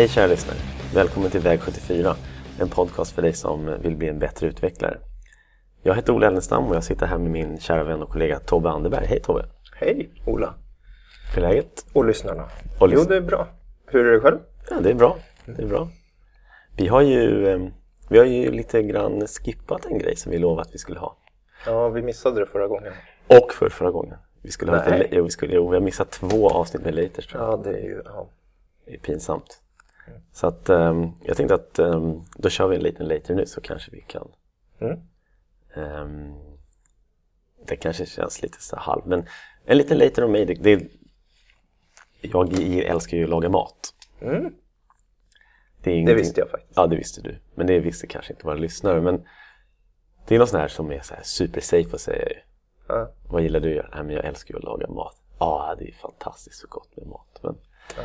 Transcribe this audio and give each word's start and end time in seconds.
Hej 0.00 0.08
kära 0.08 0.26
lyssnare! 0.26 0.56
Välkommen 0.94 1.30
till 1.30 1.40
Väg 1.40 1.60
74, 1.60 2.16
en 2.60 2.68
podcast 2.68 3.12
för 3.12 3.22
dig 3.22 3.32
som 3.32 3.80
vill 3.82 3.96
bli 3.96 4.08
en 4.08 4.18
bättre 4.18 4.46
utvecklare. 4.46 4.98
Jag 5.82 5.94
heter 5.94 6.12
Ola 6.12 6.26
Ellenstam 6.26 6.66
och 6.66 6.76
jag 6.76 6.84
sitter 6.84 7.06
här 7.06 7.18
med 7.18 7.30
min 7.30 7.60
kära 7.60 7.84
vän 7.84 8.02
och 8.02 8.08
kollega 8.08 8.38
Tobbe 8.38 8.70
Anderberg. 8.70 9.06
Hej 9.06 9.20
Tobbe! 9.20 9.44
Hej 9.74 10.10
Ola! 10.26 10.54
Hur 11.34 11.44
är 11.44 11.48
läget? 11.48 11.86
Och 11.92 12.04
lyssnarna. 12.04 12.48
Och 12.80 12.88
lys- 12.88 12.94
Jo, 12.98 13.04
det 13.08 13.16
är 13.16 13.20
bra. 13.20 13.48
Hur 13.86 14.06
är 14.06 14.12
det 14.12 14.20
själv? 14.20 14.38
Ja, 14.70 14.80
det 14.80 14.90
är 14.90 14.94
bra. 14.94 15.16
Det 15.46 15.62
är 15.62 15.66
bra. 15.66 15.88
Vi 16.76 16.88
har 16.88 17.00
ju, 17.00 17.48
eh, 17.48 17.58
vi 18.08 18.18
har 18.18 18.24
ju 18.26 18.50
lite 18.50 18.82
grann 18.82 19.26
skippat 19.26 19.86
en 19.86 19.98
grej 19.98 20.16
som 20.16 20.32
vi 20.32 20.38
lovade 20.38 20.62
att 20.68 20.74
vi 20.74 20.78
skulle 20.78 20.98
ha. 21.00 21.16
Ja, 21.66 21.88
vi 21.88 22.02
missade 22.02 22.40
det 22.40 22.46
förra 22.46 22.66
gången. 22.66 22.92
Och 23.26 23.52
för 23.52 23.68
förra 23.68 23.90
gången. 23.90 24.16
Vi 24.42 24.50
skulle 24.50 24.72
ha 24.72 24.78
lite, 24.96 25.08
jo, 25.10 25.24
vi, 25.24 25.30
skulle, 25.30 25.54
jo, 25.54 25.68
vi 25.70 25.76
har 25.76 25.82
missat 25.84 26.10
två 26.10 26.50
avsnitt 26.50 26.84
med 26.84 26.94
Laters 26.94 27.26
tror 27.26 27.42
jag. 27.42 27.52
Ja, 27.52 27.56
det 27.56 27.70
är 27.70 27.82
ju... 27.82 28.02
Ja. 28.04 28.28
Det 28.86 28.94
är 28.94 28.98
pinsamt. 28.98 29.60
Så 30.32 30.46
att 30.46 30.68
ehm, 30.68 31.08
jag 31.24 31.36
tänkte 31.36 31.54
att 31.54 31.78
ehm, 31.78 32.20
då 32.36 32.48
kör 32.48 32.68
vi 32.68 32.76
en 32.76 32.82
liten 32.82 33.08
later 33.08 33.34
nu 33.34 33.46
så 33.46 33.60
kanske 33.60 33.90
vi 33.90 34.00
kan 34.00 34.28
Mm. 34.80 34.98
ehm, 35.74 36.34
Det 37.66 37.76
kanske 37.76 38.06
känns 38.06 38.42
lite 38.42 38.62
så 38.62 38.76
halv 38.76 39.02
men 39.06 39.26
en 39.64 39.78
liten 39.78 39.98
later 39.98 40.24
om 40.24 40.32
mig 40.32 40.44
det, 40.46 40.54
det, 40.54 40.88
Jag 42.20 42.52
älskar 42.84 43.16
ju 43.16 43.24
att 43.24 43.30
laga 43.30 43.48
mat 43.48 43.94
Mm. 44.20 44.42
Det, 45.82 45.90
är 45.90 45.94
Det 45.94 45.98
ingenting- 45.98 46.16
visste 46.16 46.40
jag 46.40 46.50
faktiskt. 46.50 46.72
Ja 46.76 46.86
det 46.86 46.96
visste 46.96 47.20
du 47.22 47.38
Men 47.54 47.66
det 47.66 47.80
visste 47.80 48.06
kanske 48.06 48.32
inte 48.32 48.44
våra 48.46 48.54
lyssnare 48.56 49.00
men 49.00 49.24
Det 50.26 50.34
är 50.34 50.38
något 50.38 50.48
sånt 50.48 50.60
här 50.60 50.68
som 50.68 50.92
är 50.92 51.00
så 51.00 51.14
här 51.14 51.22
super 51.22 51.60
safe 51.60 51.94
att 51.94 52.00
säga 52.00 52.28
ju. 52.28 52.34
Ja. 52.88 53.12
Vad 53.28 53.42
gillar 53.42 53.60
du 53.60 53.68
att 53.70 53.76
göra? 53.76 53.88
Nej 53.94 54.04
men 54.04 54.14
jag 54.16 54.24
älskar 54.24 54.54
ju 54.54 54.58
att 54.58 54.64
laga 54.64 54.86
mat 54.88 55.16
Ja 55.38 55.76
det 55.78 55.88
är 55.88 55.92
fantastiskt 55.92 56.60
så 56.60 56.66
gott 56.70 56.96
med 56.96 57.06
mat 57.06 57.38
men 57.42 57.56
Ja. 57.96 58.02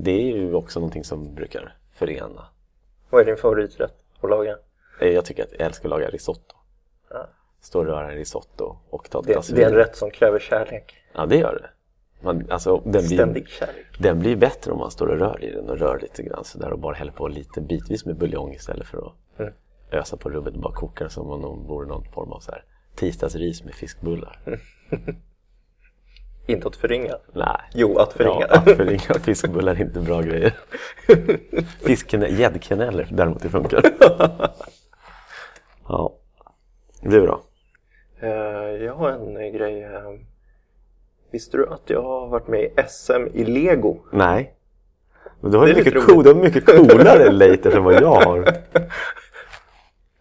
Det 0.00 0.10
är 0.10 0.36
ju 0.36 0.54
också 0.54 0.80
någonting 0.80 1.04
som 1.04 1.34
brukar 1.34 1.76
förena 1.92 2.46
Vad 3.10 3.20
är 3.20 3.24
din 3.24 3.36
favoriträtt 3.36 3.94
att 4.20 4.30
laga? 4.30 4.56
Eh, 5.00 5.08
Jag 5.08 5.24
tycker 5.24 5.42
att 5.42 5.52
jag 5.52 5.60
älskar 5.60 5.84
att 5.88 5.90
laga 5.90 6.08
risotto. 6.08 6.56
Ja. 7.10 7.26
Stå 7.60 7.78
och 7.78 7.86
röra 7.86 8.10
en 8.10 8.16
risotto 8.18 8.76
och 8.90 9.10
ta 9.10 9.20
ett 9.20 9.26
Det, 9.26 9.32
glas 9.32 9.48
det 9.48 9.62
är 9.62 9.66
en 9.68 9.74
rätt 9.74 9.96
som 9.96 10.10
kräver 10.10 10.38
kärlek. 10.38 10.94
Ja, 11.14 11.26
det 11.26 11.36
gör 11.36 11.54
det. 11.62 11.70
Man, 12.24 12.46
alltså, 12.50 12.76
den, 12.84 12.90
blir, 12.92 13.00
Ständig 13.02 13.48
kärlek. 13.48 13.86
den 13.98 14.18
blir 14.20 14.36
bättre 14.36 14.72
om 14.72 14.78
man 14.78 14.90
står 14.90 15.06
och 15.06 15.18
rör 15.18 15.44
i 15.44 15.50
den 15.52 15.68
och 15.70 15.78
rör 15.78 15.98
lite 16.00 16.22
grann 16.22 16.44
sådär 16.44 16.72
och 16.72 16.78
bara 16.78 16.94
häller 16.94 17.12
på 17.12 17.28
lite 17.28 17.60
bitvis 17.60 18.04
med 18.06 18.16
buljong 18.16 18.52
istället 18.54 18.86
för 18.86 18.98
att 19.06 19.12
Mm. 19.40 19.52
ösa 19.92 20.16
på 20.16 20.30
rubbet 20.30 20.54
och 20.54 20.60
bara 20.60 20.74
koka 20.74 21.04
det 21.04 21.10
som 21.10 21.30
om 21.30 21.42
de 21.42 21.66
vore 21.66 21.86
någon 21.86 22.04
form 22.04 22.32
av 22.32 22.40
så 22.40 22.50
här 22.52 22.64
tisdagsris 22.94 23.64
med 23.64 23.74
fiskbullar. 23.74 24.40
Inte 26.48 26.68
att 26.68 26.76
förringa. 26.76 27.14
Nej. 27.32 27.60
Jo, 27.74 27.98
att 27.98 28.12
förringa. 28.12 28.46
Ja, 28.50 28.54
att 28.56 28.64
förringa 28.64 29.14
fiskbullar 29.22 29.74
är 29.74 29.80
inte 29.80 30.00
bra 30.00 30.20
grejer. 30.22 30.52
Gäddkaneller 32.40 33.08
däremot 33.12 33.42
det 33.42 33.48
funkar. 33.48 33.82
Ja. 35.88 36.12
Du 37.02 37.26
då? 37.26 37.40
Eh, 38.20 38.30
jag 38.84 38.94
har 38.94 39.10
en 39.10 39.36
eh, 39.36 39.48
grej. 39.52 39.82
eh, 39.82 39.90
Visste 41.32 41.56
du 41.56 41.68
att 41.68 41.82
jag 41.90 42.02
har 42.02 42.28
varit 42.28 42.48
med 42.48 42.60
i 42.60 42.70
SM 42.88 43.26
i 43.34 43.44
Lego? 43.44 43.98
Nej. 44.12 44.54
Men 45.40 45.50
du 45.50 45.58
har 45.58 45.66
Det 45.66 45.72
ju 45.72 45.84
mycket, 45.84 46.06
cool, 46.06 46.36
mycket 46.36 46.66
coolare 46.66 47.30
later 47.32 47.76
än 47.76 47.84
vad 47.84 47.94
jag 47.94 48.14
har. 48.14 48.52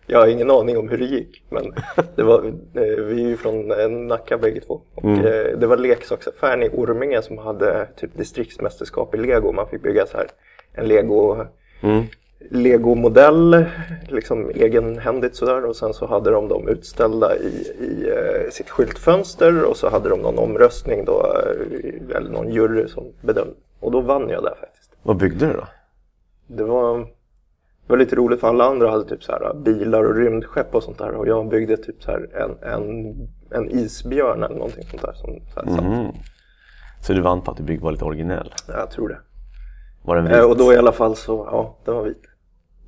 Jag 0.09 0.19
har 0.19 0.27
ingen 0.27 0.51
aning 0.51 0.77
om 0.77 0.89
hur 0.89 0.97
det 0.97 1.05
gick. 1.05 1.43
Men 1.49 1.73
det 2.15 2.23
var, 2.23 2.45
eh, 2.45 2.81
vi 3.03 3.23
är 3.23 3.27
ju 3.27 3.37
från 3.37 3.71
eh, 3.71 3.89
Nacka 3.89 4.37
bägge 4.37 4.61
två. 4.61 4.81
Och 4.95 5.03
Mm. 5.03 5.25
eh, 5.25 5.57
det 5.57 5.67
var 5.67 5.77
leksaksaffären 5.77 6.63
i 6.63 6.69
Orminge 6.73 7.21
som 7.21 7.37
hade 7.37 7.87
typ 7.95 8.17
distriktsmästerskap 8.17 9.15
i 9.15 9.17
Lego. 9.17 9.51
Man 9.51 9.67
fick 9.67 9.81
bygga 9.83 10.05
så 10.05 10.17
här 10.17 10.27
en 10.73 10.87
Lego 10.87 11.45
Mm. 11.81 12.03
Lego-modell, 12.51 13.65
liksom 14.07 14.49
egenhändigt 14.49 15.35
sådär 15.35 15.65
och 15.65 15.75
sen 15.75 15.93
så 15.93 16.05
hade 16.05 16.31
de 16.31 16.47
dem 16.47 16.67
utställda 16.67 17.35
i, 17.37 17.47
i 17.47 18.11
sitt 18.51 18.69
skyltfönster 18.69 19.63
och 19.63 19.77
så 19.77 19.89
hade 19.89 20.09
de 20.09 20.19
någon 20.19 20.37
omröstning 20.37 21.05
då, 21.05 21.25
eller 22.15 22.29
någon 22.29 22.51
jury 22.51 22.87
som 22.87 23.03
bedömde. 23.21 23.53
Och 23.79 23.91
då 23.91 24.01
vann 24.01 24.29
jag 24.29 24.43
där 24.43 24.55
faktiskt. 24.59 24.91
Vad 25.03 25.17
byggde 25.17 25.45
du 25.45 25.53
då? 25.53 25.67
Det 26.47 26.63
var, 26.63 27.07
det 27.87 27.93
var 27.93 27.97
lite 27.97 28.15
roligt 28.15 28.39
för 28.39 28.47
alla 28.47 28.63
andra 28.65 28.91
hade 28.91 29.05
typ 29.05 29.23
så 29.23 29.31
här 29.31 29.53
bilar 29.53 30.03
och 30.03 30.15
rymdskepp 30.15 30.75
och 30.75 30.83
sånt 30.83 30.97
där 30.97 31.11
och 31.11 31.27
jag 31.27 31.49
byggde 31.49 31.77
typ 31.77 32.03
så 32.03 32.11
här 32.11 32.29
en, 32.33 32.73
en, 32.73 33.15
en 33.51 33.69
isbjörn 33.69 34.43
eller 34.43 34.55
någonting 34.55 34.83
sånt 34.83 35.01
där. 35.01 35.13
Som, 35.13 35.41
så 35.53 35.59
här. 35.59 35.81
Mhm. 35.81 36.11
Så 37.01 37.13
du 37.13 37.21
vann 37.21 37.41
på 37.41 37.51
att 37.51 37.67
du 37.67 37.77
var 37.77 37.91
lite 37.91 38.05
originell? 38.05 38.53
Jag 38.67 38.91
tror 38.91 39.09
det. 39.09 39.19
Var 40.03 40.15
den 40.15 40.25
vit? 40.25 40.35
Eh, 40.35 40.43
och 40.43 40.57
då 40.57 40.73
i 40.73 40.77
alla 40.77 40.91
fall 40.91 41.15
så, 41.15 41.47
ja, 41.51 41.77
den 41.85 41.95
var 41.95 42.03
vit. 42.03 42.23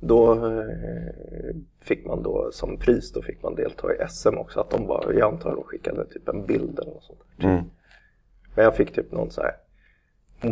Då 0.00 0.32
eh, 0.32 0.64
fick 1.80 2.06
man 2.06 2.22
då 2.22 2.48
som 2.52 2.76
pris, 2.76 3.12
då 3.12 3.22
fick 3.22 3.42
man 3.42 3.54
delta 3.54 3.94
i 3.94 4.08
SM 4.08 4.38
också. 4.38 4.60
Att 4.60 4.70
de 4.70 4.86
var, 4.86 5.12
jag 5.18 5.32
antar 5.32 5.54
de 5.54 5.64
skickade 5.64 6.04
typ 6.04 6.28
en 6.28 6.46
bild 6.46 6.78
eller 6.78 6.92
något 6.92 7.04
sånt. 7.04 7.20
där. 7.36 7.48
Mm. 7.48 7.64
Men 8.54 8.64
jag 8.64 8.76
fick 8.76 8.94
typ 8.94 9.12
någon 9.12 9.30
så 9.30 9.42
här 9.42 9.52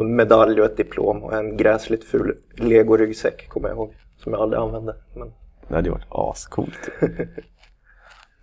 medalj 0.05 0.61
och 0.61 0.67
ett 0.67 0.77
diplom 0.77 1.25
och 1.25 1.35
en 1.35 1.57
gräsligt 1.57 2.05
ful 2.05 2.39
lego-ryggsäck 2.57 3.49
kommer 3.49 3.69
jag 3.69 3.77
ihåg. 3.77 3.95
Som 4.29 4.33
jag 4.35 4.43
aldrig 4.43 4.63
använde. 4.63 4.97
Men 5.15 5.33
Det 5.69 5.75
hade 5.75 5.89
ju 5.89 5.93
varit 5.93 6.07
ascoolt. 6.11 6.89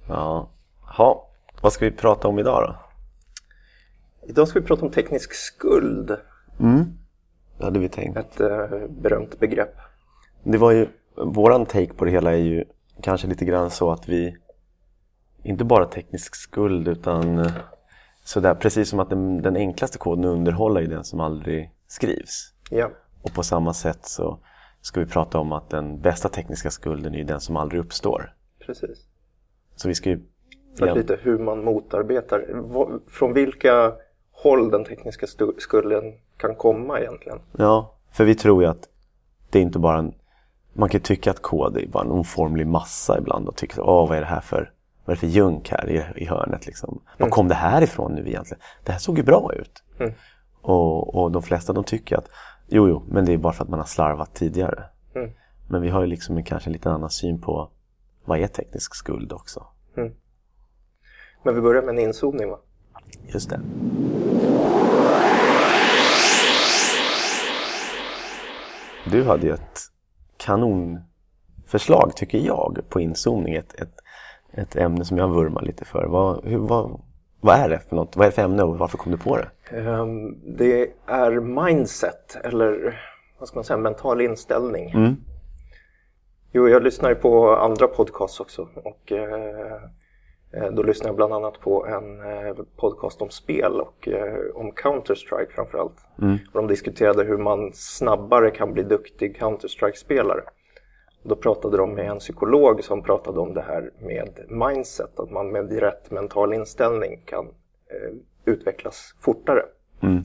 ja. 0.07 0.49
Ha. 0.97 1.29
Vad 1.61 1.73
ska 1.73 1.85
vi 1.85 1.91
prata 1.91 2.27
om 2.27 2.39
idag 2.39 2.63
då? 2.63 2.75
idag 4.27 4.47
ska 4.47 4.59
vi 4.59 4.65
prata 4.65 4.85
om 4.85 4.91
teknisk 4.91 5.33
skuld. 5.33 6.17
Det 7.57 7.63
hade 7.63 7.79
vi 7.79 7.89
tänkt. 7.89 8.17
Ett 8.17 8.39
eh, 8.39 8.67
berömt 8.89 9.39
begrepp. 9.39 9.75
Det 10.43 10.57
var 10.57 10.71
ju, 10.71 10.87
våran 11.15 11.65
take 11.65 11.93
på 11.93 12.05
det 12.05 12.11
hela 12.11 12.31
är 12.31 12.37
ju 12.37 12.65
kanske 13.01 13.27
lite 13.27 13.45
grann 13.45 13.69
så 13.69 13.91
att 13.91 14.09
vi 14.09 14.37
inte 15.43 15.63
bara 15.63 15.85
teknisk 15.85 16.35
skuld 16.35 16.87
utan 16.87 17.39
eh, 17.39 17.51
sådär, 18.23 18.55
precis 18.55 18.89
som 18.89 18.99
att 18.99 19.09
den, 19.09 19.41
den 19.41 19.55
enklaste 19.55 19.97
koden 19.97 20.25
att 20.25 20.33
underhålla 20.33 20.81
är 20.81 20.87
den 20.87 21.03
som 21.03 21.19
aldrig 21.19 21.71
skrivs. 21.87 22.53
Ja, 22.69 22.89
Och 23.21 23.33
på 23.33 23.43
samma 23.43 23.73
sätt 23.73 24.05
så 24.05 24.39
ska 24.85 24.99
vi 24.99 25.05
prata 25.05 25.39
om 25.39 25.51
att 25.51 25.69
den 25.69 26.01
bästa 26.01 26.29
tekniska 26.29 26.71
skulden 26.71 27.15
är 27.15 27.23
den 27.23 27.39
som 27.39 27.57
aldrig 27.57 27.81
uppstår. 27.81 28.33
precis. 28.65 29.05
Så 29.75 29.87
vi 29.87 29.95
ska 29.95 30.09
ju... 30.09 30.19
Ja, 30.77 30.93
lite 30.93 31.19
hur 31.21 31.39
man 31.39 31.63
motarbetar, 31.63 32.45
från 33.07 33.33
vilka 33.33 33.93
håll 34.31 34.71
den 34.71 34.85
tekniska 34.85 35.27
skulden 35.57 36.03
kan 36.37 36.55
komma 36.55 36.99
egentligen. 36.99 37.39
ja, 37.57 37.95
för 38.11 38.25
vi 38.25 38.35
tror 38.35 38.63
ju 38.63 38.69
att 38.69 38.89
det 39.49 39.59
är 39.59 39.63
inte 39.63 39.79
bara 39.79 39.99
en... 39.99 40.13
Man 40.73 40.89
kan 40.89 41.01
tycka 41.01 41.31
att 41.31 41.41
kod 41.41 41.77
är 41.77 41.87
bara 41.87 42.03
en 42.03 42.11
oformlig 42.11 42.67
massa 42.67 43.17
ibland 43.17 43.47
och 43.47 43.55
tycka 43.55 43.83
åh 43.83 44.09
vad 44.09 44.17
är 44.17 44.21
det 44.21 44.27
här 44.27 44.41
för, 44.41 44.71
vad 45.05 45.11
är 45.11 45.15
det 45.15 45.19
för 45.19 45.27
junk 45.27 45.69
här 45.69 45.89
i, 45.89 46.21
i 46.23 46.25
hörnet 46.25 46.65
liksom. 46.65 47.01
Var 47.17 47.29
kom 47.29 47.47
det 47.47 47.55
här 47.55 47.81
ifrån 47.81 48.15
nu 48.15 48.27
egentligen? 48.27 48.61
Det 48.83 48.91
här 48.91 48.99
såg 48.99 49.17
ju 49.17 49.23
bra 49.23 49.53
ut. 49.53 49.83
Mm. 49.99 50.13
Och, 50.61 51.15
och 51.15 51.31
de 51.31 51.41
flesta 51.43 51.73
de 51.73 51.83
tycker 51.83 52.17
att 52.17 52.29
jo, 52.67 52.87
jo, 52.87 53.03
men 53.07 53.25
det 53.25 53.33
är 53.33 53.37
bara 53.37 53.53
för 53.53 53.63
att 53.63 53.69
man 53.69 53.79
har 53.79 53.87
slarvat 53.87 54.33
tidigare. 54.33 54.83
Mm. 55.15 55.31
Men 55.67 55.81
vi 55.81 55.89
har 55.89 56.01
ju 56.01 56.07
liksom 56.07 56.37
en, 56.37 56.43
kanske 56.43 56.69
en 56.69 56.73
lite 56.73 56.91
annan 56.91 57.09
syn 57.09 57.41
på 57.41 57.69
vad 58.25 58.39
är 58.39 58.47
teknisk 58.47 58.95
skuld 58.95 59.33
också. 59.33 59.67
Men 61.45 61.55
vi 61.55 61.61
börjar 61.61 61.81
med 61.81 61.89
en 61.89 61.99
inzoomning 61.99 62.49
va? 62.49 62.59
Just 63.27 63.49
det. 63.49 63.59
Du 69.11 69.23
hade 69.23 69.47
ju 69.47 69.53
ett 69.53 69.79
kanonförslag 70.37 72.15
tycker 72.15 72.37
jag 72.37 72.81
på 72.89 72.99
inzoomning. 72.99 73.55
Ett, 73.55 73.81
ett, 73.81 73.95
ett 74.51 74.75
ämne 74.75 75.05
som 75.05 75.17
jag 75.17 75.27
vurmar 75.27 75.61
lite 75.61 75.85
för. 75.85 76.05
Vad, 76.05 76.45
hur, 76.45 76.57
vad, 76.57 77.01
vad 77.45 77.55
är 77.55 77.69
det 77.69 77.79
för 77.79 77.95
något? 77.95 78.15
Vad 78.15 78.25
är 78.25 78.29
det 78.29 78.35
för 78.35 78.41
ämne 78.41 78.63
och 78.63 78.77
varför 78.77 78.97
kom 78.97 79.11
du 79.11 79.17
på 79.17 79.37
det? 79.37 79.77
Ehm, 79.77 80.55
det 80.57 80.91
är 81.05 81.31
mindset, 81.39 82.37
eller 82.43 83.01
vad 83.39 83.47
ska 83.47 83.57
man 83.57 83.63
säga, 83.63 83.77
mental 83.77 84.21
inställning. 84.21 84.89
Mm. 84.89 85.15
Jo, 86.51 86.69
jag 86.69 86.83
lyssnar 86.83 87.09
ju 87.09 87.15
på 87.15 87.55
andra 87.55 87.87
podcasts 87.87 88.39
också 88.39 88.67
och 88.75 89.11
eh, 89.11 90.71
då 90.71 90.83
lyssnar 90.83 91.09
jag 91.09 91.15
bland 91.15 91.33
annat 91.33 91.59
på 91.59 91.85
en 91.85 92.19
eh, 92.19 92.55
podcast 92.77 93.21
om 93.21 93.29
spel 93.29 93.81
och 93.81 94.07
eh, 94.07 94.35
om 94.53 94.71
Counter-Strike 94.71 95.49
framförallt. 95.55 95.97
Mm. 96.21 96.37
Och 96.53 96.61
de 96.61 96.67
diskuterade 96.67 97.23
hur 97.23 97.37
man 97.37 97.71
snabbare 97.73 98.51
kan 98.51 98.73
bli 98.73 98.83
duktig 98.83 99.37
Counter-Strike-spelare. 99.37 100.41
Då 101.27 101.35
pratade 101.35 101.77
de 101.77 101.93
med 101.93 102.05
en 102.05 102.19
psykolog 102.19 102.83
som 102.83 103.03
pratade 103.03 103.39
om 103.39 103.53
det 103.53 103.61
här 103.61 103.91
med 103.99 104.39
mindset, 104.49 105.19
att 105.19 105.31
man 105.31 105.51
med 105.51 105.79
rätt 105.79 106.11
mental 106.11 106.53
inställning 106.53 107.21
kan 107.25 107.45
eh, 107.45 108.13
utvecklas 108.45 109.15
fortare. 109.19 109.61
Mm. 110.01 110.23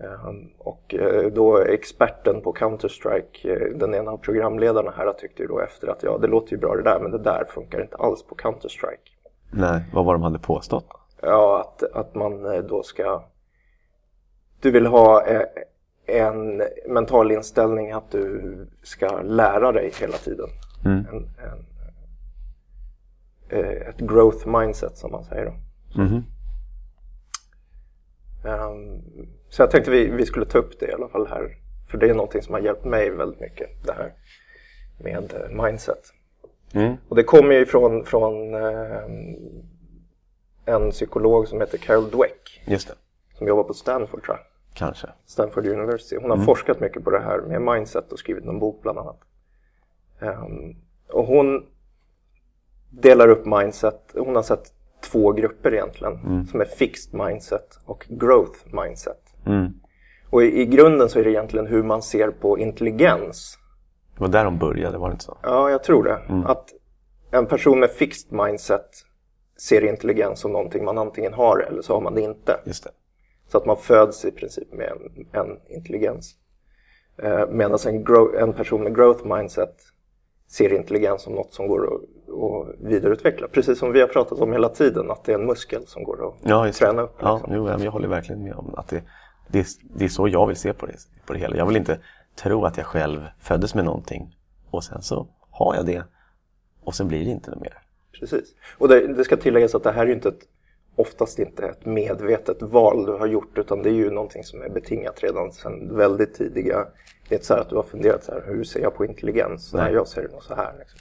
Ehm, 0.00 0.50
Och 0.58 0.94
eh, 0.94 1.32
då 1.32 1.58
experten 1.58 2.40
på 2.42 2.52
Counter-Strike, 2.52 3.50
eh, 3.50 3.78
den 3.78 3.94
ena 3.94 4.10
av 4.10 4.16
programledarna 4.16 4.90
här, 4.96 5.12
tyckte 5.12 5.42
ju 5.42 5.48
då 5.48 5.60
efter 5.60 5.88
att 5.88 6.02
ja, 6.02 6.18
det 6.18 6.26
låter 6.26 6.52
ju 6.52 6.58
bra 6.58 6.76
det 6.76 6.82
där, 6.82 7.00
men 7.00 7.10
det 7.10 7.18
där 7.18 7.44
funkar 7.44 7.82
inte 7.82 7.96
alls 7.96 8.22
på 8.22 8.34
Counter-Strike. 8.34 9.10
Nej, 9.52 9.80
vad 9.94 10.04
var 10.04 10.12
de 10.12 10.22
hade 10.22 10.38
påstått? 10.38 10.86
Ja, 11.22 11.60
att, 11.60 11.82
att 11.82 12.14
man 12.14 12.54
eh, 12.54 12.62
då 12.62 12.82
ska... 12.82 13.22
Du 14.60 14.70
vill 14.70 14.86
ha 14.86 15.24
en 16.08 16.62
mental 16.86 17.32
inställning 17.32 17.92
att 17.92 18.10
du 18.10 18.66
ska 18.82 19.20
lära 19.22 19.72
dig 19.72 19.92
hela 20.00 20.16
tiden. 20.16 20.48
Mm. 20.84 21.06
En, 21.06 21.16
en, 21.16 21.66
eh, 23.48 23.88
ett 23.88 23.98
growth 23.98 24.48
mindset 24.48 24.96
som 24.96 25.12
man 25.12 25.24
säger. 25.24 25.44
Då. 25.44 25.54
Mhm. 26.02 26.24
Ehm, 28.44 29.02
så 29.48 29.62
jag 29.62 29.70
tänkte 29.70 29.90
vi, 29.90 30.10
vi 30.10 30.26
skulle 30.26 30.46
ta 30.46 30.58
upp 30.58 30.80
det 30.80 30.86
i 30.86 30.92
alla 30.92 31.08
fall 31.08 31.26
här. 31.26 31.56
För 31.90 31.98
det 31.98 32.08
är 32.08 32.14
någonting 32.14 32.42
som 32.42 32.54
har 32.54 32.60
hjälpt 32.60 32.84
mig 32.84 33.10
väldigt 33.10 33.40
mycket, 33.40 33.86
det 33.86 33.92
här 33.92 34.12
med 34.98 35.34
eh, 35.34 35.64
mindset. 35.64 36.02
Mm. 36.72 36.96
Och 37.08 37.16
det 37.16 37.22
kommer 37.22 37.54
ju 37.54 37.66
från, 37.66 38.04
från 38.04 38.54
ehm, 38.54 39.36
en 40.64 40.90
psykolog 40.90 41.48
som 41.48 41.60
heter 41.60 41.78
Carol 41.78 42.10
Dweck 42.10 42.62
som 43.38 43.48
jobbar 43.48 43.64
på 43.64 43.74
Stanford 43.74 44.22
tror 44.24 44.36
jag. 44.36 44.46
Kanske. 44.78 45.08
Stanford 45.26 45.66
University. 45.66 46.16
Hon 46.16 46.30
har 46.30 46.38
forskat 46.44 46.80
mycket 46.80 47.04
på 47.04 47.10
det 47.10 47.20
här 47.20 47.40
med 47.40 47.62
mindset 47.62 48.12
och 48.12 48.18
skrivit 48.18 48.44
en 48.44 48.58
bok 48.58 48.82
bland 48.82 48.98
annat. 48.98 49.20
Ehm, 50.20 50.76
och 51.12 51.24
hon 51.24 51.66
delar 52.90 53.28
upp 53.28 53.46
mindset, 53.46 54.14
hon 54.14 54.36
har 54.36 54.42
sett 54.42 54.72
två 55.00 55.32
grupper 55.32 55.74
egentligen 55.74 56.46
som 56.46 56.60
är 56.60 56.64
fixed 56.64 57.20
mindset 57.20 57.78
och 57.84 58.06
growth 58.08 58.58
mindset. 58.84 59.34
Mm. 59.46 59.72
Och 60.30 60.42
i, 60.42 60.60
i 60.60 60.66
grunden 60.66 61.08
så 61.08 61.18
är 61.18 61.24
det 61.24 61.30
egentligen 61.30 61.66
hur 61.66 61.82
man 61.82 62.02
ser 62.02 62.30
på 62.30 62.58
intelligens. 62.58 63.58
Det 64.14 64.20
var 64.20 64.28
där 64.28 64.44
de 64.44 64.58
började, 64.58 64.98
var 64.98 65.08
det 65.08 65.12
inte 65.12 65.24
så? 65.24 65.38
Ja, 65.42 65.70
jag 65.70 65.82
tror 65.82 66.04
det. 66.04 66.18
Att 66.46 66.68
en 67.30 67.46
person 67.46 67.80
med 67.80 67.90
fixed 67.90 68.32
mindset 68.32 68.86
ser 69.56 69.84
intelligens 69.84 70.40
som 70.40 70.52
någonting 70.52 70.84
man 70.84 70.98
antingen 70.98 71.34
har 71.34 71.58
eller 71.58 71.82
så 71.82 71.94
har 71.94 72.00
man 72.00 72.14
det 72.14 72.20
inte. 72.20 72.60
Just 72.64 72.84
det. 72.84 72.90
Så 73.48 73.58
att 73.58 73.66
man 73.66 73.76
föds 73.76 74.24
i 74.24 74.30
princip 74.30 74.72
med 74.72 74.92
en, 74.92 75.26
en 75.40 75.58
intelligens. 75.68 76.34
Eh, 77.22 77.46
Medan 77.48 77.78
en, 77.86 78.06
en 78.38 78.52
person 78.52 78.82
med 78.84 78.94
growth 78.94 79.26
mindset 79.26 79.76
ser 80.48 80.72
intelligens 80.72 81.22
som 81.22 81.34
något 81.34 81.54
som 81.54 81.68
går 81.68 81.94
att, 81.94 82.00
att 82.00 82.74
vidareutveckla. 82.80 83.48
Precis 83.48 83.78
som 83.78 83.92
vi 83.92 84.00
har 84.00 84.08
pratat 84.08 84.38
om 84.38 84.52
hela 84.52 84.68
tiden, 84.68 85.10
att 85.10 85.24
det 85.24 85.32
är 85.32 85.38
en 85.38 85.46
muskel 85.46 85.86
som 85.86 86.04
går 86.04 86.28
att 86.28 86.34
Ja, 86.42 86.72
träna 86.72 87.02
upp. 87.02 87.16
Ja, 87.20 87.36
liksom. 87.36 87.54
jo, 87.54 87.64
men 87.64 87.82
jag 87.82 87.90
håller 87.92 88.08
verkligen 88.08 88.44
med 88.44 88.54
om 88.54 88.74
att 88.74 88.88
det, 88.88 89.02
det, 89.48 89.58
är, 89.58 89.66
det 89.82 90.04
är 90.04 90.08
så 90.08 90.28
jag 90.28 90.46
vill 90.46 90.56
se 90.56 90.72
på 90.72 90.86
det, 90.86 90.96
på 91.26 91.32
det 91.32 91.38
hela. 91.38 91.56
Jag 91.56 91.66
vill 91.66 91.76
inte 91.76 91.98
tro 92.34 92.64
att 92.64 92.76
jag 92.76 92.86
själv 92.86 93.20
föddes 93.40 93.74
med 93.74 93.84
någonting 93.84 94.36
och 94.70 94.84
sen 94.84 95.02
så 95.02 95.26
har 95.50 95.74
jag 95.74 95.86
det 95.86 96.02
och 96.84 96.94
sen 96.94 97.08
blir 97.08 97.24
det 97.24 97.30
inte 97.30 97.50
något 97.50 97.60
mer. 97.60 97.78
Precis. 98.20 98.54
Och 98.78 98.88
det, 98.88 99.06
det 99.06 99.24
ska 99.24 99.36
tilläggas 99.36 99.74
att 99.74 99.82
det 99.82 99.92
här 99.92 100.02
är 100.02 100.06
ju 100.06 100.12
inte 100.12 100.28
ett, 100.28 100.40
oftast 100.98 101.38
inte 101.38 101.66
ett 101.66 101.86
medvetet 101.86 102.62
val 102.62 103.06
du 103.06 103.12
har 103.12 103.26
gjort 103.26 103.58
utan 103.58 103.82
det 103.82 103.88
är 103.88 103.94
ju 103.94 104.10
någonting 104.10 104.44
som 104.44 104.62
är 104.62 104.68
betingat 104.68 105.22
redan 105.22 105.52
sedan 105.52 105.96
väldigt 105.96 106.34
tidiga. 106.34 106.86
Det 107.28 107.34
är 107.34 107.36
inte 107.36 107.46
så 107.46 107.54
här 107.54 107.60
att 107.60 107.68
du 107.70 107.76
har 107.76 107.82
funderat 107.82 108.24
så 108.24 108.32
här, 108.32 108.42
hur 108.46 108.64
ser 108.64 108.80
jag 108.80 108.94
på 108.94 109.04
intelligens? 109.04 109.74
Nej, 109.74 109.84
Nej. 109.84 109.94
jag 109.94 110.08
ser 110.08 110.22
det 110.22 110.28
nog 110.32 110.42
så 110.42 110.54
här. 110.54 110.72
Liksom. 110.78 111.00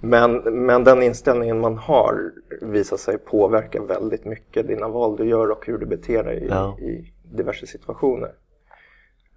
Men, 0.00 0.36
men 0.66 0.84
den 0.84 1.02
inställningen 1.02 1.60
man 1.60 1.76
har 1.78 2.32
visar 2.60 2.96
sig 2.96 3.18
påverka 3.18 3.82
väldigt 3.82 4.24
mycket 4.24 4.68
dina 4.68 4.88
val 4.88 5.16
du 5.16 5.24
gör 5.24 5.50
och 5.50 5.66
hur 5.66 5.78
du 5.78 5.86
beter 5.86 6.24
dig 6.24 6.44
i, 6.44 6.48
Ja. 6.48 6.78
i 6.78 7.12
diverse 7.24 7.66
situationer. 7.66 8.32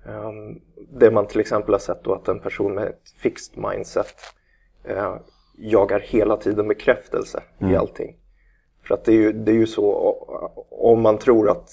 Ehm, 0.06 0.60
det 1.00 1.12
man 1.12 1.28
till 1.28 1.40
exempel 1.40 1.74
har 1.74 1.80
sett 1.80 2.04
då 2.04 2.14
att 2.14 2.28
en 2.28 2.40
person 2.40 2.76
med 2.76 2.88
ett 2.88 3.10
fixed 3.18 3.58
mindset 3.58 4.16
eh, 4.84 5.16
jagar 5.58 6.00
hela 6.00 6.38
tiden 6.38 6.68
bekräftelse 6.68 7.44
i 7.60 7.76
allting. 7.76 8.16
För 8.88 8.94
att 8.94 9.06
det 9.06 9.12
är, 9.12 9.16
ju, 9.16 9.32
det 9.32 9.52
är 9.52 9.56
ju 9.56 9.68
så, 9.68 9.92
om 10.70 11.02
man 11.02 11.18
tror 11.18 11.50
att 11.50 11.70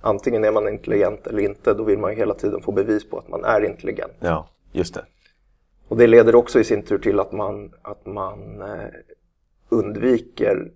antingen 0.00 0.44
är 0.44 0.52
man 0.52 0.68
intelligent 0.68 1.26
eller 1.26 1.42
inte, 1.42 1.74
då 1.74 1.84
vill 1.84 1.98
man 1.98 2.10
ju 2.10 2.16
hela 2.16 2.34
tiden 2.34 2.62
få 2.62 2.72
bevis 2.72 3.10
på 3.10 3.18
att 3.18 3.28
man 3.28 3.44
är 3.44 3.64
intelligent. 3.64 4.12
Ja, 4.20 4.48
just 4.72 4.94
det. 4.94 5.04
Och 5.88 5.96
det 5.96 6.06
leder 6.06 6.34
också 6.34 6.60
i 6.60 6.64
sin 6.64 6.82
tur 6.82 6.98
till 6.98 7.20
att 7.20 7.32
man, 7.32 7.72
att 7.82 8.06
man 8.06 8.62
eh, 8.62 8.88
undviker 9.68 10.70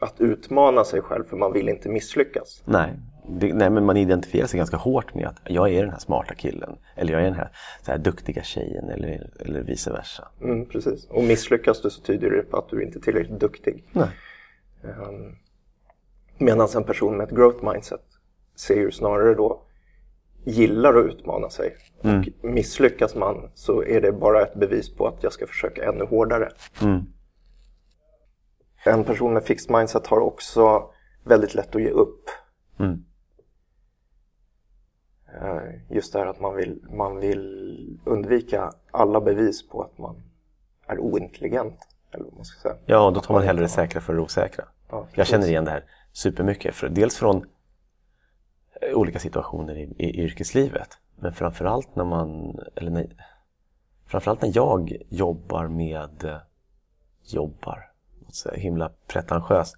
att 0.00 0.20
utmana 0.20 0.84
sig 0.84 1.00
själv 1.00 1.24
för 1.24 1.36
man 1.36 1.52
vill 1.52 1.68
inte 1.68 1.88
misslyckas. 1.88 2.62
Nej. 2.64 2.92
Det, 3.28 3.54
nej, 3.54 3.70
men 3.70 3.84
man 3.84 3.96
identifierar 3.96 4.46
sig 4.46 4.58
ganska 4.58 4.76
hårt 4.76 5.14
med 5.14 5.26
att 5.26 5.40
jag 5.44 5.72
är 5.72 5.82
den 5.82 5.90
här 5.90 5.98
smarta 5.98 6.34
killen 6.34 6.76
eller 6.96 7.12
jag 7.12 7.22
är 7.22 7.24
den 7.24 7.34
här, 7.34 7.50
så 7.84 7.90
här 7.90 7.98
duktiga 7.98 8.42
tjejen 8.42 8.90
eller, 8.90 9.30
eller 9.40 9.62
vice 9.62 9.92
versa. 9.92 10.28
Mm, 10.42 10.66
precis. 10.66 11.04
Och 11.04 11.24
misslyckas 11.24 11.82
du 11.82 11.90
så 11.90 12.00
tyder 12.00 12.30
det 12.30 12.42
på 12.42 12.56
att 12.56 12.68
du 12.68 12.82
inte 12.82 12.98
är 12.98 13.00
tillräckligt 13.00 13.40
duktig. 13.40 13.84
Nej. 13.92 14.08
Um, 14.82 15.36
Medan 16.38 16.68
en 16.76 16.84
person 16.84 17.16
med 17.16 17.24
ett 17.24 17.36
growth 17.36 17.64
mindset 17.72 18.04
ser 18.54 18.76
ju 18.76 18.90
snarare 18.90 19.34
då 19.34 19.62
gillar 20.44 20.94
att 20.94 21.06
utmana 21.06 21.50
sig. 21.50 21.76
Och 21.98 22.44
misslyckas 22.44 23.14
man 23.14 23.50
så 23.54 23.82
är 23.82 24.00
det 24.00 24.12
bara 24.12 24.42
ett 24.42 24.54
bevis 24.54 24.94
på 24.96 25.06
att 25.06 25.22
jag 25.22 25.32
ska 25.32 25.46
försöka 25.46 25.84
ännu 25.84 26.04
hårdare. 26.04 26.52
Mm. 26.82 27.00
En 28.84 29.04
person 29.04 29.34
med 29.34 29.44
fixed 29.44 29.70
mindset 29.76 30.06
har 30.06 30.20
också 30.20 30.90
väldigt 31.24 31.54
lätt 31.54 31.76
att 31.76 31.82
ge 31.82 31.90
upp. 31.90 32.24
Mm. 32.78 33.04
Eh, 35.40 35.94
Just 35.96 36.12
det 36.12 36.18
här 36.18 36.26
att 36.26 36.40
man 36.40 36.56
vill, 36.56 36.84
man 36.90 37.16
vill 37.16 38.00
undvika 38.04 38.72
alla 38.90 39.20
bevis 39.20 39.68
på 39.68 39.82
att 39.82 39.98
man 39.98 40.22
är 40.86 40.98
ointelligent. 40.98 41.78
Eller 42.12 42.24
vad 42.24 42.34
man 42.34 42.44
ska 42.44 42.60
säga. 42.60 42.76
Ja, 42.86 43.10
då 43.10 43.20
tar 43.20 43.34
man 43.34 43.42
hellre 43.42 43.62
det 43.62 43.68
säkra 43.68 44.00
för 44.00 44.14
det 44.14 44.20
osäkra. 44.20 44.64
Ja, 44.90 45.06
Jag 45.14 45.26
känner 45.26 45.46
igen 45.46 45.64
det 45.64 45.70
här 45.70 45.84
supermycket. 46.12 46.74
För, 46.74 46.88
dels 46.88 47.16
från 47.16 47.46
eh, 48.80 48.96
olika 48.96 49.18
situationer 49.18 49.76
i, 49.76 49.94
i 49.98 50.20
yrkeslivet. 50.20 50.98
Men 51.16 51.32
framförallt 51.32 51.96
när 51.96 52.04
man, 52.04 52.58
eller 52.74 52.90
när, 52.90 53.06
framförallt 54.06 54.42
när 54.42 54.52
jag 54.54 54.96
jobbar 55.08 55.68
med, 55.68 56.24
eh, 56.24 56.36
jobbar, 57.24 57.90
låt 58.20 58.34
säga, 58.34 58.60
himla 58.60 58.92
pretentiöst. 59.06 59.76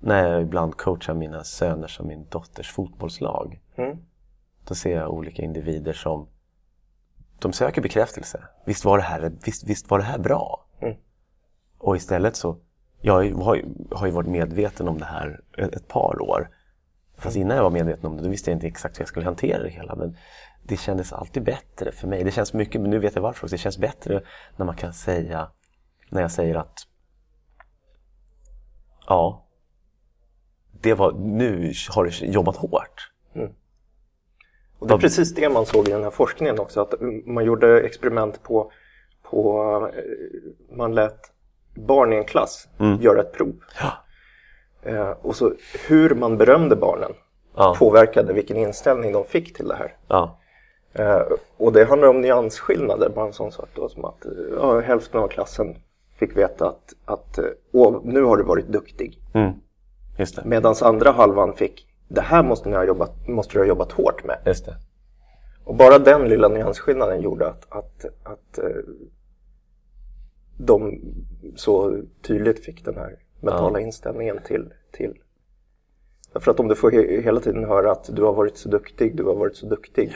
När 0.00 0.28
jag 0.28 0.42
ibland 0.42 0.76
coachar 0.76 1.14
mina 1.14 1.44
söners 1.44 2.00
och 2.00 2.06
min 2.06 2.26
dotters 2.28 2.72
fotbollslag. 2.72 3.60
Mm. 3.76 3.98
Då 4.64 4.74
ser 4.74 4.96
jag 4.96 5.10
olika 5.10 5.42
individer 5.42 5.92
som 5.92 6.28
de 7.38 7.52
söker 7.52 7.82
bekräftelse. 7.82 8.44
Visst 8.64 8.84
var 8.84 8.98
det 8.98 9.04
här, 9.04 9.32
visst, 9.44 9.64
visst 9.64 9.90
var 9.90 9.98
det 9.98 10.04
här 10.04 10.18
bra? 10.18 10.63
Mm. 11.84 11.88
Och 11.88 11.96
istället 11.96 12.36
så, 12.36 12.58
jag 13.00 13.12
har 13.12 13.54
ju, 13.54 13.64
har 13.90 14.06
ju 14.06 14.12
varit 14.12 14.28
medveten 14.28 14.88
om 14.88 14.98
det 14.98 15.04
här 15.04 15.40
ett, 15.58 15.88
par 15.88 16.22
år. 16.22 16.48
Fast 17.18 17.36
innan 17.36 17.56
jag 17.56 17.64
var 17.64 17.70
medveten 17.70 18.06
om 18.06 18.16
det, 18.16 18.22
då 18.22 18.28
visste 18.28 18.50
jag 18.50 18.56
inte 18.56 18.66
exakt 18.66 18.98
hur 18.98 19.02
jag 19.02 19.08
skulle 19.08 19.26
hantera 19.26 19.62
det 19.62 19.70
hela. 19.70 19.94
Men 19.94 20.16
det 20.62 20.76
kändes 20.76 21.12
alltid 21.12 21.44
bättre 21.44 21.92
för 21.92 22.08
mig. 22.08 22.24
Det 22.24 22.30
känns 22.30 22.52
mycket, 22.52 22.80
men 22.80 22.90
nu 22.90 22.98
vet 22.98 23.14
jag 23.14 23.22
varför 23.22 23.44
också. 23.44 23.54
Det 23.54 23.58
känns 23.58 23.78
bättre 23.78 24.22
när 24.56 24.66
man 24.66 24.76
kan 24.76 24.92
säga, 24.92 25.50
när 26.08 26.22
jag 26.22 26.30
säger 26.30 26.54
att 26.54 26.78
ja, 29.06 29.46
det 30.80 30.94
var, 30.94 31.12
nu 31.12 31.72
har 31.90 32.04
du 32.04 32.26
jobbat 32.26 32.56
hårt. 32.56 33.10
Och 34.84 34.88
det 34.88 34.94
är 34.94 34.98
precis 34.98 35.34
det 35.34 35.48
man 35.48 35.66
såg 35.66 35.88
i 35.88 35.92
den 35.92 36.02
här 36.02 36.10
forskningen 36.10 36.60
också. 36.60 36.80
Att 36.80 36.94
man 37.24 37.44
gjorde 37.44 37.80
experiment 37.80 38.42
på, 38.42 38.72
på 39.22 39.90
eh, 39.94 40.76
man 40.76 40.94
lät 40.94 41.33
barn 41.74 42.12
i 42.12 42.16
en 42.16 42.24
klass 42.24 42.68
göra 43.00 43.20
ett 43.20 43.32
prov. 43.32 43.54
Ja. 43.80 43.92
Eh, 44.90 45.10
och 45.10 45.36
så 45.36 45.52
hur 45.88 46.14
man 46.14 46.36
berömde 46.38 46.76
barnen 46.76 47.12
Ja. 47.56 47.74
påverkade 47.78 48.32
vilken 48.32 48.56
inställning 48.56 49.12
de 49.12 49.24
fick 49.24 49.56
till 49.56 49.68
det 49.68 49.74
här. 49.74 49.96
Ja. 50.08 50.38
Eh, 50.92 51.22
och 51.56 51.72
det 51.72 51.84
handlar 51.84 52.08
om 52.08 52.20
nyansskillnader, 52.20 53.08
bara 53.08 53.26
en 53.26 53.32
sån 53.32 53.52
sak 53.52 53.68
då, 53.74 53.88
som 53.88 54.04
att 54.04 54.24
eh, 54.24 54.32
ja, 54.56 54.80
hälften 54.80 55.20
av 55.20 55.28
klassen 55.28 55.76
fick 56.18 56.36
veta 56.36 56.68
att, 56.68 56.94
att 57.04 57.38
eh, 57.38 57.44
nu 58.02 58.22
har 58.22 58.36
du 58.36 58.42
varit 58.42 58.66
duktig. 58.66 59.18
Mm. 59.34 59.52
Medan 60.44 60.74
andra 60.82 61.10
halvan 61.10 61.52
fick 61.52 61.86
det 62.08 62.20
här 62.20 62.42
måste, 62.42 62.68
ni 62.68 62.76
ha 62.76 62.84
jobbat, 62.84 63.28
måste 63.28 63.52
du 63.54 63.58
ha 63.58 63.66
jobbat 63.66 63.92
hårt 63.92 64.24
med. 64.24 64.38
Och 65.64 65.74
bara 65.74 65.98
den 65.98 66.28
lilla 66.28 66.48
nyansskillnaden 66.48 67.20
gjorde 67.20 67.46
att, 67.48 67.66
att, 67.72 68.04
att 68.22 68.58
eh, 68.58 68.64
de 70.56 71.00
så 71.56 72.00
tydligt 72.22 72.64
fick 72.64 72.84
den 72.84 72.96
här 72.96 73.16
mentala 73.40 73.80
inställningen 73.80 74.38
till, 74.46 74.72
till 74.92 75.14
Därför 76.32 76.50
att 76.50 76.60
om 76.60 76.68
du 76.68 76.74
får 76.74 76.90
he- 76.90 77.22
hela 77.22 77.40
tiden 77.40 77.64
höra 77.64 77.92
att 77.92 78.10
du 78.16 78.22
har 78.22 78.32
varit 78.32 78.56
så 78.56 78.68
duktig, 78.68 79.16
du 79.16 79.22
har 79.24 79.34
varit 79.34 79.56
så 79.56 79.66
duktig. 79.66 80.12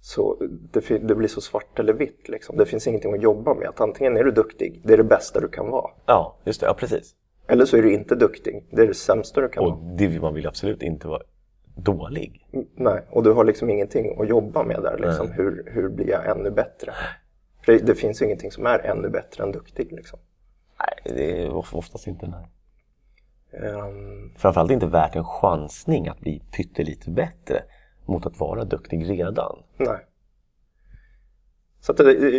Så 0.00 0.36
det, 0.72 0.98
det 0.98 1.14
blir 1.14 1.28
så 1.28 1.40
svart 1.40 1.78
eller 1.78 1.92
vitt 1.92 2.28
liksom. 2.28 2.56
Det 2.56 2.66
finns 2.66 2.86
ingenting 2.86 3.14
att 3.14 3.22
jobba 3.22 3.54
med. 3.54 3.68
Att 3.68 3.80
antingen 3.80 4.16
är 4.16 4.24
du 4.24 4.30
duktig, 4.30 4.80
det 4.84 4.92
är 4.92 4.96
det 4.96 5.04
bästa 5.04 5.40
du 5.40 5.48
kan 5.48 5.68
vara. 5.70 5.90
Ja, 6.06 6.36
just 6.44 6.60
det. 6.60 6.66
Ja, 6.66 6.74
precis. 6.74 7.14
Eller 7.46 7.64
så 7.64 7.76
är 7.76 7.82
du 7.82 7.92
inte 7.92 8.14
duktig, 8.14 8.66
det 8.70 8.82
är 8.82 8.86
det 8.86 8.94
sämsta 8.94 9.40
du 9.40 9.48
kan 9.48 9.64
Och 9.64 9.70
vara. 9.70 9.94
det, 9.96 10.06
vill- 10.06 10.20
man 10.20 10.34
vill 10.34 10.46
absolut 10.46 10.82
inte 10.82 11.08
vara 11.08 11.22
dålig. 11.76 12.48
Mm, 12.52 12.66
Nej, 12.74 13.02
och 13.10 13.22
du 13.22 13.32
har 13.32 13.44
liksom 13.44 13.70
ingenting 13.70 14.20
att 14.20 14.28
jobba 14.28 14.64
med 14.64 14.82
där. 14.82 14.98
Liksom. 14.98 15.30
Hur, 15.32 15.70
hur 15.74 15.88
blir 15.88 16.08
jag 16.10 16.26
ännu 16.30 16.50
bättre? 16.50 16.92
För 17.64 17.72
det, 17.72 17.78
det 17.78 17.94
finns 17.94 18.22
ingenting 18.22 18.50
som 18.50 18.66
är 18.66 18.78
ännu 18.78 19.08
bättre 19.08 19.44
än 19.44 19.52
duktig. 19.52 19.92
Liksom. 19.92 20.18
Nej, 20.78 21.14
det 21.16 21.42
är 21.42 21.50
of- 21.50 21.74
oftast 21.74 22.06
inte 22.06 22.26
nej. 22.26 22.48
Ehm, 23.62 24.34
Framförallt 24.36 24.70
inte 24.70 24.86
värt 24.86 25.16
en 25.16 25.24
chansning 25.24 26.08
att 26.08 26.20
bli 26.20 26.42
pyttelite 26.56 27.10
bättre. 27.10 27.62
mot 28.06 28.26
att 28.26 28.40
vara 28.40 28.64
duktig 28.64 29.10
redan. 29.10 29.62
Nej. 29.76 30.06
Så 31.80 31.92
att 31.92 31.98
det, 31.98 32.38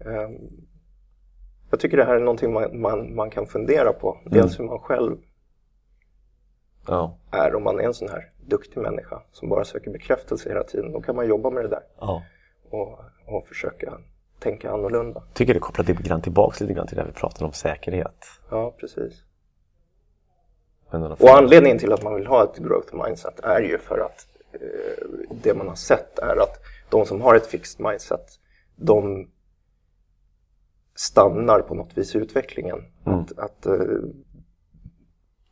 eh, 0.00 0.30
jag 1.70 1.80
tycker 1.80 1.96
det 1.96 2.04
här 2.04 2.14
är 2.16 2.20
någonting 2.20 2.52
man, 2.52 2.80
man, 2.80 3.14
man 3.14 3.30
kan 3.30 3.46
fundera 3.46 3.92
på. 3.92 4.18
Dels 4.24 4.58
hur 4.60 4.64
man 4.64 4.78
själv 4.78 5.16
Ja. 6.88 7.18
är 7.30 7.54
om 7.54 7.62
man 7.64 7.80
är 7.80 7.84
en 7.84 7.94
sån 7.94 8.08
här 8.08 8.32
duktig 8.46 8.80
människa 8.80 9.22
som 9.32 9.48
bara 9.48 9.64
söker 9.64 9.90
bekräftelse 9.90 10.48
hela 10.48 10.62
tiden. 10.62 10.92
Då 10.92 11.00
kan 11.00 11.16
man 11.16 11.28
jobba 11.28 11.50
med 11.50 11.64
det 11.64 11.68
där 11.68 11.82
ja. 12.00 12.22
Och, 12.70 12.98
och 13.26 13.48
försöka 13.48 13.98
tänka 14.38 14.70
annorlunda. 14.70 15.22
Tycker 15.32 15.54
det 15.54 15.60
kopplar 15.60 15.84
lite 15.84 16.02
grann 16.02 16.22
tillbaks 16.22 16.60
lite 16.60 16.72
grann 16.72 16.86
till 16.86 16.96
det 16.96 17.04
vi 17.04 17.12
pratade 17.12 17.44
om 17.44 17.52
säkerhet. 17.52 18.26
Ja, 18.50 18.74
precis. 18.80 19.22
Och 21.18 21.36
anledningen 21.38 21.78
till 21.78 21.92
att 21.92 22.02
man 22.02 22.14
vill 22.14 22.26
ha 22.26 22.44
ett 22.44 22.58
growth 22.58 22.94
mindset 23.04 23.40
är 23.40 23.60
ju 23.60 23.78
för 23.78 23.98
att 23.98 24.26
eh, 24.52 25.06
det 25.42 25.54
man 25.54 25.68
har 25.68 25.74
sett 25.74 26.18
är 26.18 26.36
att 26.36 26.60
de 26.90 27.06
som 27.06 27.20
har 27.20 27.34
ett 27.34 27.46
fixed 27.46 27.86
mindset, 27.86 28.40
de 28.76 29.28
stannar 30.94 31.60
på 31.60 31.74
något 31.74 31.98
vis 31.98 32.14
i 32.14 32.18
utvecklingen. 32.18 32.78
Mm. 33.06 33.18
Att, 33.18 33.38
att 33.38 33.66
eh, 33.66 33.74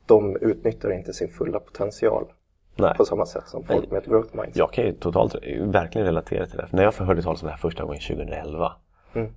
de 0.07 0.37
utnyttjar 0.37 0.91
inte 0.91 1.13
sin 1.13 1.29
fulla 1.29 1.61
potential 1.61 2.33
Nej. 2.77 2.95
på 2.97 3.05
samma 3.05 3.27
sätt 3.27 3.49
som 3.49 3.65
folk 3.65 3.91
med 3.91 3.99
ett 3.99 4.07
growth 4.09 4.37
mindset. 4.37 4.57
Jag 4.57 4.73
kan 4.73 4.85
ju 4.85 4.93
totalt 4.93 5.35
verkligen 5.61 6.07
relatera 6.07 6.47
till 6.47 6.57
det. 6.57 6.67
För 6.67 6.77
när 6.77 6.83
jag 6.85 6.93
hörde 6.93 7.23
talas 7.23 7.43
om 7.43 7.47
det 7.47 7.53
här 7.53 7.59
första 7.59 7.85
gången 7.85 8.01
2011 8.01 8.73
Mm. 9.15 9.35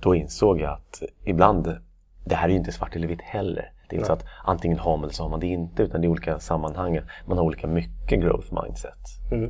då 0.00 0.14
insåg 0.14 0.60
jag 0.60 0.72
att 0.72 1.02
ibland, 1.24 1.76
det 2.24 2.34
här 2.34 2.44
är 2.48 2.52
ju 2.52 2.56
inte 2.58 2.72
svart 2.72 2.96
eller 2.96 3.08
vitt 3.08 3.22
heller. 3.22 3.72
Det 3.88 3.96
är 3.96 3.98
inte 3.98 4.06
så 4.06 4.12
att 4.12 4.24
antingen 4.44 4.78
har 4.78 4.96
man 4.96 5.08
det 5.08 5.14
så 5.14 5.22
har 5.22 5.30
man 5.30 5.40
det 5.40 5.46
inte 5.46 5.82
utan 5.82 6.00
det 6.00 6.06
är 6.06 6.08
olika 6.08 6.38
sammanhang. 6.38 7.00
Man 7.26 7.38
har 7.38 7.44
olika 7.44 7.66
mycket 7.66 8.20
growth 8.20 8.62
mindset 8.62 8.98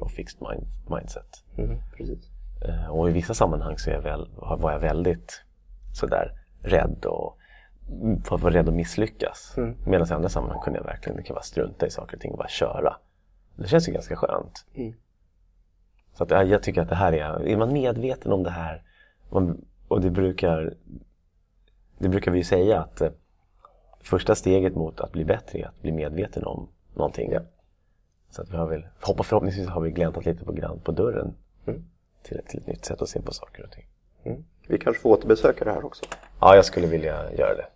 och 0.00 0.10
fixed 0.10 0.40
mind, 0.50 0.66
mindset. 0.98 1.44
Mm, 1.58 1.78
precis. 1.96 2.30
Eh, 2.68 2.86
Och 2.90 3.08
i 3.08 3.12
vissa 3.12 3.34
sammanhang 3.34 3.78
så 3.78 3.90
är 3.90 3.94
jag 3.94 4.02
väl, 4.02 4.28
var 4.58 4.72
jag 4.72 4.78
väldigt 4.78 5.42
sådär 5.92 6.32
rädd 6.62 7.04
och 7.04 7.38
för 8.24 8.34
att 8.36 8.42
vara 8.42 8.54
rädd 8.54 8.68
att 8.68 8.74
misslyckas. 8.74 9.54
Mm. 9.56 9.76
Medan 9.86 10.06
i 10.08 10.12
andra 10.12 10.28
sammanhang 10.28 10.60
kunde 10.62 10.78
jag 10.78 10.84
verkligen 10.86 11.16
det 11.16 11.22
kan 11.22 11.34
vara 11.34 11.42
strunta 11.44 11.86
i 11.86 11.90
saker 11.90 12.16
och 12.16 12.20
ting 12.20 12.32
och 12.32 12.38
bara 12.38 12.48
köra. 12.48 12.96
Det 13.56 13.68
känns 13.68 13.88
ju 13.88 13.92
ganska 13.92 14.16
skönt. 14.16 14.66
Mm. 14.74 14.94
Så 16.14 16.24
att, 16.24 16.30
ja, 16.30 16.42
jag 16.42 16.62
tycker 16.62 16.82
att 16.82 16.88
det 16.88 16.94
här 16.94 17.12
är, 17.12 17.46
är 17.46 17.56
man 17.56 17.72
medveten 17.72 18.32
om 18.32 18.42
det 18.42 18.50
här 18.50 18.82
man, 19.30 19.64
och 19.88 20.00
det 20.00 20.10
brukar, 20.10 20.74
det 21.98 22.08
brukar 22.08 22.30
vi 22.30 22.38
ju 22.38 22.44
säga 22.44 22.80
att 22.80 23.00
eh, 23.00 23.10
första 24.00 24.34
steget 24.34 24.74
mot 24.74 25.00
att 25.00 25.12
bli 25.12 25.24
bättre 25.24 25.58
är 25.58 25.66
att 25.66 25.82
bli 25.82 25.92
medveten 25.92 26.44
om 26.44 26.68
någonting. 26.94 27.32
Ja. 27.32 27.40
Så 28.30 28.42
att 28.42 28.50
vi 28.50 28.56
har 28.56 28.66
väl, 28.66 28.86
förhoppningsvis 28.98 29.68
har 29.68 29.80
vi 29.80 29.90
gläntat 29.90 30.24
lite 30.24 30.44
på 30.44 30.52
grann 30.52 30.80
på 30.80 30.92
dörren 30.92 31.34
Mm. 31.66 31.84
till, 32.22 32.38
ett, 32.38 32.46
till 32.46 32.60
ett 32.60 32.66
nytt 32.66 32.84
sätt 32.84 33.02
att 33.02 33.08
se 33.08 33.22
på 33.22 33.32
saker 33.32 33.64
och 33.64 33.70
ting. 33.70 33.86
Mm. 34.24 34.44
Vi 34.68 34.78
kanske 34.78 35.02
får 35.02 35.10
återbesöka 35.10 35.64
det 35.64 35.72
här 35.72 35.84
också. 35.84 36.04
Ja, 36.40 36.56
jag 36.56 36.64
skulle 36.64 36.86
vilja 36.86 37.32
göra 37.32 37.54
det. 37.54 37.66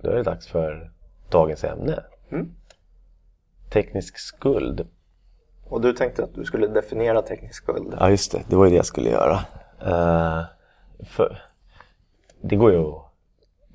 Då 0.00 0.10
är 0.10 0.16
det 0.16 0.22
dags 0.22 0.48
för 0.48 0.92
dagens 1.30 1.64
ämne. 1.64 2.02
Mm. 2.30 2.54
Teknisk 3.70 4.18
skuld. 4.18 4.86
Och 5.64 5.80
du 5.80 5.92
tänkte 5.92 6.24
att 6.24 6.34
du 6.34 6.44
skulle 6.44 6.66
definiera 6.66 7.22
teknisk 7.22 7.54
skuld. 7.54 7.94
Ja, 8.00 8.10
just 8.10 8.32
det. 8.32 8.42
Det 8.48 8.56
var 8.56 8.64
ju 8.64 8.70
det 8.70 8.76
jag 8.76 8.86
skulle 8.86 9.10
göra. 9.10 9.40
Eh, 9.80 10.44
för 11.04 11.42
det 12.40 12.56
går 12.56 12.72
ju 12.72 12.78
att 12.78 13.08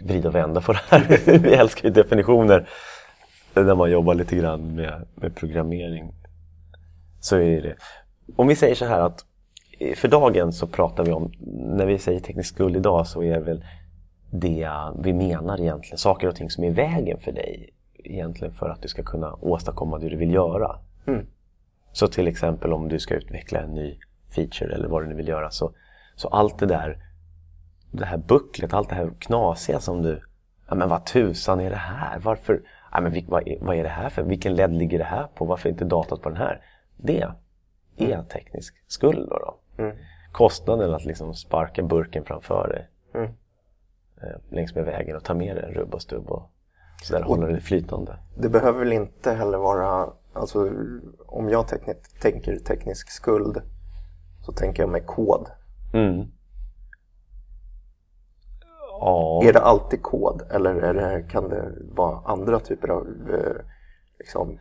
vrida 0.03 0.29
och 0.29 0.35
vända 0.35 0.61
på 0.61 0.73
det 0.73 0.81
här. 0.89 1.19
Vi 1.37 1.53
älskar 1.53 1.87
ju 1.87 1.93
definitioner 1.93 2.69
när 3.53 3.75
man 3.75 3.91
jobbar 3.91 4.13
lite 4.13 4.35
grann 4.35 4.75
med, 4.75 5.05
med 5.15 5.35
programmering. 5.35 6.13
Så 7.19 7.35
är 7.35 7.61
det. 7.61 7.75
Om 8.35 8.47
vi 8.47 8.55
säger 8.55 8.75
så 8.75 8.85
här 8.85 8.99
att 8.99 9.25
eh, 9.79 9.95
för 9.95 10.07
dagen 10.07 10.53
så 10.53 10.67
pratar 10.67 11.05
vi 11.05 11.11
om, 11.11 11.31
när 11.77 11.85
vi 11.85 11.99
säger 11.99 12.19
teknisk 12.19 12.55
skuld 12.55 12.75
idag 12.75 13.07
så 13.07 13.23
är 13.23 13.33
det 13.33 13.39
väl 13.39 13.65
det 14.33 14.69
vi 14.99 15.13
menar 15.13 15.61
egentligen, 15.61 15.97
saker 15.97 16.27
och 16.27 16.35
ting 16.35 16.49
som 16.49 16.63
är 16.63 16.67
i 16.67 16.71
vägen 16.71 17.19
för 17.19 17.31
dig 17.31 17.69
egentligen 17.95 18.53
för 18.53 18.69
att 18.69 18.81
du 18.81 18.87
ska 18.87 19.03
kunna 19.03 19.33
åstadkomma 19.41 19.99
det 19.99 20.09
du 20.09 20.15
vill 20.15 20.33
göra. 20.33 20.79
Mm. 21.07 21.25
Så 21.91 22.07
till 22.07 22.27
exempel 22.27 22.73
om 22.73 22.89
du 22.89 22.99
ska 22.99 23.15
utveckla 23.15 23.59
en 23.59 23.73
ny 23.73 23.99
feature 24.35 24.75
eller 24.75 24.87
vad 24.87 25.03
du 25.03 25.07
nu 25.07 25.15
vill 25.15 25.27
göra 25.27 25.49
så, 25.49 25.71
så 26.15 26.27
allt 26.27 26.59
det 26.59 26.65
där 26.65 26.97
det 27.91 28.05
här 28.05 28.17
bucklet, 28.17 28.73
allt 28.73 28.89
det 28.89 28.95
här 28.95 29.11
knasiga 29.19 29.79
som 29.79 30.01
du 30.01 30.21
ja 30.69 30.75
men 30.75 30.89
vad 30.89 31.05
tusan 31.05 31.59
är 31.59 31.69
det 31.69 31.75
här? 31.75 32.19
Varför? 32.19 32.61
Ja, 32.91 33.01
men 33.01 33.25
vad, 33.27 33.47
är, 33.47 33.57
vad 33.61 33.75
är 33.75 33.83
det 33.83 33.89
här 33.89 34.09
för? 34.09 34.23
Vilken 34.23 34.55
LED 34.55 34.73
ligger 34.73 34.97
det 34.97 35.05
här 35.05 35.27
på? 35.35 35.45
Varför 35.45 35.69
är 35.69 35.71
inte 35.71 35.85
datat 35.85 36.21
på 36.21 36.29
den 36.29 36.37
här? 36.37 36.61
Det 36.97 37.25
är 37.97 38.23
teknisk 38.23 38.75
skuld 38.87 39.29
då. 39.29 39.37
då. 39.37 39.83
Mm. 39.83 39.97
Kostnaden 40.31 40.93
att 40.93 41.05
liksom 41.05 41.33
sparka 41.33 41.83
burken 41.83 42.25
framför 42.25 42.67
dig 42.67 42.89
Mm. 43.15 43.33
Eh, 44.23 44.55
längs 44.55 44.75
med 44.75 44.85
vägen 44.85 45.15
och 45.15 45.23
ta 45.23 45.33
med 45.33 45.55
dig 45.55 45.65
en 45.65 45.73
rubb 45.73 45.93
och 45.93 46.01
stubb 46.01 46.29
och 46.29 46.49
sådär 47.03 47.23
hålla 47.23 47.47
det 47.47 47.61
flytande. 47.61 48.17
Det 48.37 48.49
behöver 48.49 48.79
väl 48.79 48.93
inte 48.93 49.31
heller 49.31 49.57
vara, 49.57 50.09
alltså 50.33 50.69
om 51.25 51.49
jag 51.49 51.67
teknik, 51.67 51.97
tänker 52.21 52.55
teknisk 52.55 53.09
skuld 53.11 53.61
så 54.45 54.51
tänker 54.51 54.83
jag 54.83 54.89
med 54.89 55.05
kod. 55.05 55.47
Mm. 55.93 56.25
Ja. 58.99 59.41
Är 59.43 59.53
det 59.53 59.59
alltid 59.61 60.01
kod 60.03 60.41
eller 60.51 60.75
är 60.75 60.93
det, 60.93 61.23
kan 61.29 61.49
det 61.49 61.71
vara 61.91 62.19
andra 62.25 62.59
typer 62.59 62.87
av 62.87 63.07
eh, 63.33 63.65
liksom, 64.19 64.59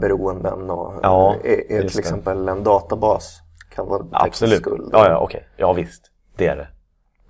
beroenden? 0.00 0.70
Och, 0.70 0.94
Ja, 1.02 1.34
är, 1.44 1.72
är 1.72 1.82
just 1.82 1.94
till 1.94 2.02
det. 2.02 2.08
exempel 2.08 2.48
en 2.48 2.64
databas 2.64 3.40
kan 3.70 3.86
vara 3.86 4.02
teknisk 4.02 4.26
Absolut. 4.26 4.60
skuld? 4.60 4.90
Ja, 4.92 5.08
ja, 5.10 5.18
okej. 5.18 5.48
Ja, 5.56 5.72
visst. 5.72 6.10
Det 6.36 6.46
är 6.46 6.56
det. 6.56 6.68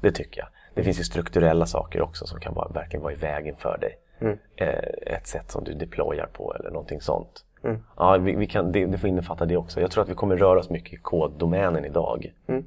Det 0.01 0.13
tycker 0.13 0.41
jag. 0.41 0.49
Det 0.79 0.85
finns 0.85 1.01
ju 1.01 1.05
strukturella 1.05 1.67
saker 1.67 2.03
också 2.03 2.27
som 2.27 2.41
kan 2.41 2.55
vara, 2.55 2.69
verkligen 2.69 3.03
vara 3.03 3.13
i 3.13 3.17
vägen 3.17 3.57
för 3.57 3.79
dig. 3.79 3.99
Mm. 4.21 4.39
Eh, 4.57 5.15
ett 5.15 5.27
sätt 5.27 5.51
som 5.51 5.65
du 5.65 5.75
deployar 5.75 6.27
på 6.33 6.55
eller 6.55 6.71
någonting 6.71 7.01
sånt. 7.01 7.45
Mm. 7.65 7.83
Ja, 7.97 8.17
vi, 8.17 8.37
vi 8.37 8.47
kan, 8.47 8.73
det, 8.73 8.87
det 8.87 8.99
får 8.99 9.09
innefatta 9.09 9.45
det 9.45 9.57
också. 9.57 9.81
Jag 9.81 9.91
tror 9.91 10.03
att 10.03 10.11
vi 10.11 10.15
kommer 10.15 10.37
röra 10.37 10.59
oss 10.59 10.71
mycket 10.71 10.93
i 10.93 10.97
koddomänen 10.97 11.85
idag. 11.85 12.33
Mm. 12.47 12.65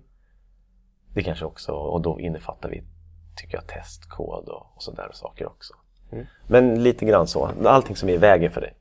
Det 1.13 1.23
kanske 1.23 1.45
också, 1.45 1.71
och 1.71 2.01
då 2.01 2.19
innefattar 2.19 2.69
vi, 2.69 2.83
tycker 3.37 3.57
jag, 3.57 3.67
testkod 3.67 4.49
och, 4.49 4.75
och 4.75 4.83
sådär 4.83 5.09
saker 5.13 5.45
också. 5.47 5.73
Mm. 6.11 6.25
Men 6.47 6.83
lite 6.83 7.05
grann 7.05 7.27
så, 7.27 7.49
allting 7.65 7.95
som 7.95 8.09
är 8.09 8.13
i 8.13 8.17
vägen 8.17 8.51
för 8.51 8.61
dig. 8.61 8.73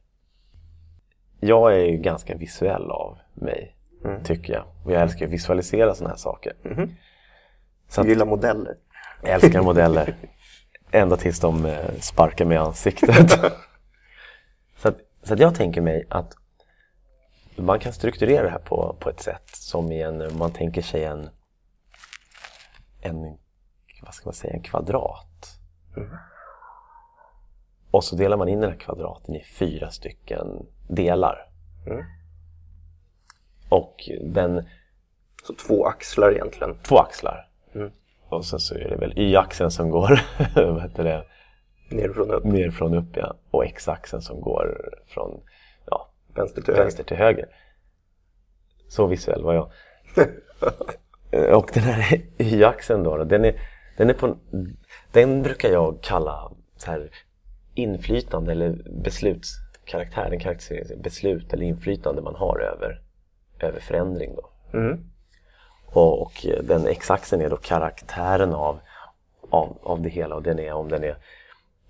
Jag 1.40 1.74
är 1.74 1.84
ju 1.84 1.96
ganska 1.96 2.36
visuell 2.36 2.90
av 2.90 3.18
mig, 3.34 3.76
Mm. 4.04 4.22
tycker 4.22 4.52
jag. 4.52 4.64
Och 4.84 4.92
jag 4.92 5.02
älskar 5.02 5.26
att 5.26 5.32
visualisera 5.32 5.94
sådana 5.94 6.10
här 6.10 6.16
saker. 6.18 6.52
Mhm. 6.62 6.94
Så 7.88 8.00
att, 8.00 8.06
gillar 8.08 8.26
modeller. 8.26 8.76
Jag 9.22 9.30
älskar 9.30 9.62
modeller. 9.62 10.14
Ända 10.90 11.16
tills 11.16 11.40
de 11.40 11.66
eh, 11.66 11.90
sparkar 12.00 12.44
mig 12.44 12.54
i 12.54 12.58
ansiktet. 12.58 13.30
så 14.76 14.88
att, 14.88 14.96
så 15.22 15.34
att 15.34 15.40
jag 15.40 15.54
tänker 15.54 15.80
mig 15.80 16.06
att 16.10 16.34
man 17.56 17.78
kan 17.78 17.92
strukturera 17.92 18.42
det 18.42 18.50
här 18.50 18.58
på, 18.58 18.96
på 19.00 19.10
ett 19.10 19.20
sätt 19.20 19.50
som 19.52 19.92
i 19.92 20.02
en, 20.02 20.36
man 20.38 20.52
tänker 20.52 20.82
sig 20.82 21.04
en, 21.04 21.30
en, 23.00 23.36
vad 24.02 24.14
ska 24.14 24.26
man 24.26 24.34
säga, 24.34 24.54
en 24.54 24.62
kvadrat. 24.62 25.58
Mm. 25.96 26.08
Och 27.90 28.04
så 28.04 28.16
delar 28.16 28.36
man 28.36 28.48
in 28.48 28.60
den 28.60 28.70
här 28.70 28.78
kvadraten 28.78 29.34
i 29.34 29.44
fyra 29.44 29.90
stycken 29.90 30.66
delar. 30.88 31.48
Mm. 31.86 32.04
Och 33.68 34.10
den, 34.22 34.68
Så 35.46 35.54
två 35.54 35.86
axlar 35.86 36.32
egentligen. 36.32 36.78
två 36.82 36.98
axlar. 36.98 37.49
Och 38.30 38.44
sen 38.44 38.60
så 38.60 38.74
är 38.74 38.88
det 38.88 38.96
väl 38.96 39.18
y-axeln 39.18 39.70
som 39.70 39.90
går, 39.90 40.20
vad 40.54 40.82
heter 40.82 41.04
det, 41.04 41.24
Nerifrån 41.90 42.30
upp, 42.30 42.44
ner 42.44 42.70
från 42.70 42.94
upp 42.94 43.16
ja. 43.16 43.36
Och 43.50 43.64
x-axeln 43.64 44.22
som 44.22 44.40
går 44.40 44.90
från 45.06 45.40
ja, 45.86 46.10
vänster 46.34 46.62
till 46.62 46.74
höger. 46.74 46.84
vänster 46.84 47.04
till 47.04 47.16
höger. 47.16 47.46
Så 48.88 49.06
visuell 49.06 49.42
var 49.42 49.54
jag. 49.54 49.70
Och 51.56 51.70
den 51.74 51.82
här 51.82 52.20
y-axeln 52.38 53.02
då, 53.02 53.16
då, 53.16 53.24
den, 53.24 53.44
är, 53.44 53.60
den, 53.96 54.10
är 54.10 54.14
på, 54.14 54.36
den 55.12 55.42
brukar 55.42 55.68
jag 55.68 55.98
kalla 56.02 56.52
så 56.76 56.90
här 56.90 57.10
inflytande 57.74 58.52
eller 58.52 59.00
beslutskaraktär. 59.02 60.30
Den 60.30 60.40
karaktäriserar 60.40 61.02
beslut 61.02 61.52
eller 61.52 61.66
inflytande 61.66 62.22
man 62.22 62.34
har 62.34 62.60
över, 62.60 63.02
över 63.60 63.80
förändring. 63.80 64.36
Då. 64.36 64.78
Mm. 64.78 65.10
Och, 65.92 66.22
och 66.22 66.46
den 66.62 66.86
x-axeln 66.86 67.42
är 67.42 67.50
då 67.50 67.56
karaktären 67.56 68.54
av, 68.54 68.80
av, 69.50 69.78
av 69.82 70.02
det 70.02 70.08
hela 70.08 70.34
och 70.34 70.42
den 70.42 70.58
är 70.58 70.72
om 70.72 70.88
den 70.88 71.04
är 71.04 71.16